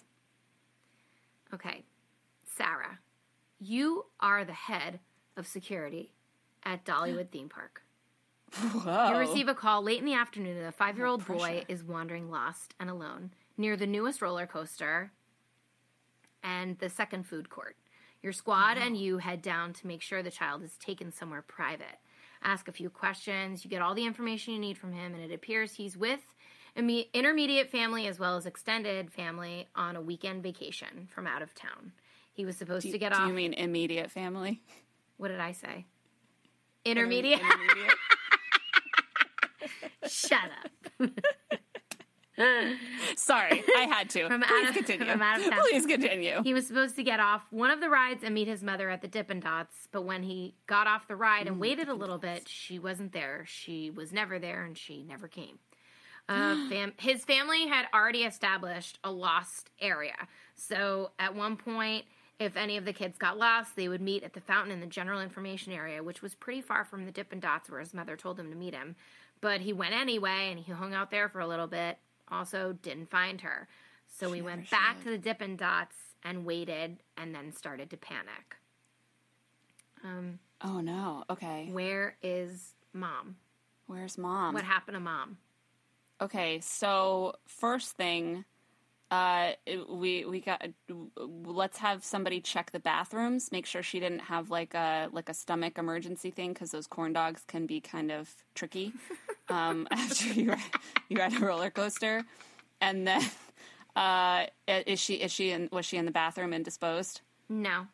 Okay. 1.54 1.84
Sarah, 2.56 2.98
you 3.58 4.04
are 4.20 4.44
the 4.44 4.52
head 4.52 5.00
of 5.36 5.46
security 5.46 6.12
at 6.64 6.84
Dollywood 6.84 7.30
Theme 7.30 7.48
Park. 7.48 7.82
Whoa. 8.54 9.12
You 9.12 9.18
receive 9.18 9.48
a 9.48 9.54
call 9.54 9.82
late 9.82 9.98
in 9.98 10.04
the 10.04 10.14
afternoon 10.14 10.58
that 10.58 10.66
a 10.66 10.72
five 10.72 10.96
year 10.96 11.06
old 11.06 11.24
oh, 11.28 11.34
boy 11.34 11.64
is 11.68 11.82
wandering 11.82 12.30
lost 12.30 12.74
and 12.78 12.88
alone 12.88 13.32
near 13.56 13.76
the 13.76 13.86
newest 13.86 14.22
roller 14.22 14.46
coaster 14.46 15.12
and 16.42 16.78
the 16.78 16.88
second 16.88 17.24
food 17.24 17.50
court. 17.50 17.76
Your 18.22 18.32
squad 18.32 18.78
and 18.78 18.96
you 18.96 19.18
head 19.18 19.42
down 19.42 19.72
to 19.74 19.86
make 19.86 20.00
sure 20.00 20.22
the 20.22 20.30
child 20.30 20.62
is 20.62 20.76
taken 20.76 21.12
somewhere 21.12 21.42
private. 21.42 21.98
Ask 22.42 22.68
a 22.68 22.72
few 22.72 22.90
questions, 22.90 23.64
you 23.64 23.70
get 23.70 23.82
all 23.82 23.94
the 23.94 24.06
information 24.06 24.54
you 24.54 24.60
need 24.60 24.78
from 24.78 24.92
him, 24.92 25.14
and 25.14 25.22
it 25.22 25.34
appears 25.34 25.74
he's 25.74 25.96
with 25.96 26.20
intermediate 26.76 27.70
family 27.70 28.06
as 28.06 28.18
well 28.18 28.36
as 28.36 28.46
extended 28.46 29.12
family 29.12 29.68
on 29.74 29.96
a 29.96 30.00
weekend 30.00 30.42
vacation 30.42 31.08
from 31.10 31.26
out 31.26 31.42
of 31.42 31.54
town. 31.54 31.92
He 32.32 32.44
was 32.44 32.56
supposed 32.56 32.90
to 32.90 32.98
get 32.98 33.12
do 33.12 33.18
off. 33.18 33.28
you 33.28 33.34
mean 33.34 33.52
immediate 33.52 34.10
family? 34.10 34.62
what 35.16 35.28
did 35.28 35.40
I 35.40 35.52
say? 35.52 35.86
Intermediate? 36.84 37.40
Intermediate. 37.40 37.94
Shut 40.08 40.38
up. 40.62 41.10
Sorry, 43.16 43.62
I 43.76 43.82
had 43.82 44.10
to. 44.10 44.26
From 44.26 44.42
Please 44.42 44.68
of- 44.70 44.74
continue. 44.74 45.06
from 45.12 45.22
out 45.22 45.38
of 45.38 45.44
town. 45.48 45.60
Please 45.70 45.86
continue. 45.86 46.42
He 46.42 46.52
was 46.52 46.66
supposed 46.66 46.96
to 46.96 47.04
get 47.04 47.20
off 47.20 47.46
one 47.50 47.70
of 47.70 47.80
the 47.80 47.88
rides 47.88 48.24
and 48.24 48.34
meet 48.34 48.48
his 48.48 48.62
mother 48.62 48.90
at 48.90 49.02
the 49.02 49.08
Dippin' 49.08 49.38
Dots, 49.40 49.86
but 49.92 50.02
when 50.02 50.24
he 50.24 50.54
got 50.66 50.88
off 50.88 51.06
the 51.06 51.14
ride 51.14 51.46
and 51.46 51.60
waited 51.60 51.88
a 51.88 51.94
little 51.94 52.18
bit, 52.18 52.48
she 52.48 52.78
wasn't 52.80 53.12
there. 53.12 53.44
She 53.46 53.88
was 53.90 54.12
never 54.12 54.40
there, 54.40 54.64
and 54.64 54.76
she 54.76 55.02
never 55.04 55.28
came. 55.28 55.58
Uh, 56.26 56.56
fam- 56.70 56.94
his 56.98 57.22
family 57.22 57.66
had 57.68 57.84
already 57.92 58.22
established 58.24 58.98
a 59.04 59.10
lost 59.12 59.68
area, 59.78 60.14
so 60.54 61.10
at 61.18 61.34
one 61.34 61.54
point, 61.54 62.06
if 62.38 62.56
any 62.56 62.78
of 62.78 62.86
the 62.86 62.94
kids 62.94 63.18
got 63.18 63.36
lost, 63.36 63.76
they 63.76 63.88
would 63.88 64.00
meet 64.00 64.22
at 64.22 64.32
the 64.32 64.40
fountain 64.40 64.72
in 64.72 64.80
the 64.80 64.86
general 64.86 65.20
information 65.20 65.70
area, 65.70 66.02
which 66.02 66.22
was 66.22 66.34
pretty 66.34 66.62
far 66.62 66.82
from 66.82 67.04
the 67.04 67.12
Dippin' 67.12 67.40
Dots 67.40 67.68
where 67.68 67.78
his 67.80 67.92
mother 67.92 68.16
told 68.16 68.40
him 68.40 68.48
to 68.50 68.56
meet 68.56 68.74
him. 68.74 68.96
But 69.40 69.60
he 69.60 69.72
went 69.72 69.94
anyway, 69.94 70.48
and 70.50 70.58
he 70.58 70.72
hung 70.72 70.94
out 70.94 71.10
there 71.10 71.28
for 71.28 71.40
a 71.40 71.46
little 71.46 71.66
bit. 71.66 71.98
Also, 72.28 72.72
didn't 72.82 73.10
find 73.10 73.40
her. 73.42 73.68
So 74.08 74.30
we 74.30 74.40
went 74.42 74.70
back 74.70 75.02
to 75.04 75.10
the 75.10 75.18
Dippin' 75.18 75.56
Dots 75.56 75.96
and 76.22 76.44
waited, 76.46 76.98
and 77.16 77.34
then 77.34 77.52
started 77.52 77.90
to 77.90 77.96
panic. 77.96 78.56
Um, 80.02 80.38
Oh 80.62 80.80
no. 80.80 81.24
Okay. 81.28 81.68
where 81.70 82.16
is 82.22 82.74
mom? 82.92 83.36
Where's 83.86 84.16
mom? 84.16 84.54
What 84.54 84.64
happened 84.64 84.94
to 84.94 85.00
mom? 85.00 85.36
Okay, 86.20 86.60
so 86.60 87.34
first 87.46 87.96
thing, 87.96 88.44
uh, 89.14 89.52
we 89.88 90.24
we 90.24 90.40
got 90.40 90.66
let's 91.16 91.78
have 91.78 92.04
somebody 92.04 92.40
check 92.40 92.72
the 92.72 92.80
bathrooms, 92.80 93.52
make 93.52 93.64
sure 93.64 93.82
she 93.82 94.00
didn't 94.00 94.20
have 94.22 94.50
like 94.50 94.74
a 94.74 95.08
like 95.12 95.28
a 95.28 95.34
stomach 95.34 95.78
emergency 95.78 96.30
thing 96.30 96.52
because 96.52 96.72
those 96.72 96.88
corn 96.88 97.12
dogs 97.12 97.44
can 97.46 97.64
be 97.66 97.80
kind 97.80 98.10
of 98.10 98.28
tricky 98.54 98.92
um, 99.48 99.86
after 99.92 100.26
you 100.32 100.54
you 101.08 101.18
ride 101.18 101.32
a 101.32 101.38
roller 101.38 101.70
coaster, 101.70 102.24
and 102.80 103.06
then 103.06 103.22
uh, 103.96 104.46
is 104.66 104.98
she 104.98 105.14
is 105.14 105.30
she 105.30 105.52
in 105.52 105.68
was 105.70 105.86
she 105.86 105.96
in 105.96 106.06
the 106.06 106.10
bathroom 106.10 106.52
and 106.52 106.64
disposed? 106.64 107.20
No. 107.48 107.86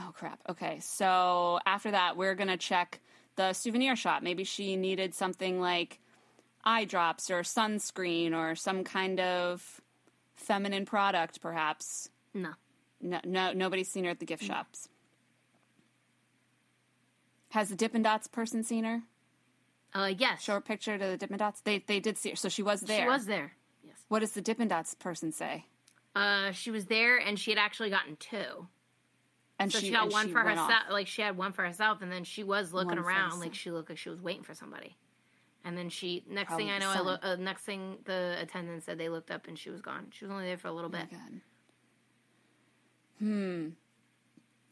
Oh 0.00 0.10
crap. 0.12 0.40
Okay. 0.48 0.80
So 0.80 1.60
after 1.66 1.92
that, 1.92 2.16
we're 2.16 2.34
going 2.34 2.48
to 2.48 2.56
check 2.56 3.00
the 3.36 3.52
souvenir 3.52 3.96
shop. 3.96 4.22
Maybe 4.22 4.44
she 4.44 4.76
needed 4.76 5.14
something 5.14 5.60
like 5.60 6.00
eye 6.64 6.84
drops 6.84 7.30
or 7.30 7.42
sunscreen 7.42 8.34
or 8.34 8.56
some 8.56 8.82
kind 8.82 9.20
of 9.20 9.80
feminine 10.36 10.84
product 10.86 11.40
perhaps. 11.40 12.10
No. 12.34 12.50
No, 13.00 13.20
no 13.24 13.52
nobody's 13.52 13.90
seen 13.90 14.04
her 14.04 14.10
at 14.10 14.20
the 14.20 14.26
gift 14.26 14.42
shops. 14.44 14.88
Has 17.50 17.68
the 17.68 17.76
Dippin' 17.76 18.02
Dots 18.02 18.26
person 18.26 18.62
seen 18.62 18.84
her? 18.84 19.02
Uh, 19.94 20.12
yes. 20.16 20.42
Show 20.42 20.54
her 20.54 20.60
picture 20.60 20.98
to 20.98 21.04
the 21.06 21.16
Dippin' 21.16 21.38
Dots. 21.38 21.60
They 21.62 21.78
they 21.86 22.00
did 22.00 22.18
see 22.18 22.30
her, 22.30 22.36
so 22.36 22.48
she 22.48 22.62
was 22.62 22.82
there. 22.82 23.02
She 23.04 23.08
was 23.08 23.26
there. 23.26 23.52
Yes. 23.84 23.96
What 24.08 24.20
does 24.20 24.32
the 24.32 24.42
Dippin' 24.42 24.68
Dots 24.68 24.94
person 24.94 25.32
say? 25.32 25.64
Uh, 26.14 26.50
she 26.52 26.70
was 26.70 26.86
there, 26.86 27.18
and 27.18 27.38
she 27.38 27.50
had 27.50 27.58
actually 27.58 27.90
gotten 27.90 28.16
two. 28.16 28.66
And 29.58 29.72
So 29.72 29.78
she, 29.78 29.90
got 29.90 30.12
one 30.12 30.26
she 30.26 30.32
for 30.32 30.40
herself. 30.40 30.70
off. 30.70 30.82
Like 30.90 31.06
she 31.06 31.22
had 31.22 31.36
one 31.36 31.52
for 31.52 31.64
herself, 31.64 32.02
and 32.02 32.12
then 32.12 32.24
she 32.24 32.42
was 32.42 32.72
looking 32.72 32.88
One 32.96 32.98
around, 32.98 33.40
like 33.40 33.54
she 33.54 33.70
looked 33.70 33.88
like 33.88 33.98
she 33.98 34.10
was 34.10 34.20
waiting 34.20 34.42
for 34.42 34.54
somebody. 34.54 34.96
And 35.66 35.76
then 35.76 35.88
she, 35.88 36.22
next 36.30 36.46
Probably 36.46 36.66
thing 36.66 36.74
I 36.74 36.78
know, 36.78 36.90
I 36.90 37.00
lo- 37.00 37.18
uh, 37.20 37.34
next 37.34 37.62
thing 37.62 37.98
the 38.04 38.36
attendant 38.40 38.84
said 38.84 38.98
they 38.98 39.08
looked 39.08 39.32
up 39.32 39.48
and 39.48 39.58
she 39.58 39.68
was 39.68 39.80
gone. 39.80 40.06
She 40.12 40.24
was 40.24 40.30
only 40.30 40.44
there 40.46 40.56
for 40.56 40.68
a 40.68 40.72
little 40.72 40.88
bit. 40.88 41.08
Oh. 41.12 41.18
Hmm. 43.18 43.68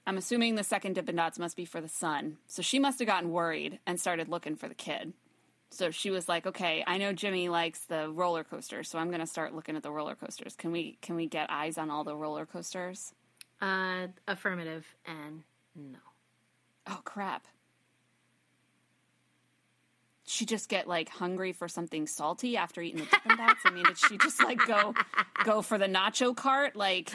I'm 0.07 0.17
assuming 0.17 0.55
the 0.55 0.63
second 0.63 0.93
dip 0.93 1.07
Dippin' 1.07 1.17
Dots 1.17 1.39
must 1.39 1.57
be 1.57 1.65
for 1.65 1.81
the 1.81 1.89
son. 1.89 2.37
So 2.47 2.63
she 2.63 2.79
must 2.79 3.01
have 3.01 3.09
gotten 3.09 3.33
worried 3.33 3.81
and 3.89 3.99
started 3.99 4.29
looking 4.29 4.55
for 4.55 4.69
the 4.69 4.75
kid. 4.75 5.15
So 5.71 5.91
she 5.91 6.13
was 6.13 6.29
like, 6.29 6.47
"Okay, 6.47 6.85
I 6.87 6.99
know 6.99 7.13
Jimmy 7.13 7.49
likes 7.49 7.87
the 7.87 8.09
roller 8.09 8.45
coasters, 8.45 8.89
so 8.89 9.01
I'm 9.01 9.09
going 9.09 9.21
to 9.21 9.27
start 9.27 9.53
looking 9.53 9.75
at 9.75 9.83
the 9.83 9.91
roller 9.91 10.15
coasters. 10.15 10.55
Can 10.55 10.71
we 10.71 10.99
can 11.03 11.17
we 11.17 11.27
get 11.27 11.51
eyes 11.51 11.77
on 11.77 11.91
all 11.91 12.05
the 12.05 12.15
roller 12.15 12.47
coasters?" 12.47 13.15
Uh, 13.61 14.09
affirmative 14.29 14.87
and 15.07 15.43
no. 15.75 15.99
Oh 16.87 17.01
crap. 17.05 17.49
She 20.35 20.45
just 20.45 20.69
get 20.69 20.89
like 20.89 21.09
hungry 21.09 21.53
for 21.53 21.69
something 21.69 22.09
salty 22.09 22.57
after 22.57 22.81
eating 22.83 23.05
the 23.05 23.07
Dippin' 23.07 23.37
Dots. 23.37 23.61
I 23.65 23.71
mean, 23.71 23.85
did 23.85 23.97
she 23.97 24.19
just 24.19 24.43
like 24.43 24.59
go 24.67 24.93
go 25.45 25.63
for 25.63 25.79
the 25.79 25.87
nacho 25.87 26.35
cart, 26.35 26.75
like? 26.75 27.13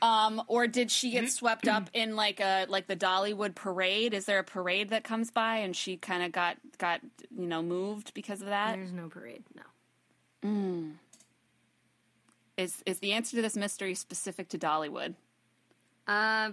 Um, 0.00 0.42
or 0.46 0.66
did 0.66 0.90
she 0.90 1.10
get 1.10 1.28
swept 1.30 1.66
up 1.66 1.88
in 1.92 2.16
like 2.16 2.40
a 2.40 2.66
like 2.68 2.88
the 2.88 2.96
Dollywood 2.96 3.54
parade? 3.54 4.12
Is 4.12 4.26
there 4.26 4.40
a 4.40 4.44
parade 4.44 4.90
that 4.90 5.04
comes 5.04 5.30
by 5.30 5.58
and 5.58 5.74
she 5.74 5.96
kind 5.96 6.22
of 6.24 6.32
got 6.32 6.56
got 6.78 7.00
you 7.36 7.46
know 7.46 7.62
moved 7.62 8.12
because 8.14 8.40
of 8.40 8.48
that? 8.48 8.74
There's 8.76 8.92
no 8.92 9.08
parade. 9.08 9.44
No. 9.54 10.48
Mm. 10.48 10.92
Is 12.56 12.82
is 12.86 12.98
the 12.98 13.12
answer 13.12 13.36
to 13.36 13.42
this 13.42 13.56
mystery 13.56 13.94
specific 13.94 14.48
to 14.48 14.58
Dollywood? 14.58 15.14
Uh, 16.06 16.52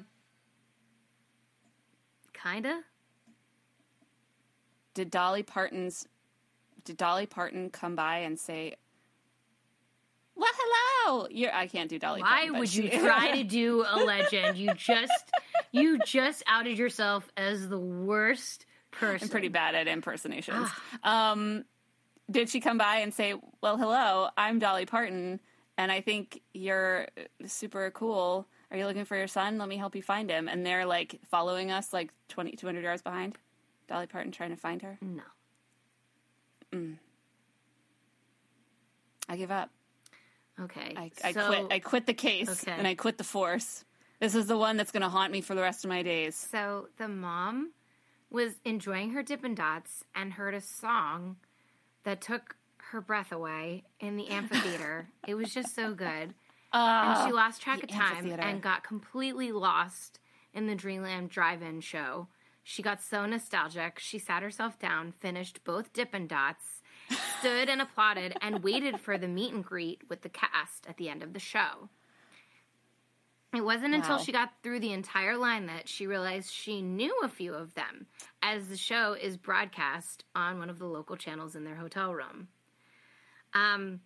kinda. 2.33 2.81
Did 4.95 5.11
Dolly 5.11 5.43
Parton's 5.43 6.07
did 6.85 6.97
Dolly 6.97 7.25
Parton 7.25 7.69
come 7.69 7.95
by 7.95 8.19
and 8.19 8.39
say, 8.39 8.75
"Well, 10.35 10.49
hello"? 10.55 11.27
You're, 11.29 11.53
I 11.53 11.67
can't 11.67 11.89
do 11.89 11.99
Dolly. 11.99 12.21
Why 12.21 12.45
Parton, 12.45 12.59
would 12.59 12.73
you 12.73 12.89
try 12.99 13.35
to 13.35 13.43
do 13.43 13.85
a 13.87 14.03
legend? 14.03 14.57
You 14.57 14.73
just, 14.73 15.31
you 15.71 15.99
just 16.05 16.43
outed 16.47 16.77
yourself 16.77 17.27
as 17.35 17.67
the 17.67 17.77
worst 17.79 18.65
person. 18.91 19.25
I'm 19.25 19.29
pretty 19.29 19.49
bad 19.49 19.75
at 19.75 19.87
impersonations. 19.87 20.69
um, 21.03 21.65
did 22.31 22.49
she 22.49 22.59
come 22.59 22.77
by 22.77 22.97
and 22.97 23.13
say, 23.13 23.35
"Well, 23.61 23.77
hello, 23.77 24.29
I'm 24.37 24.59
Dolly 24.59 24.85
Parton, 24.85 25.41
and 25.77 25.91
I 25.91 26.01
think 26.01 26.41
you're 26.53 27.07
super 27.45 27.91
cool. 27.91 28.47
Are 28.71 28.77
you 28.77 28.85
looking 28.85 29.05
for 29.05 29.17
your 29.17 29.27
son? 29.27 29.57
Let 29.57 29.67
me 29.69 29.77
help 29.77 29.95
you 29.95 30.01
find 30.03 30.29
him." 30.29 30.47
And 30.47 30.65
they're 30.65 30.85
like 30.85 31.19
following 31.29 31.71
us, 31.71 31.91
like 31.91 32.11
20, 32.29 32.51
200 32.53 32.83
yards 32.83 33.01
behind. 33.01 33.37
Dolly 33.87 34.07
Parton 34.07 34.31
trying 34.31 34.49
to 34.51 34.55
find 34.57 34.81
her. 34.81 34.97
No. 35.01 35.23
Mm. 36.73 36.97
I 39.29 39.37
give 39.37 39.51
up. 39.51 39.69
Okay. 40.59 40.93
I, 40.95 41.11
I 41.23 41.31
so, 41.31 41.47
quit. 41.47 41.67
I 41.71 41.79
quit 41.79 42.05
the 42.05 42.13
case, 42.13 42.49
Okay. 42.63 42.71
and 42.77 42.87
I 42.87 42.95
quit 42.95 43.17
the 43.17 43.23
force. 43.23 43.83
This 44.19 44.35
is 44.35 44.47
the 44.47 44.57
one 44.57 44.77
that's 44.77 44.91
going 44.91 45.01
to 45.03 45.09
haunt 45.09 45.31
me 45.31 45.41
for 45.41 45.55
the 45.55 45.61
rest 45.61 45.83
of 45.83 45.89
my 45.89 46.01
days. 46.01 46.35
So 46.35 46.87
the 46.97 47.07
mom 47.07 47.71
was 48.29 48.53
enjoying 48.63 49.11
her 49.11 49.21
Dippin' 49.23 49.55
Dots 49.55 50.03
and 50.15 50.33
heard 50.33 50.53
a 50.53 50.61
song 50.61 51.35
that 52.03 52.21
took 52.21 52.55
her 52.91 53.01
breath 53.01 53.31
away 53.31 53.83
in 53.99 54.15
the 54.15 54.27
amphitheater. 54.29 55.09
it 55.27 55.35
was 55.35 55.53
just 55.53 55.75
so 55.75 55.93
good. 55.93 56.07
and 56.07 56.33
ah, 56.73 57.23
she 57.25 57.33
lost 57.33 57.61
track 57.61 57.83
of 57.83 57.89
time 57.89 58.31
and 58.39 58.61
got 58.61 58.83
completely 58.83 59.51
lost 59.51 60.19
in 60.53 60.67
the 60.67 60.75
Dreamland 60.75 61.29
Drive-In 61.29 61.81
show. 61.81 62.27
She 62.67 62.81
got 62.81 62.99
so 62.99 63.27
nostalgic, 63.27 63.99
she 63.99 64.17
sat 64.17 64.41
herself 64.41 64.79
down, 64.79 65.11
finished 65.11 65.63
both 65.63 65.93
Dippin' 65.93 66.25
Dots, 66.25 66.81
stood 67.37 67.69
and 67.69 67.79
applauded, 67.79 68.35
and 68.41 68.63
waited 68.63 68.99
for 68.99 69.19
the 69.19 69.27
meet 69.27 69.53
and 69.53 69.63
greet 69.63 70.01
with 70.09 70.23
the 70.23 70.29
cast 70.29 70.87
at 70.87 70.97
the 70.97 71.07
end 71.07 71.21
of 71.21 71.33
the 71.33 71.39
show. 71.39 71.89
It 73.53 73.63
wasn't 73.63 73.93
until 73.93 74.17
she 74.17 74.31
got 74.31 74.51
through 74.63 74.79
the 74.79 74.93
entire 74.93 75.37
line 75.37 75.67
that 75.67 75.87
she 75.87 76.07
realized 76.07 76.51
she 76.51 76.81
knew 76.81 77.15
a 77.23 77.29
few 77.29 77.53
of 77.53 77.75
them, 77.75 78.07
as 78.41 78.67
the 78.67 78.77
show 78.77 79.13
is 79.13 79.37
broadcast 79.37 80.23
on 80.33 80.57
one 80.57 80.71
of 80.71 80.79
the 80.79 80.87
local 80.87 81.15
channels 81.15 81.55
in 81.55 81.65
their 81.65 81.75
hotel 81.75 82.15
room. 82.15 82.47
Um, 83.53 84.01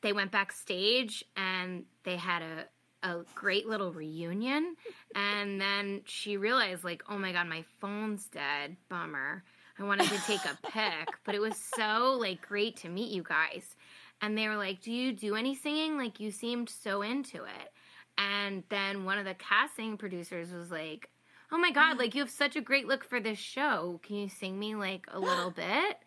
they 0.00 0.14
went 0.14 0.32
backstage 0.32 1.22
and 1.36 1.84
they 2.04 2.16
had 2.16 2.40
a, 2.40 2.64
a 3.02 3.18
great 3.34 3.66
little 3.66 3.92
reunion. 3.92 4.76
And 5.14 5.60
then 5.60 6.02
she 6.04 6.36
realized, 6.36 6.84
like, 6.84 7.02
oh 7.08 7.18
my 7.18 7.32
God, 7.32 7.48
my 7.48 7.64
phone's 7.80 8.26
dead. 8.26 8.76
Bummer. 8.88 9.44
I 9.78 9.84
wanted 9.84 10.08
to 10.08 10.18
take 10.26 10.44
a 10.44 10.58
pic, 10.68 11.08
but 11.24 11.34
it 11.34 11.40
was 11.40 11.56
so, 11.76 12.16
like, 12.20 12.46
great 12.46 12.76
to 12.78 12.88
meet 12.88 13.10
you 13.10 13.22
guys. 13.22 13.74
And 14.20 14.36
they 14.36 14.46
were 14.48 14.56
like, 14.56 14.82
do 14.82 14.92
you 14.92 15.12
do 15.12 15.34
any 15.34 15.54
singing? 15.54 15.96
Like, 15.96 16.20
you 16.20 16.30
seemed 16.30 16.68
so 16.68 17.02
into 17.02 17.44
it. 17.44 17.72
And 18.18 18.62
then 18.68 19.04
one 19.04 19.18
of 19.18 19.24
the 19.24 19.34
casting 19.34 19.96
producers 19.96 20.52
was 20.52 20.70
like, 20.70 21.08
Oh 21.50 21.58
my 21.58 21.70
god, 21.70 21.98
like 21.98 22.14
you 22.14 22.22
have 22.22 22.30
such 22.30 22.56
a 22.56 22.62
great 22.62 22.86
look 22.86 23.04
for 23.04 23.20
this 23.20 23.38
show. 23.38 24.00
Can 24.02 24.16
you 24.16 24.28
sing 24.30 24.58
me 24.58 24.74
like 24.74 25.06
a 25.12 25.20
little 25.20 25.50
bit? 25.56 25.98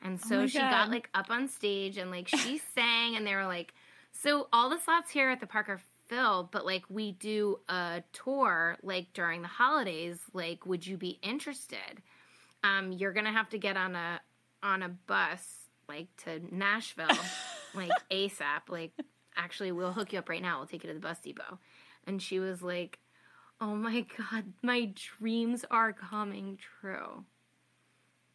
And 0.00 0.18
oh 0.24 0.28
so 0.28 0.36
my 0.40 0.46
she 0.46 0.58
God. 0.58 0.70
got 0.70 0.90
like 0.90 1.08
up 1.12 1.28
on 1.30 1.48
stage 1.48 1.98
and 1.98 2.10
like 2.10 2.28
she 2.28 2.60
sang 2.74 3.16
and 3.16 3.26
they 3.26 3.34
were 3.34 3.46
like, 3.46 3.74
So 4.12 4.48
all 4.52 4.70
the 4.70 4.78
slots 4.78 5.10
here 5.10 5.28
at 5.30 5.40
the 5.40 5.46
park 5.46 5.68
are 5.68 5.80
filled, 6.12 6.50
but 6.50 6.66
like 6.66 6.84
we 6.90 7.12
do 7.12 7.58
a 7.68 8.02
tour 8.12 8.76
like 8.82 9.12
during 9.14 9.42
the 9.42 9.48
holidays. 9.48 10.18
Like, 10.34 10.66
would 10.66 10.86
you 10.86 10.96
be 10.96 11.18
interested? 11.22 12.02
Um, 12.62 12.92
you're 12.92 13.12
gonna 13.12 13.32
have 13.32 13.48
to 13.50 13.58
get 13.58 13.76
on 13.76 13.96
a 13.96 14.20
on 14.62 14.82
a 14.82 14.90
bus 14.90 15.68
like 15.88 16.08
to 16.24 16.40
Nashville, 16.54 17.08
like 17.74 17.90
ASAP. 18.10 18.68
Like, 18.68 18.92
actually, 19.36 19.72
we'll 19.72 19.92
hook 19.92 20.12
you 20.12 20.18
up 20.18 20.28
right 20.28 20.42
now. 20.42 20.58
We'll 20.58 20.66
take 20.66 20.84
you 20.84 20.88
to 20.88 20.94
the 20.94 21.00
bus 21.00 21.18
depot. 21.20 21.58
And 22.06 22.20
she 22.20 22.40
was 22.40 22.62
like, 22.62 22.98
"Oh 23.60 23.74
my 23.74 24.04
god, 24.18 24.52
my 24.62 24.92
dreams 25.18 25.64
are 25.70 25.92
coming 25.92 26.58
true." 26.80 27.24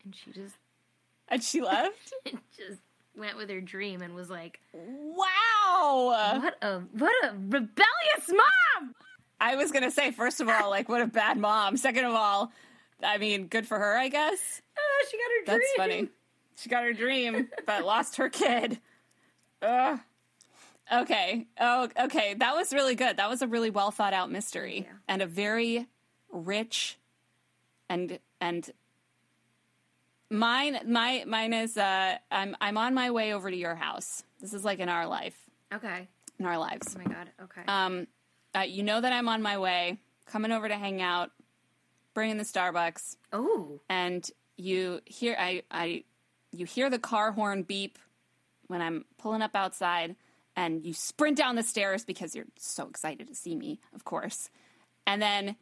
And 0.04 0.16
she 0.16 0.32
just 0.32 0.56
And 1.28 1.44
she 1.44 1.62
left. 1.62 2.14
just 2.58 2.82
went 3.18 3.38
with 3.38 3.50
her 3.50 3.62
dream 3.62 4.02
and 4.02 4.14
was 4.16 4.30
like, 4.30 4.60
wow. 4.74 6.40
"What 6.42 6.56
a 6.62 6.80
what 6.94 7.14
a 7.26 7.34
rebellious 7.36 8.30
mom!" 8.30 8.96
I 9.40 9.56
was 9.56 9.72
gonna 9.72 9.92
say, 9.92 10.12
first 10.12 10.42
of 10.42 10.50
all, 10.50 10.70
like 10.70 10.90
what 10.90 11.02
a 11.02 11.08
bad 11.08 11.38
mom. 11.38 11.78
Second 11.78 12.06
of 12.06 12.14
all, 12.14 12.52
I 13.04 13.18
mean, 13.18 13.48
good 13.48 13.68
for 13.68 13.78
her, 13.78 13.98
I 13.98 14.08
guess. 14.10 14.62
Oh, 14.78 15.06
she 15.12 15.18
got 15.18 15.24
her 15.24 15.46
dream. 15.46 15.60
That's 15.60 15.74
funny. 15.78 16.10
She 16.58 16.70
got 16.70 16.84
her 16.84 16.94
dream, 16.94 17.50
but 17.66 17.86
lost 17.86 18.16
her 18.18 18.30
kid. 18.30 18.80
Ugh. 19.62 20.00
Okay. 20.92 21.46
Oh, 21.60 21.90
okay. 22.00 22.34
That 22.36 22.56
was 22.56 22.72
really 22.74 22.96
good. 22.96 23.18
That 23.18 23.30
was 23.30 23.42
a 23.42 23.48
really 23.48 23.70
well 23.70 23.92
thought 23.92 24.14
out 24.14 24.32
mystery 24.32 24.86
Yeah. 24.88 24.94
and 25.08 25.22
a 25.22 25.26
very 25.28 25.88
rich 26.32 26.98
and 27.90 28.20
and 28.40 28.70
mine 30.30 30.80
my 30.86 31.24
mine 31.28 31.54
is 31.54 31.78
uh 31.78 32.18
I'm 32.32 32.56
I'm 32.60 32.78
on 32.78 32.94
my 32.94 33.12
way 33.12 33.34
over 33.34 33.50
to 33.50 33.58
your 33.58 33.76
house. 33.76 34.24
This 34.40 34.54
is 34.54 34.64
like 34.66 34.80
in 34.80 34.90
our 34.90 35.08
life, 35.08 35.36
Okay. 35.74 36.08
in 36.40 36.46
our 36.46 36.58
lives. 36.58 36.96
Oh 36.96 37.02
my 37.04 37.12
god. 37.14 37.30
Okay. 37.44 37.62
Um, 37.68 38.08
uh, 38.56 38.62
you 38.62 38.84
know 38.84 39.02
that 39.02 39.12
I'm 39.14 39.28
on 39.28 39.42
my 39.42 39.58
way, 39.58 40.00
coming 40.26 40.52
over 40.52 40.68
to 40.68 40.76
hang 40.76 41.02
out, 41.02 41.32
bringing 42.14 42.38
the 42.38 42.44
Starbucks, 42.44 43.18
oh. 43.34 43.80
and 43.90 44.30
you 44.58 45.02
hear 45.06 45.36
I 45.40 45.64
I 45.72 46.04
you 46.52 46.66
hear 46.66 46.90
the 46.90 47.00
car 47.00 47.32
horn 47.32 47.64
beep 47.64 48.00
when 48.68 48.82
I'm 48.82 49.06
pulling 49.18 49.42
up 49.42 49.56
outside, 49.56 50.16
and 50.56 50.86
you 50.86 50.94
sprint 50.94 51.38
down 51.38 51.56
the 51.56 51.64
stairs 51.64 52.04
because 52.06 52.36
you're 52.36 52.46
so 52.58 52.88
excited 52.88 53.28
to 53.28 53.36
see 53.36 53.56
me, 53.56 53.80
of 53.94 54.04
course, 54.04 54.50
and 55.06 55.22
then 55.22 55.56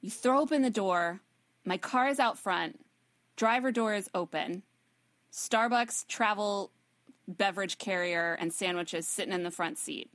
you 0.00 0.10
throw 0.10 0.40
open 0.40 0.62
the 0.62 0.70
door. 0.70 1.20
My 1.64 1.78
car 1.78 2.08
is 2.08 2.20
out 2.20 2.38
front. 2.38 2.78
Driver 3.36 3.72
door 3.72 3.94
is 3.94 4.08
open. 4.14 4.62
Starbucks 5.32 6.06
travel 6.06 6.70
beverage 7.26 7.78
carrier 7.78 8.36
and 8.38 8.52
sandwiches 8.52 9.06
sitting 9.08 9.32
in 9.32 9.42
the 9.42 9.50
front 9.50 9.78
seat, 9.78 10.10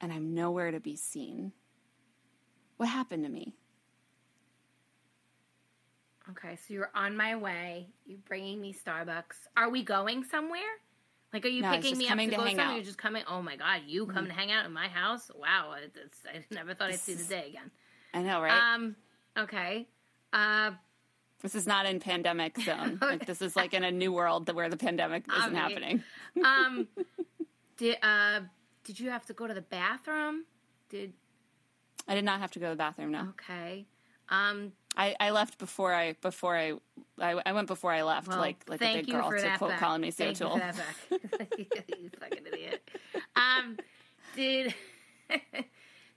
and 0.00 0.12
I'm 0.12 0.34
nowhere 0.34 0.70
to 0.70 0.80
be 0.80 0.94
seen. 0.96 1.52
What 2.76 2.88
happened 2.88 3.24
to 3.24 3.30
me? 3.30 3.54
Okay, 6.30 6.56
so 6.56 6.72
you're 6.72 6.90
on 6.94 7.16
my 7.16 7.36
way. 7.36 7.88
You're 8.06 8.18
bringing 8.26 8.60
me 8.60 8.74
Starbucks. 8.74 9.46
Are 9.56 9.68
we 9.68 9.82
going 9.82 10.24
somewhere? 10.24 10.60
Like, 11.32 11.44
are 11.44 11.48
you 11.48 11.62
No, 11.62 11.72
picking 11.72 11.98
me 11.98 12.08
up 12.08 12.16
to, 12.16 12.24
to 12.24 12.30
go 12.30 12.46
somewhere? 12.46 12.66
out. 12.66 12.74
You're 12.76 12.84
just 12.84 12.96
coming. 12.96 13.24
Oh 13.28 13.42
my 13.42 13.56
god, 13.56 13.82
you 13.86 14.06
come 14.06 14.26
to 14.26 14.32
hang 14.32 14.52
out 14.52 14.64
in 14.64 14.72
my 14.72 14.86
house? 14.88 15.30
Wow, 15.34 15.74
it's, 15.82 16.20
I 16.24 16.44
never 16.54 16.74
thought 16.74 16.90
I'd 16.90 17.00
see 17.00 17.14
the 17.14 17.24
day 17.24 17.48
again. 17.48 17.70
I 18.14 18.22
know, 18.22 18.40
right? 18.40 18.74
Um. 18.74 18.94
Okay. 19.36 19.88
Uh. 20.32 20.70
This 21.44 21.54
is 21.54 21.66
not 21.66 21.84
in 21.84 22.00
pandemic 22.00 22.58
zone. 22.58 22.98
Like, 23.02 23.26
this 23.26 23.42
is 23.42 23.54
like 23.54 23.74
in 23.74 23.84
a 23.84 23.90
new 23.90 24.12
world 24.12 24.50
where 24.54 24.70
the 24.70 24.78
pandemic 24.78 25.24
isn't 25.28 25.50
Okay. 25.50 25.54
happening. 25.54 26.02
Um. 26.42 26.88
did 27.76 27.98
uh. 28.02 28.40
Did 28.82 28.98
you 28.98 29.10
have 29.10 29.26
to 29.26 29.34
go 29.34 29.46
to 29.46 29.52
the 29.52 29.60
bathroom? 29.60 30.44
Did 30.88 31.12
I 32.08 32.14
did 32.14 32.24
not 32.24 32.40
have 32.40 32.50
to 32.52 32.58
go 32.58 32.66
to 32.66 32.70
the 32.70 32.76
bathroom. 32.76 33.12
No, 33.12 33.28
okay. 33.38 33.84
Um. 34.30 34.72
I, 34.96 35.14
I 35.20 35.30
left 35.32 35.58
before 35.58 35.92
I 35.92 36.14
before 36.22 36.56
I, 36.56 36.72
I 37.20 37.42
I 37.44 37.52
went 37.52 37.66
before 37.66 37.92
I 37.92 38.02
left, 38.04 38.28
Well, 38.28 38.38
like 38.38 38.64
like 38.66 38.80
a 38.80 38.94
big 38.94 39.08
you 39.08 39.12
girl 39.14 39.28
for 39.28 39.36
to 39.36 39.58
quote 39.58 39.70
back. 39.72 39.80
Colin 39.80 40.00
Macy 40.00 40.24
Thank 40.24 40.40
you 40.40 40.48
for 40.48 40.58
that 40.58 40.76
back. 40.76 41.58
you 41.98 42.10
fucking 42.20 42.46
idiot. 42.46 42.88
Um, 43.36 43.76
did 44.34 44.74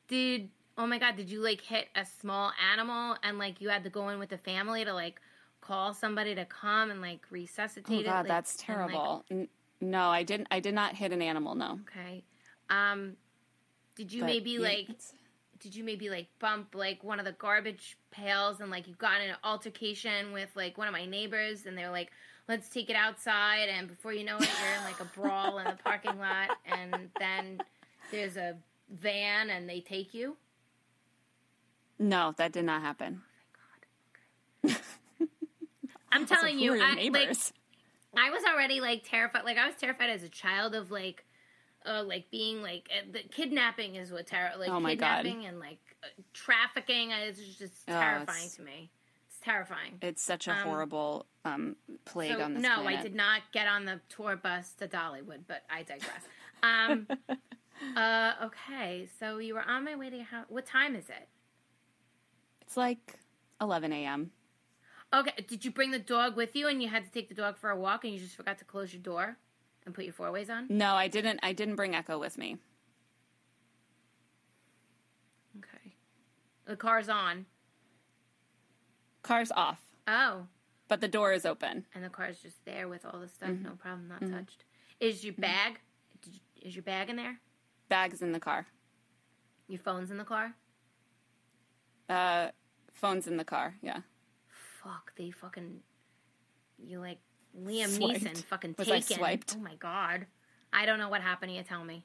did 0.07 0.49
oh 0.77 0.87
my 0.87 0.97
god? 0.99 1.15
Did 1.15 1.29
you 1.29 1.41
like 1.41 1.61
hit 1.61 1.87
a 1.95 2.05
small 2.05 2.51
animal 2.71 3.15
and 3.23 3.37
like 3.37 3.61
you 3.61 3.69
had 3.69 3.83
to 3.83 3.89
go 3.89 4.09
in 4.09 4.19
with 4.19 4.29
the 4.29 4.37
family 4.37 4.85
to 4.85 4.93
like 4.93 5.19
call 5.61 5.93
somebody 5.93 6.35
to 6.35 6.45
come 6.45 6.91
and 6.91 7.01
like 7.01 7.21
resuscitate 7.31 7.97
Oh 7.97 7.99
it? 8.01 8.05
God, 8.05 8.19
like, 8.19 8.27
that's 8.27 8.63
and, 8.67 8.77
like, 8.79 8.89
terrible. 8.91 9.25
N- 9.31 9.47
no, 9.81 10.09
I 10.09 10.23
didn't. 10.23 10.47
I 10.51 10.59
did 10.59 10.73
not 10.73 10.95
hit 10.95 11.11
an 11.11 11.21
animal. 11.21 11.55
No. 11.55 11.79
okay. 11.89 12.23
Um, 12.69 13.13
did 13.95 14.11
you 14.11 14.21
But, 14.21 14.27
maybe 14.27 14.51
yeah, 14.51 14.59
like? 14.59 14.89
it's- 14.89 15.13
Did 15.59 15.75
you 15.75 15.83
maybe 15.83 16.09
like 16.11 16.27
bump 16.39 16.75
like 16.75 17.03
one 17.03 17.17
of 17.19 17.25
the 17.25 17.31
garbage 17.31 17.97
pails 18.11 18.59
and 18.61 18.69
like 18.69 18.87
you 18.87 18.93
got 18.95 19.21
in 19.21 19.31
an 19.31 19.37
altercation 19.43 20.31
with 20.31 20.49
like 20.55 20.77
one 20.77 20.87
of 20.87 20.93
my 20.93 21.05
neighbors 21.07 21.65
and 21.65 21.75
they're 21.75 21.89
like, 21.89 22.11
let's 22.47 22.69
take 22.69 22.91
it 22.91 22.95
outside 22.95 23.67
and 23.67 23.87
before 23.87 24.13
you 24.13 24.23
know 24.23 24.37
it 24.37 24.41
you're 24.61 24.73
in 24.77 24.83
like 24.83 24.99
a 24.99 25.05
brawl 25.19 25.57
in 25.57 25.65
the 25.65 25.77
parking 25.83 26.17
lot 26.19 26.51
and 26.65 27.09
then 27.19 27.59
there's 28.11 28.37
a 28.37 28.55
van 28.91 29.49
and 29.49 29.67
they 29.67 29.79
take 29.79 30.13
you? 30.13 30.37
No, 31.99 32.33
that 32.37 32.51
did 32.51 32.65
not 32.65 32.81
happen. 32.81 33.21
I'm 36.11 36.25
telling 36.25 36.59
you, 36.59 36.73
I, 36.81 37.09
like? 37.11 37.35
I 38.15 38.29
was 38.29 38.43
already 38.43 38.79
like 38.81 39.03
terrified. 39.07 39.43
Like 39.45 39.57
I 39.57 39.67
was 39.67 39.75
terrified 39.75 40.09
as 40.09 40.23
a 40.23 40.29
child 40.29 40.73
of 40.75 40.89
like, 40.91 41.25
uh, 41.85 42.03
like 42.03 42.29
being 42.31 42.61
like 42.61 42.89
uh, 42.95 43.05
the 43.11 43.19
kidnapping 43.29 43.95
is 43.95 44.11
what 44.11 44.27
terror 44.27 44.51
like 44.57 44.69
Oh 44.69 44.79
my 44.79 44.95
God. 44.95 45.23
kidnapping 45.23 45.45
and 45.45 45.59
like 45.59 45.79
uh, 46.03 46.07
trafficking. 46.33 47.11
is 47.11 47.37
just 47.57 47.73
Oh, 47.87 47.93
terrifying 47.93 48.37
it's- 48.37 48.55
to 48.55 48.61
me. 48.63 48.89
It's 49.29 49.39
terrifying. 49.45 49.99
it's 50.01 50.23
such 50.23 50.47
a 50.47 50.51
um, 50.51 50.57
horrible 50.59 51.25
um, 51.45 51.75
plague 52.05 52.33
So, 52.37 52.41
on 52.41 52.53
this 52.55 52.63
no, 52.63 52.81
planet. 52.81 52.99
I 52.99 53.03
did 53.03 53.13
not 53.15 53.41
get 53.53 53.67
on 53.67 53.85
the 53.85 53.99
tour 54.09 54.35
bus 54.35 54.73
to 54.79 54.87
Dollywood, 54.87 55.41
but 55.47 55.61
I 55.69 55.83
digress. 55.83 56.23
Um, 56.63 57.07
uh, 57.95 58.33
okay, 58.45 59.07
so 59.19 59.37
you 59.37 59.53
were 59.53 59.61
on 59.61 59.85
my 59.85 59.95
way 59.95 60.09
to 60.09 60.15
your 60.15 60.25
house. 60.25 60.45
What 60.49 60.65
time 60.65 60.95
is 60.95 61.09
it? 61.09 61.27
It's 62.67 62.75
like 62.75 63.17
11 63.61 63.93
a.m. 63.93 64.31
Okay, 65.13 65.31
did 65.47 65.63
you 65.63 65.71
bring 65.71 65.91
the 65.91 65.99
dog 65.99 66.35
with 66.35 66.53
you 66.53 66.67
and 66.67 66.81
you 66.83 66.89
had 66.89 67.05
to 67.05 67.11
take 67.11 67.29
the 67.29 67.35
dog 67.35 67.57
for 67.57 67.69
a 67.69 67.77
walk 67.77 68.03
and 68.03 68.13
you 68.13 68.19
just 68.19 68.35
forgot 68.35 68.57
to 68.59 68.65
close 68.65 68.93
your 68.93 69.01
door 69.01 69.37
and 69.85 69.95
put 69.95 70.03
your 70.03 70.13
four 70.13 70.31
ways 70.33 70.49
on? 70.49 70.67
No, 70.69 70.93
I 70.93 71.07
didn't. 71.07 71.39
I 71.41 71.53
didn't 71.53 71.77
bring 71.77 71.95
Echo 71.95 72.19
with 72.19 72.37
me. 72.37 72.57
Okay. 75.59 75.93
The 76.65 76.75
car's 76.75 77.07
on. 77.07 77.45
Car's 79.23 79.51
off, 79.51 79.81
Oh, 80.07 80.47
but 80.87 81.01
the 81.01 81.07
door 81.09 81.33
is 81.33 81.45
open. 81.45 81.85
and 81.93 82.03
the 82.03 82.09
car's 82.09 82.39
just 82.39 82.63
there 82.65 82.87
with 82.87 83.05
all 83.05 83.19
the 83.19 83.27
stuff. 83.27 83.49
Mm-hmm. 83.49 83.63
No 83.63 83.71
problem, 83.71 84.07
not 84.07 84.21
touched. 84.29 84.63
Is 85.01 85.23
your 85.23 85.33
bag? 85.33 85.79
Did 86.21 86.33
you, 86.35 86.39
is 86.61 86.75
your 86.75 86.83
bag 86.83 87.09
in 87.09 87.15
there? 87.17 87.39
Bags 87.89 88.21
in 88.21 88.31
the 88.31 88.39
car. 88.39 88.67
Your 89.67 89.79
phone's 89.79 90.11
in 90.11 90.17
the 90.17 90.23
car? 90.23 90.53
Uh, 92.09 92.49
phone's 92.93 93.27
in 93.27 93.37
the 93.37 93.43
car. 93.43 93.75
Yeah. 93.81 94.01
Fuck, 94.83 95.13
they 95.17 95.31
fucking. 95.31 95.79
You 96.77 96.99
like 96.99 97.19
Liam 97.59 97.89
Swiped. 97.89 98.23
Neeson 98.23 98.43
fucking 98.43 98.75
Was 98.77 98.89
I 98.89 98.99
swiped? 98.99 99.55
Oh 99.57 99.61
my 99.61 99.75
god. 99.75 100.27
I 100.71 100.85
don't 100.85 100.99
know 100.99 101.09
what 101.09 101.21
happened. 101.21 101.55
You 101.55 101.63
tell 101.63 101.83
me. 101.83 102.03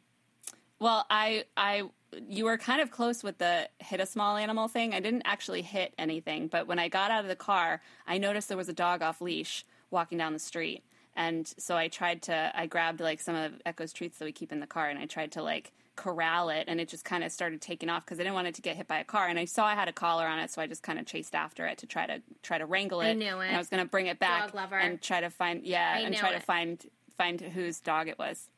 Well, 0.79 1.07
I, 1.11 1.45
I, 1.57 1.85
you 2.29 2.45
were 2.45 2.59
kind 2.59 2.81
of 2.81 2.91
close 2.91 3.23
with 3.23 3.39
the 3.39 3.69
hit 3.79 4.01
a 4.01 4.07
small 4.07 4.37
animal 4.37 4.67
thing. 4.67 4.95
I 4.95 5.01
didn't 5.01 5.23
actually 5.25 5.63
hit 5.63 5.95
anything, 5.97 6.49
but 6.49 6.67
when 6.67 6.81
I 6.81 6.89
got 6.89 7.13
out 7.13 7.23
of 7.23 7.29
the 7.29 7.37
car, 7.37 7.81
I 8.05 8.19
noticed 8.19 8.49
there 8.49 8.57
was 8.57 8.69
a 8.69 8.73
dog 8.73 9.01
off 9.01 9.21
leash 9.21 9.65
walking 9.93 10.19
down 10.19 10.33
the 10.33 10.41
street, 10.41 10.83
and 11.15 11.47
so 11.57 11.77
I 11.77 11.87
tried 11.87 12.23
to, 12.23 12.51
I 12.55 12.67
grabbed 12.67 12.99
like 13.01 13.21
some 13.21 13.37
of 13.37 13.61
Echo's 13.65 13.93
treats 13.93 14.19
that 14.19 14.25
we 14.25 14.33
keep 14.33 14.51
in 14.51 14.59
the 14.59 14.67
car, 14.67 14.89
and 14.89 14.99
I 14.99 15.07
tried 15.07 15.31
to 15.33 15.43
like 15.43 15.73
corral 15.97 16.49
it, 16.49 16.65
and 16.69 16.81
it 16.81 16.89
just 16.89 17.05
kind 17.05 17.23
of 17.23 17.31
started 17.33 17.61
taking 17.61 17.89
off 17.89 18.05
because 18.05 18.19
I 18.19 18.23
didn't 18.23 18.35
want 18.35 18.49
it 18.49 18.55
to 18.55 18.63
get 18.63 18.77
hit 18.77 18.89
by 18.89 18.99
a 18.99 19.05
car, 19.05 19.29
and 19.29 19.39
I 19.39 19.45
saw 19.45 19.67
I 19.67 19.75
had 19.75 19.89
a 19.89 19.93
collar 19.93 20.27
on 20.27 20.39
it, 20.39 20.51
so 20.51 20.63
I 20.63 20.67
just 20.67 20.83
kind 20.83 20.99
of 20.99 21.07
chased 21.07 21.35
after 21.35 21.67
it 21.67 21.79
to 21.79 21.87
try 21.87 22.07
to 22.07 22.23
try 22.43 22.59
to 22.59 22.67
wrangle 22.67 23.01
it. 23.01 23.11
I 23.11 23.13
knew 23.15 23.41
it. 23.41 23.49
And 23.49 23.57
I 23.57 23.59
was 23.59 23.69
going 23.69 23.83
to 23.83 23.89
bring 23.89 24.07
it 24.07 24.19
back 24.19 24.47
Dog 24.47 24.55
lover. 24.55 24.79
and 24.79 25.01
try 25.01 25.21
to 25.21 25.31
find, 25.31 25.65
yeah, 25.65 25.95
I 25.97 26.01
and 26.01 26.17
try 26.17 26.33
to 26.33 26.41
find 26.41 26.85
find 27.17 27.41
whose 27.41 27.81
dog 27.81 28.09
it 28.09 28.19
was. 28.19 28.49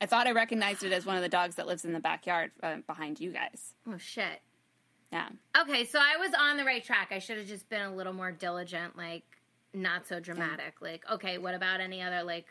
I 0.00 0.06
thought 0.06 0.26
I 0.26 0.32
recognized 0.32 0.82
it 0.82 0.92
as 0.92 1.06
one 1.06 1.16
of 1.16 1.22
the 1.22 1.28
dogs 1.28 1.54
that 1.54 1.66
lives 1.66 1.84
in 1.84 1.92
the 1.92 2.00
backyard 2.00 2.50
uh, 2.62 2.76
behind 2.86 3.20
you 3.20 3.32
guys. 3.32 3.74
Oh 3.88 3.96
shit. 3.98 4.42
Yeah. 5.12 5.28
Okay, 5.62 5.84
so 5.84 5.98
I 5.98 6.16
was 6.18 6.32
on 6.38 6.56
the 6.56 6.64
right 6.64 6.84
track. 6.84 7.08
I 7.10 7.20
should 7.20 7.38
have 7.38 7.46
just 7.46 7.68
been 7.68 7.82
a 7.82 7.94
little 7.94 8.12
more 8.12 8.32
diligent, 8.32 8.96
like 8.96 9.22
not 9.72 10.06
so 10.06 10.20
dramatic. 10.20 10.74
Like, 10.80 11.04
okay, 11.10 11.38
what 11.38 11.54
about 11.54 11.80
any 11.80 12.02
other 12.02 12.22
like 12.22 12.46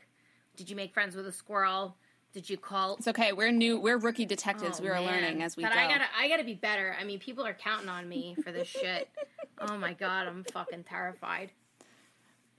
did 0.55 0.69
you 0.69 0.75
make 0.75 0.93
friends 0.93 1.15
with 1.15 1.27
a 1.27 1.31
squirrel? 1.31 1.95
Did 2.33 2.49
you 2.49 2.57
call 2.57 2.95
It's 2.97 3.07
okay. 3.07 3.31
We're 3.31 3.51
new. 3.51 3.79
We're 3.79 3.97
rookie 3.97 4.25
detectives. 4.25 4.79
Oh, 4.79 4.83
we 4.83 4.89
are 4.89 4.95
man. 4.95 5.05
learning 5.05 5.43
as 5.43 5.55
we 5.55 5.63
but 5.63 5.69
go. 5.69 5.75
But 5.75 5.83
I 5.83 5.87
gotta 5.87 6.05
I 6.17 6.27
gotta 6.27 6.43
be 6.43 6.55
better. 6.55 6.95
I 6.99 7.03
mean, 7.03 7.19
people 7.19 7.45
are 7.45 7.53
counting 7.53 7.89
on 7.89 8.09
me 8.09 8.35
for 8.43 8.51
this 8.51 8.67
shit. 8.67 9.09
Oh 9.65 9.77
my 9.77 9.93
god, 9.93 10.27
I'm 10.27 10.43
fucking 10.51 10.83
terrified. 10.83 11.51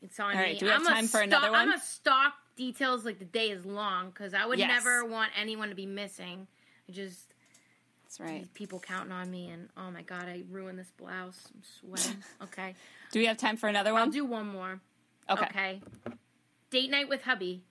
It's 0.00 0.18
on 0.20 0.30
All 0.36 0.40
right, 0.40 0.52
me. 0.54 0.58
do 0.60 0.66
we 0.66 0.70
have 0.70 0.80
I'm 0.82 0.86
time 0.86 1.04
for 1.04 1.08
stalk- 1.18 1.24
another 1.24 1.50
one? 1.50 1.68
I'm 1.68 1.74
a 1.74 1.80
stalk 1.80 2.34
details 2.56 3.04
like 3.04 3.18
the 3.18 3.24
day 3.24 3.50
is 3.50 3.66
long 3.66 4.06
because 4.10 4.32
I 4.32 4.46
would 4.46 4.58
Yes. 4.60 4.68
never 4.68 5.04
want 5.04 5.32
anyone 5.38 5.70
to 5.70 5.74
be 5.74 5.86
missing. 5.86 6.46
I 6.88 6.92
just 6.92 7.34
That's 8.04 8.20
right. 8.20 8.46
people 8.54 8.78
counting 8.78 9.10
on 9.12 9.28
me 9.30 9.48
and 9.50 9.68
oh 9.76 9.90
my 9.90 10.02
god, 10.02 10.26
I 10.28 10.44
ruined 10.50 10.78
this 10.78 10.92
blouse. 10.96 11.48
I'm 11.52 11.62
sweating. 11.80 12.22
Okay. 12.44 12.74
Do 13.10 13.18
we 13.18 13.26
have 13.26 13.36
time 13.36 13.56
for 13.56 13.68
another 13.68 13.92
one? 13.92 14.02
I'll 14.02 14.08
do 14.10 14.24
one 14.24 14.46
more. 14.46 14.80
okay. 15.28 15.44
Okay. 15.46 15.80
Date 16.70 16.90
night 16.90 17.08
with 17.08 17.22
hubby. 17.22 17.62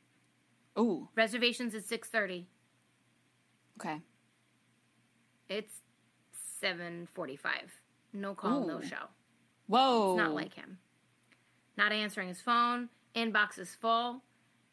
Ooh. 0.78 1.10
Reservations 1.16 1.76
at 1.76 1.84
six 1.86 2.08
thirty. 2.10 2.48
Okay. 3.80 4.00
It's 5.50 5.74
seven 6.60 7.08
forty 7.14 7.36
five. 7.36 7.72
No 8.14 8.34
call, 8.36 8.66
no 8.68 8.82
show. 8.82 9.08
Whoa. 9.68 10.12
It's 10.14 10.18
not 10.18 10.34
like 10.34 10.54
him. 10.54 10.78
Not 11.78 11.92
answering 11.92 12.28
his 12.28 12.42
phone. 12.42 12.90
Inbox 13.16 13.58
is 13.60 13.74
full. 13.76 14.22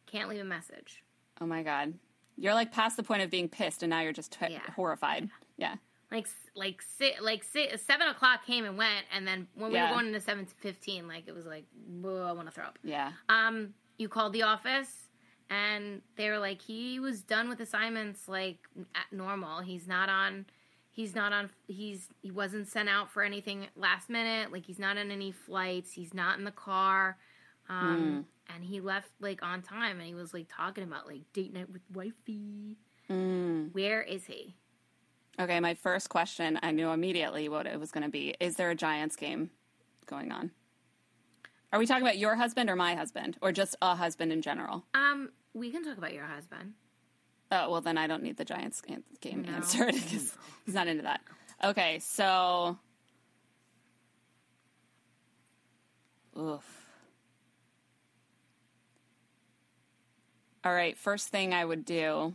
Can't 0.06 0.28
leave 0.28 0.40
a 0.40 0.44
message. 0.44 1.02
Oh 1.40 1.46
my 1.46 1.62
god. 1.62 1.94
You're 2.36 2.54
like 2.54 2.72
past 2.72 2.96
the 2.96 3.02
point 3.02 3.22
of 3.22 3.30
being 3.30 3.48
pissed, 3.48 3.82
and 3.82 3.90
now 3.90 4.00
you're 4.00 4.12
just 4.12 4.32
t- 4.32 4.46
Yeah. 4.52 4.60
horrified. 4.74 5.28
Yeah. 5.56 5.76
Like 6.10 6.26
like 6.54 6.82
si- 6.82 7.14
like 7.20 7.44
si- 7.44 7.76
seven 7.76 8.08
o'clock 8.08 8.44
came 8.44 8.64
and 8.64 8.76
went, 8.76 9.06
and 9.14 9.26
then 9.26 9.46
when 9.54 9.70
we 9.70 9.76
Yeah. 9.76 9.90
were 9.90 9.96
going 9.96 10.06
into 10.08 10.20
seven 10.20 10.46
fifteen, 10.46 11.06
like 11.08 11.28
it 11.28 11.34
was 11.34 11.46
like, 11.46 11.64
whoa, 12.00 12.24
I 12.26 12.32
want 12.32 12.48
to 12.48 12.52
throw 12.52 12.64
up. 12.64 12.78
Yeah. 12.82 13.12
Um, 13.28 13.74
you 13.98 14.08
called 14.08 14.32
the 14.32 14.42
office, 14.42 15.08
and 15.50 16.00
they 16.16 16.30
were 16.30 16.38
like, 16.38 16.62
he 16.62 17.00
was 17.00 17.22
done 17.22 17.48
with 17.48 17.60
assignments 17.60 18.28
like 18.28 18.58
at 18.94 19.12
normal. 19.12 19.60
He's 19.60 19.88
not 19.88 20.08
on. 20.08 20.46
He's 20.92 21.14
not 21.14 21.32
on. 21.32 21.50
He's 21.66 22.08
he 22.22 22.30
wasn't 22.30 22.68
sent 22.68 22.88
out 22.88 23.10
for 23.10 23.22
anything 23.22 23.66
last 23.76 24.08
minute. 24.08 24.52
Like 24.52 24.64
he's 24.64 24.78
not 24.78 24.96
on 24.96 25.10
any 25.10 25.32
flights. 25.32 25.92
He's 25.92 26.14
not 26.14 26.38
in 26.38 26.44
the 26.44 26.52
car. 26.52 27.18
Um, 27.68 28.26
and 28.52 28.64
he 28.64 28.80
left 28.80 29.10
like 29.20 29.42
on 29.42 29.62
time, 29.62 29.98
and 29.98 30.06
he 30.06 30.14
was 30.14 30.32
like 30.32 30.46
talking 30.48 30.84
about 30.84 31.06
like 31.06 31.20
date 31.32 31.52
night 31.52 31.70
with 31.70 31.82
wifey. 31.92 32.76
Mm. 33.08 33.72
Where 33.72 34.02
is 34.02 34.26
he? 34.26 34.54
Okay. 35.40 35.58
My 35.58 35.74
first 35.74 36.08
question, 36.08 36.58
I 36.62 36.70
knew 36.70 36.90
immediately 36.90 37.48
what 37.48 37.66
it 37.66 37.78
was 37.78 37.90
going 37.90 38.04
to 38.04 38.10
be. 38.10 38.34
Is 38.40 38.56
there 38.56 38.70
a 38.70 38.74
Giants 38.74 39.16
game 39.16 39.50
going 40.06 40.30
on? 40.30 40.52
Are 41.72 41.78
we 41.78 41.86
talking 41.86 42.02
about 42.02 42.18
your 42.18 42.34
husband 42.34 42.68
or 42.68 42.74
my 42.74 42.96
husband, 42.96 43.36
or 43.40 43.52
just 43.52 43.76
a 43.80 43.94
husband 43.94 44.32
in 44.32 44.42
general? 44.42 44.84
Um, 44.92 45.30
we 45.54 45.70
can 45.70 45.84
talk 45.84 45.98
about 45.98 46.12
your 46.14 46.24
husband. 46.26 46.74
Oh, 47.52 47.70
well, 47.70 47.80
then 47.80 47.98
I 47.98 48.06
don't 48.06 48.22
need 48.22 48.36
the 48.36 48.44
Giants 48.44 48.80
game, 48.80 49.02
No. 49.42 49.52
answered 49.52 49.92
because 49.94 50.36
he's 50.64 50.74
not 50.74 50.86
into 50.86 51.02
that. 51.02 51.20
Okay, 51.64 51.98
so. 51.98 52.78
Oof. 56.38 56.64
All 60.64 60.72
right, 60.72 60.96
first 60.96 61.28
thing 61.28 61.52
I 61.54 61.64
would 61.64 61.84
do 61.84 62.34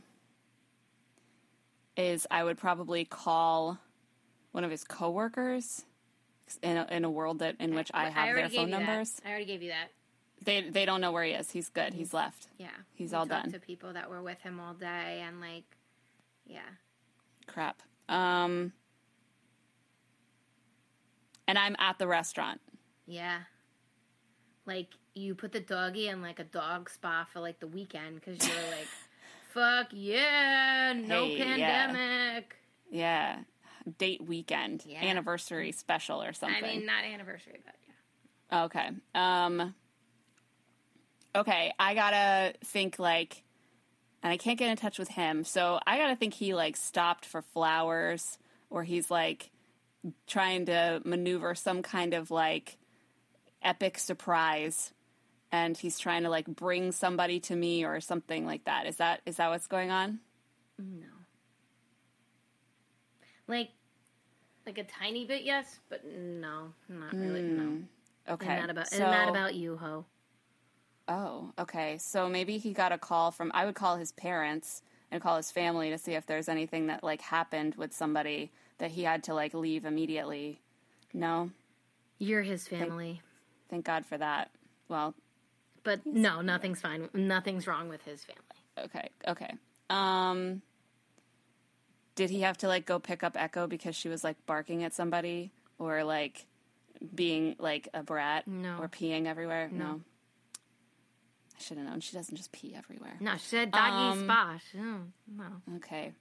is 1.95 2.27
I 2.29 2.43
would 2.43 2.57
probably 2.57 3.05
call 3.05 3.77
one 4.51 4.63
of 4.63 4.71
his 4.71 4.83
coworkers 4.83 5.85
in 6.61 6.77
a, 6.77 6.87
in 6.91 7.05
a 7.05 7.09
world 7.09 7.39
that 7.39 7.55
in 7.59 7.73
which 7.75 7.89
I 7.93 8.09
have 8.09 8.27
already 8.27 8.41
their 8.41 8.49
phone 8.49 8.69
you 8.69 8.75
that. 8.75 8.85
numbers. 8.85 9.21
I 9.25 9.29
already 9.29 9.45
gave 9.45 9.61
you 9.61 9.69
that. 9.69 9.91
They 10.45 10.69
they 10.69 10.85
don't 10.85 11.01
know 11.01 11.11
where 11.11 11.23
he 11.23 11.31
is. 11.31 11.51
He's 11.51 11.69
good. 11.69 11.93
He's 11.93 12.13
left. 12.13 12.47
Yeah, 12.57 12.69
He's 12.93 13.11
We 13.11 13.17
all 13.17 13.25
done. 13.25 13.51
To 13.51 13.59
people 13.59 13.93
that 13.93 14.09
were 14.09 14.21
with 14.21 14.39
him 14.41 14.59
all 14.59 14.73
day, 14.73 15.23
and 15.25 15.41
like, 15.41 15.63
yeah. 16.45 16.59
Crap. 17.47 17.81
Um, 18.07 18.71
and 21.47 21.57
I'm 21.57 21.75
at 21.79 21.97
the 21.99 22.07
restaurant. 22.07 22.61
Yeah. 23.07 23.39
Like 24.65 24.87
you 25.13 25.35
put 25.35 25.51
the 25.51 25.59
doggy 25.59 26.07
in 26.07 26.21
like 26.21 26.39
a 26.39 26.43
dog 26.43 26.89
spa 26.89 27.25
for 27.31 27.39
like 27.39 27.59
the 27.59 27.67
weekend 27.67 28.15
because 28.15 28.45
you're 28.47 28.55
like, 28.71 28.87
fuck 29.53 29.87
yeah, 29.91 30.93
no 30.95 31.25
Hey, 31.25 31.37
yeah. 31.37 31.45
pandemic. 31.45 32.55
Yeah. 32.91 33.39
Date 33.99 34.23
weekend, 34.25 34.83
Yeah. 34.87 35.01
anniversary 35.03 35.71
special 35.71 36.21
or 36.21 36.33
something. 36.33 36.63
I 36.63 36.67
mean, 36.67 36.85
not 36.87 37.03
anniversary, 37.03 37.59
but 37.63 37.75
yeah. 37.87 38.63
okay. 38.65 38.89
Um, 39.13 39.75
okay. 41.35 41.73
I 41.79 41.93
gotta 41.93 42.53
think 42.63 42.99
like, 42.99 43.43
and 44.23 44.31
I 44.31 44.37
can't 44.37 44.57
get 44.57 44.69
in 44.69 44.77
touch 44.77 44.97
with 44.97 45.09
him. 45.09 45.43
So 45.43 45.79
I 45.85 45.97
gotta 45.97 46.15
think 46.15 46.33
he 46.33 46.53
like 46.53 46.77
stopped 46.77 47.25
for 47.25 47.41
flowers 47.41 48.37
or 48.69 48.83
he's 48.83 49.11
like 49.11 49.51
trying 50.27 50.65
to 50.67 51.01
maneuver 51.05 51.55
some 51.55 51.81
kind 51.81 52.13
of 52.13 52.31
like 52.31 52.77
epic 53.61 53.97
surprise 53.97 54.93
and 55.51 55.77
he's 55.77 55.97
trying 55.97 56.23
to 56.23 56.29
like 56.29 56.47
bring 56.47 56.91
somebody 56.91 57.39
to 57.39 57.55
me 57.55 57.85
or 57.85 57.99
something 58.01 58.45
like 58.45 58.65
that. 58.65 58.87
Is 58.87 58.97
that 58.97 59.21
is 59.25 59.37
that 59.37 59.49
what's 59.49 59.67
going 59.67 59.91
on? 59.91 60.19
No. 60.77 61.07
Like, 63.47 63.69
like 64.65 64.77
a 64.77 64.83
tiny 64.83 65.25
bit, 65.25 65.43
yes, 65.43 65.79
but 65.89 66.03
no, 66.05 66.73
not 66.89 67.13
really. 67.13 67.41
No, 67.41 67.63
mm, 67.63 67.83
Okay. 68.27 68.47
and 68.47 68.61
not 68.61 68.69
about, 68.71 68.87
so, 68.89 69.03
and 69.03 69.11
not 69.11 69.29
about 69.29 69.53
you, 69.53 69.77
ho. 69.77 70.05
Oh, 71.07 71.51
okay. 71.59 71.97
So 71.99 72.27
maybe 72.29 72.57
he 72.57 72.73
got 72.73 72.91
a 72.91 72.97
call 72.97 73.31
from 73.31 73.51
I 73.53 73.65
would 73.65 73.75
call 73.75 73.97
his 73.97 74.11
parents 74.11 74.81
and 75.11 75.21
call 75.21 75.37
his 75.37 75.51
family 75.51 75.89
to 75.91 75.97
see 75.97 76.13
if 76.13 76.25
there's 76.25 76.49
anything 76.49 76.87
that 76.87 77.03
like 77.03 77.21
happened 77.21 77.75
with 77.75 77.93
somebody 77.93 78.51
that 78.79 78.91
he 78.91 79.03
had 79.03 79.23
to 79.25 79.33
like 79.33 79.53
leave 79.53 79.85
immediately. 79.85 80.59
No. 81.13 81.51
You're 82.17 82.41
his 82.43 82.67
family, 82.67 83.21
Thank 83.69 83.85
God 83.85 84.05
for 84.05 84.17
that. 84.17 84.49
Well, 84.89 85.13
but 85.83 86.05
no, 86.05 86.41
nothing's 86.41 86.81
fine. 86.81 87.09
Nothing's 87.13 87.67
wrong 87.67 87.89
with 87.89 88.01
his 88.03 88.23
family. 88.23 88.85
okay. 88.85 89.09
Okay. 89.27 89.53
Um 89.89 90.61
did 92.15 92.29
he 92.29 92.41
have 92.41 92.57
to 92.59 92.67
like 92.67 92.85
go 92.85 92.97
pick 92.97 93.23
up 93.23 93.35
Echo 93.39 93.67
because 93.67 93.95
she 93.95 94.07
was 94.09 94.23
like 94.23 94.37
barking 94.45 94.83
at 94.83 94.93
somebody 94.93 95.51
or 95.77 96.03
like 96.03 96.45
being 97.13 97.55
like 97.59 97.89
a 97.93 98.01
brat 98.01 98.47
No. 98.47 98.77
or 98.79 98.87
peeing 98.87 99.25
everywhere? 99.27 99.69
No. 99.71 100.01
I 101.57 101.61
should 101.61 101.77
have 101.77 101.87
known. 101.87 101.99
She 102.01 102.15
doesn't 102.15 102.35
just 102.35 102.51
pee 102.51 102.75
everywhere. 102.75 103.15
No, 103.19 103.33
she 103.37 103.45
said 103.45 103.71
doggy 103.71 104.19
Um, 104.19 104.23
spa. 104.25 104.59
She- 104.71 104.77
No, 104.77 104.99
no. 105.35 105.75
Okay. 105.77 106.13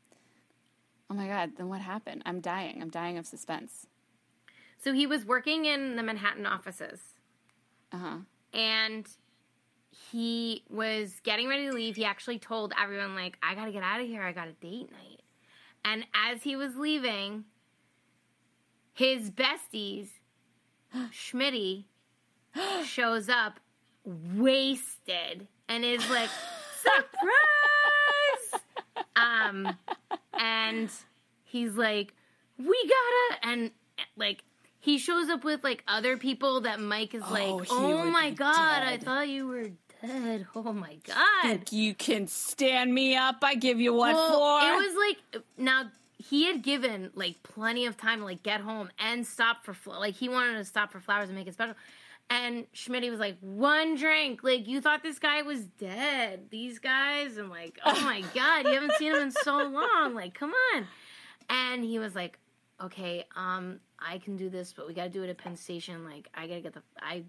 Oh 1.10 1.14
my 1.14 1.26
god, 1.26 1.52
then 1.56 1.68
what 1.68 1.80
happened? 1.80 2.22
I'm 2.24 2.40
dying. 2.40 2.80
I'm 2.80 2.88
dying 2.90 3.18
of 3.18 3.26
suspense. 3.26 3.86
So 4.82 4.92
he 4.92 5.06
was 5.06 5.24
working 5.24 5.64
in 5.64 5.96
the 5.96 6.02
Manhattan 6.02 6.46
offices. 6.46 7.00
Uh-huh. 7.92 8.18
and 8.52 9.06
he 10.10 10.64
was 10.68 11.20
getting 11.22 11.46
ready 11.48 11.68
to 11.68 11.72
leave. 11.72 11.94
He 11.94 12.04
actually 12.04 12.40
told 12.40 12.72
everyone, 12.80 13.14
like, 13.14 13.38
I 13.40 13.54
gotta 13.54 13.70
get 13.70 13.84
out 13.84 14.00
of 14.00 14.06
here. 14.08 14.22
I 14.22 14.32
got 14.32 14.48
a 14.48 14.52
date 14.52 14.90
night. 14.90 15.22
And 15.84 16.04
as 16.12 16.42
he 16.42 16.56
was 16.56 16.74
leaving, 16.76 17.44
his 18.92 19.30
besties, 19.30 20.08
Schmitty, 21.12 21.84
shows 22.84 23.28
up 23.28 23.60
wasted 24.04 25.46
and 25.68 25.84
is 25.84 26.08
like, 26.10 26.30
surprise! 26.82 28.62
um, 29.16 29.76
and 30.38 30.90
he's 31.44 31.74
like, 31.74 32.12
we 32.58 32.90
gotta, 32.90 33.48
and 33.48 33.70
like, 34.16 34.42
he 34.80 34.98
shows 34.98 35.28
up 35.30 35.44
with 35.44 35.64
like 35.64 35.82
other 35.88 36.16
people 36.16 36.60
that 36.62 36.78
Mike 36.80 37.14
is 37.14 37.22
Oh, 37.26 37.32
like, 37.32 37.68
oh 37.70 38.04
my 38.10 38.30
be 38.30 38.36
god, 38.36 38.82
I 38.82 38.98
thought 38.98 39.28
you 39.28 39.46
were 39.46 39.70
dead. 40.02 40.46
Oh 40.54 40.72
my 40.74 40.96
god. 41.06 41.42
Think 41.42 41.72
you 41.72 41.94
can 41.94 42.26
stand 42.26 42.92
me 42.92 43.16
up? 43.16 43.36
I 43.42 43.54
give 43.54 43.80
you 43.80 43.94
what 43.94 44.14
Well, 44.14 44.60
for? 44.60 44.66
it 44.68 44.76
was 44.76 44.94
like 45.32 45.42
now 45.56 45.84
he 46.18 46.44
had 46.44 46.62
given 46.62 47.10
like 47.14 47.42
plenty 47.42 47.86
of 47.86 47.96
time 47.96 48.18
to 48.18 48.24
like 48.26 48.42
get 48.42 48.60
home 48.60 48.90
and 48.98 49.26
stop 49.26 49.64
for 49.64 49.74
like 49.98 50.14
he 50.14 50.28
wanted 50.28 50.58
to 50.58 50.64
stop 50.64 50.92
for 50.92 51.00
flowers 51.00 51.30
and 51.30 51.38
make 51.38 51.46
it 51.46 51.54
special. 51.54 51.74
And 52.30 52.66
Schmitty 52.72 53.10
was 53.10 53.20
like, 53.20 53.36
one 53.40 53.96
drink. 53.96 54.40
Like, 54.42 54.66
you 54.66 54.80
thought 54.80 55.02
this 55.02 55.18
guy 55.18 55.42
was 55.42 55.60
dead. 55.64 56.46
These 56.50 56.78
guys. 56.78 57.36
And 57.36 57.50
like, 57.50 57.78
oh 57.84 58.00
my 58.02 58.22
God, 58.34 58.66
you 58.66 58.72
haven't 58.72 58.94
seen 58.94 59.14
him 59.14 59.22
in 59.22 59.30
so 59.30 59.56
long. 59.56 60.14
Like, 60.14 60.34
come 60.34 60.52
on. 60.74 60.86
And 61.48 61.84
he 61.84 61.98
was 61.98 62.14
like, 62.14 62.38
okay, 62.82 63.24
um, 63.36 63.80
I 63.98 64.18
can 64.18 64.36
do 64.36 64.48
this, 64.48 64.72
but 64.72 64.88
we 64.88 64.94
got 64.94 65.04
to 65.04 65.10
do 65.10 65.22
it 65.22 65.30
at 65.30 65.38
Penn 65.38 65.56
Station. 65.56 66.04
Like, 66.04 66.28
I 66.34 66.46
got 66.46 66.54
to 66.54 66.60
get 66.60 66.72
the, 66.72 66.82
I, 67.00 67.24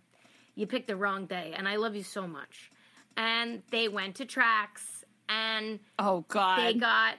you 0.55 0.65
picked 0.65 0.87
the 0.87 0.95
wrong 0.95 1.25
day. 1.25 1.53
And 1.55 1.67
I 1.67 1.75
love 1.75 1.95
you 1.95 2.03
so 2.03 2.25
much. 2.25 2.71
And 3.17 3.61
they 3.71 3.87
went 3.87 4.15
to 4.15 4.25
tracks 4.25 5.03
and 5.29 5.79
oh 5.99 6.25
God. 6.27 6.59
they 6.59 6.73
got 6.73 7.15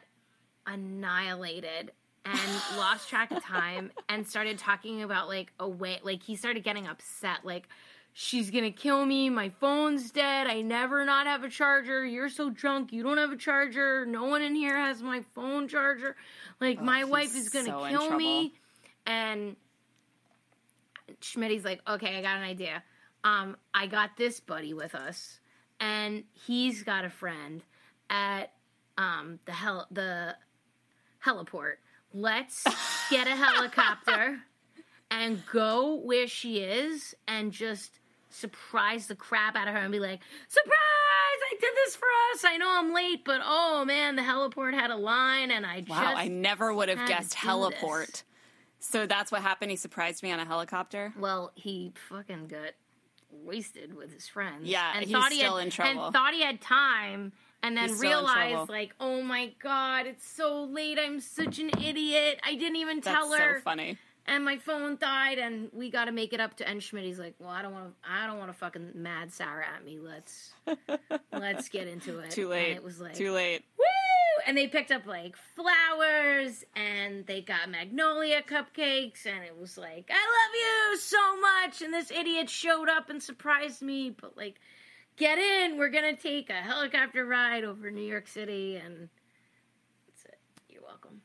annihilated 0.67 1.93
and 2.27 2.79
lost 2.79 3.09
track 3.09 3.31
of 3.31 3.43
time 3.43 3.91
and 4.09 4.27
started 4.27 4.59
talking 4.59 5.03
about 5.03 5.29
like 5.29 5.53
a 5.61 5.69
way 5.69 6.01
like 6.03 6.23
he 6.23 6.37
started 6.37 6.65
getting 6.65 6.87
upset 6.87 7.45
like 7.45 7.69
she's 8.13 8.51
gonna 8.51 8.71
kill 8.71 9.05
me. 9.05 9.29
My 9.31 9.51
phone's 9.61 10.11
dead. 10.11 10.47
I 10.47 10.63
never 10.63 11.05
not 11.05 11.27
have 11.27 11.45
a 11.45 11.51
charger. 11.51 12.05
You're 12.05 12.31
so 12.31 12.49
drunk. 12.51 12.93
You 12.93 13.03
don't 13.03 13.19
have 13.19 13.31
a 13.31 13.37
charger. 13.37 14.07
No 14.07 14.25
one 14.25 14.43
in 14.43 14.55
here 14.55 14.77
has 14.77 15.03
my 15.03 15.23
phone 15.35 15.69
charger. 15.69 16.17
Like 16.61 16.81
my 16.81 17.05
wife 17.05 17.37
is 17.37 17.51
gonna 17.51 17.67
so 17.67 17.87
kill 17.89 18.17
me. 18.17 18.55
and 19.07 19.55
Schmitty's 21.21 21.65
like, 21.65 21.81
okay, 21.87 22.17
I 22.19 22.23
got 22.23 22.39
an 22.39 22.43
idea. 22.43 22.83
Um, 23.23 23.57
I 23.75 23.87
got 23.87 24.17
this 24.17 24.41
buddy 24.41 24.73
with 24.73 24.95
us, 24.95 25.41
and 25.81 26.25
he's 26.47 26.83
got 26.83 27.05
a 27.05 27.11
friend 27.11 27.63
at 28.09 28.53
um 28.99 29.39
the 29.45 29.53
hell 29.53 29.87
the 29.91 30.37
heliport. 31.25 31.75
Let's 32.13 32.65
get 33.11 33.27
a 33.27 33.37
helicopter 33.37 34.41
and 35.11 35.43
go 35.53 35.95
where 35.95 36.27
she 36.27 36.59
is 36.59 37.15
and 37.29 37.53
just 37.53 38.01
surprise 38.31 39.07
the 39.07 39.15
crap 39.15 39.57
out 39.57 39.69
of 39.69 39.75
her 39.75 39.81
and 39.81 39.93
be 39.93 40.01
like, 40.01 40.21
surprise! 40.49 40.73
I 41.49 41.55
did 41.61 41.71
this 41.85 41.95
for 41.97 42.07
us. 42.33 42.45
I 42.45 42.57
know 42.57 42.69
I'm 42.69 42.93
late, 42.93 43.25
but 43.25 43.41
oh 43.45 43.85
man, 43.85 44.17
the 44.17 44.23
heliport 44.23 44.75
had 44.75 44.91
a 44.91 44.97
line, 44.97 45.51
and 45.51 45.65
I 45.65 45.85
wow, 45.89 46.15
I 46.17 46.29
never 46.29 46.73
would 46.73 46.89
have 46.89 47.07
guessed 47.07 47.35
heliport. 47.35 48.07
this. 48.07 48.25
So 48.81 49.07
that's 49.07 49.31
what 49.31 49.43
happened. 49.43 49.71
He 49.71 49.77
surprised 49.77 50.23
me 50.23 50.33
on 50.33 50.41
a 50.41 50.45
helicopter. 50.45 51.13
Well, 51.19 51.53
he 51.55 51.93
fucking 52.09 52.49
got 52.49 52.73
wasted 53.31 53.95
with 53.95 54.13
his 54.13 54.27
friends. 54.27 54.67
Yeah, 54.67 54.93
and 54.95 55.05
he's 55.05 55.13
thought 55.13 55.33
he 55.33 55.39
still 55.39 55.57
had, 55.57 55.67
in 55.67 55.71
trouble. 55.71 56.05
And 56.07 56.13
thought 56.13 56.35
he 56.35 56.43
had 56.43 56.61
time, 56.61 57.33
and 57.67 57.77
then 57.77 57.91
in 57.91 58.67
like, 58.69 58.95
oh 59.01 59.23
my 59.23 59.53
god, 59.63 60.07
it's 60.07 60.27
so 60.29 60.65
late. 60.65 60.99
I'm 60.99 61.21
such 61.21 61.59
an 61.59 61.71
idiot. 61.83 62.41
I 62.45 62.55
didn't 62.55 62.77
even 62.77 63.01
That's 63.01 63.07
tell 63.17 63.33
her, 63.33 63.59
so 63.59 63.63
funny. 63.63 63.99
and 64.27 64.45
my 64.45 64.57
phone 64.59 64.97
died. 65.01 65.39
And 65.39 65.69
we 65.73 65.91
got 65.91 66.05
to 66.07 66.13
make 66.13 66.33
it 66.33 66.41
up 66.41 66.57
to 66.59 66.69
N 66.69 66.81
Schmidt. 66.81 67.05
He's 67.05 67.19
like, 67.19 67.35
well, 67.39 67.51
I 67.51 67.63
don't 67.63 67.73
want 67.73 67.87
to. 68.03 68.11
I 68.11 68.27
don't 68.27 68.39
want 68.39 68.51
to 68.53 68.57
fucking 68.59 68.91
mad 68.95 69.33
Sarah 69.33 69.65
at 69.77 69.85
me. 69.85 69.99
Let's 70.01 70.53
let's 71.33 71.69
get 71.69 71.89
into 71.89 72.19
it. 72.21 72.31
Too 72.31 72.53
And 72.53 72.63
late. 72.63 72.77
it 72.77 72.85
was 72.85 73.01
like 73.01 73.15
Too 73.15 73.33
late. 73.33 73.65
woo! 73.79 73.85
And 74.47 74.57
they 74.57 74.67
picked 74.69 74.93
up 74.93 75.07
like 75.07 75.35
flowers 75.57 76.65
and 76.77 77.27
they 77.27 77.41
got 77.41 77.69
magnolia 77.71 78.43
cupcakes 78.43 79.27
and 79.27 79.45
it 79.45 79.59
was 79.59 79.77
like, 79.77 80.11
I 80.11 80.15
love 80.15 80.55
you 80.93 80.99
so 80.99 81.41
much. 81.41 81.83
And 81.83 81.93
this 81.93 82.11
idiot 82.11 82.49
showed 82.51 82.89
up 82.89 83.11
and 83.11 83.23
surprised 83.23 83.83
me, 83.83 84.11
but 84.11 84.37
like, 84.37 84.61
get 85.17 85.39
in. 85.39 85.79
We're 85.79 85.89
going 85.91 86.15
to 86.15 86.21
take 86.21 86.51
a 86.51 86.55
helicopter 86.55 87.25
ride 87.25 87.65
over 87.65 87.91
New 87.91 88.03
York 88.05 88.29
City 88.29 88.77
and 88.77 89.09
that's 90.09 90.25
it. 90.27 90.39
You're 90.69 90.83
welcome. 90.83 91.21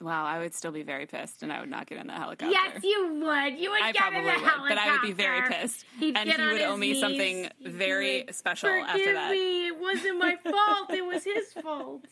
Wow, 0.00 0.24
I 0.24 0.40
would 0.40 0.52
still 0.52 0.72
be 0.72 0.82
very 0.82 1.06
pissed, 1.06 1.44
and 1.44 1.52
I 1.52 1.60
would 1.60 1.70
not 1.70 1.86
get 1.86 1.98
in 1.98 2.08
the 2.08 2.12
helicopter. 2.12 2.50
Yes, 2.52 2.82
you 2.82 3.20
would. 3.24 3.56
You 3.56 3.70
would 3.70 3.82
I 3.82 3.92
get 3.92 4.12
in 4.12 4.14
the 4.14 4.30
would, 4.30 4.40
helicopter. 4.40 4.68
but 4.70 4.78
I 4.78 4.90
would 4.90 5.02
be 5.02 5.12
very 5.12 5.48
pissed, 5.48 5.84
He'd 6.00 6.16
and 6.16 6.28
he 6.28 6.36
would 6.44 6.60
owe 6.62 6.76
me 6.76 6.90
knees. 6.92 7.00
something 7.00 7.48
very 7.64 8.24
special 8.32 8.68
after 8.70 9.12
that. 9.12 9.30
me. 9.30 9.68
It 9.68 9.78
wasn't 9.78 10.18
my 10.18 10.34
fault. 10.42 10.90
It 10.90 11.06
was 11.06 11.22
his 11.22 11.52
fault. 11.52 12.04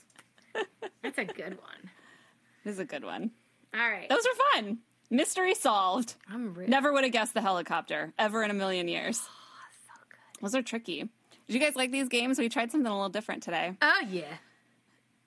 That's 1.02 1.18
a 1.18 1.24
good 1.24 1.58
one. 1.58 1.90
This 2.64 2.74
is 2.74 2.78
a 2.78 2.84
good 2.84 3.02
one. 3.04 3.32
All 3.74 3.80
right. 3.90 4.08
Those 4.08 4.22
were 4.24 4.38
fun. 4.62 4.78
Mystery 5.10 5.54
solved. 5.56 6.14
I'm 6.30 6.54
really 6.54 6.68
Never 6.70 6.92
would 6.92 7.02
have 7.02 7.12
guessed 7.12 7.34
the 7.34 7.40
helicopter 7.40 8.12
ever 8.20 8.44
in 8.44 8.52
a 8.52 8.54
million 8.54 8.86
years. 8.86 9.20
Those 10.40 10.54
are 10.54 10.62
tricky. 10.62 11.00
Did 11.46 11.54
you 11.54 11.58
guys 11.60 11.76
like 11.76 11.90
these 11.90 12.08
games? 12.08 12.38
We 12.38 12.48
tried 12.48 12.70
something 12.70 12.90
a 12.90 12.94
little 12.94 13.08
different 13.08 13.42
today, 13.42 13.74
Oh 13.82 14.00
yeah. 14.08 14.24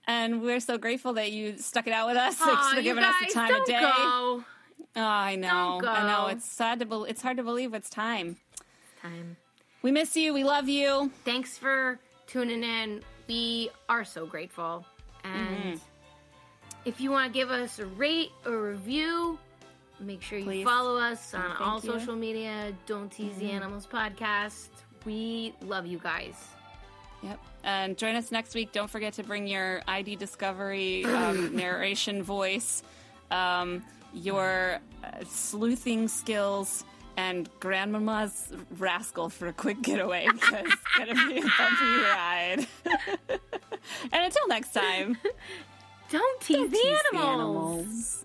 and 0.07 0.41
we're 0.41 0.59
so 0.59 0.77
grateful 0.77 1.13
that 1.13 1.31
you 1.31 1.57
stuck 1.57 1.87
it 1.87 1.93
out 1.93 2.07
with 2.07 2.17
us. 2.17 2.35
Thanks 2.37 2.73
for 2.73 2.81
giving 2.81 3.03
guys, 3.03 3.13
us 3.21 3.27
the 3.27 3.33
time 3.33 3.49
don't 3.49 3.61
of 3.61 3.67
day. 3.67 3.79
Go. 3.81 4.43
Oh, 4.95 5.01
I 5.01 5.35
know. 5.35 5.79
Don't 5.81 5.89
I 5.89 6.07
know. 6.07 6.27
It's 6.27 6.45
sad 6.45 6.79
to. 6.79 6.85
Be- 6.85 7.05
it's 7.09 7.21
hard 7.21 7.37
to 7.37 7.43
believe 7.43 7.73
it's 7.73 7.89
time. 7.89 8.37
Time. 9.01 9.37
We 9.81 9.91
miss 9.91 10.15
you. 10.15 10.33
We 10.33 10.43
love 10.43 10.69
you. 10.69 11.11
Thanks 11.25 11.57
for 11.57 11.99
tuning 12.27 12.63
in. 12.63 13.01
We 13.27 13.69
are 13.89 14.05
so 14.05 14.25
grateful. 14.25 14.85
And 15.23 15.75
Mm-hmm. 15.75 15.77
if 16.85 17.01
you 17.01 17.11
want 17.11 17.31
to 17.33 17.37
give 17.37 17.49
us 17.51 17.79
a 17.79 17.85
rate 17.85 18.31
or 18.45 18.69
review, 18.69 19.39
make 19.99 20.21
sure 20.21 20.37
you 20.37 20.45
Please. 20.45 20.63
follow 20.65 20.97
us 20.97 21.33
on 21.33 21.41
thank 21.41 21.61
all 21.61 21.75
you. 21.81 21.89
Mm-hmm. 21.89 21.99
social 21.99 22.15
media. 22.15 22.73
Don't 22.85 23.09
tease 23.11 23.35
the 23.37 23.49
animals 23.51 23.87
podcast. 23.87 24.67
We 25.05 25.53
love 25.61 25.85
you 25.85 25.99
guys. 25.99 26.35
Yep. 27.21 27.39
And 27.63 27.97
join 27.97 28.15
us 28.15 28.31
next 28.31 28.53
week. 28.53 28.71
Don't 28.71 28.89
forget 28.89 29.13
to 29.13 29.23
bring 29.23 29.47
your 29.47 29.81
ID 29.87 30.17
Discovery 30.17 31.05
um, 31.05 31.55
narration 31.55 32.21
voice, 32.21 32.83
um, 33.31 33.83
your 34.13 34.79
uh, 35.03 35.07
sleuthing 35.25 36.07
skills, 36.09 36.83
and 37.15 37.49
Grandmama's 37.59 38.51
rascal 38.77 39.29
for 39.29 39.47
a 39.47 39.53
quick 39.53 39.81
getaway 39.81 40.27
because 40.33 40.65
it's 40.65 40.97
going 40.97 41.15
to 41.15 41.27
be 41.27 41.37
a 41.39 41.41
bumpy 41.41 42.03
ride. 42.03 42.67
and 44.11 44.25
until 44.25 44.47
next 44.47 44.73
time, 44.73 45.17
Don't 46.09 46.41
tease, 46.41 46.69
the, 46.69 46.75
tease 46.75 46.97
the 47.11 47.17
animals. 47.17 47.85
animals. 47.85 48.22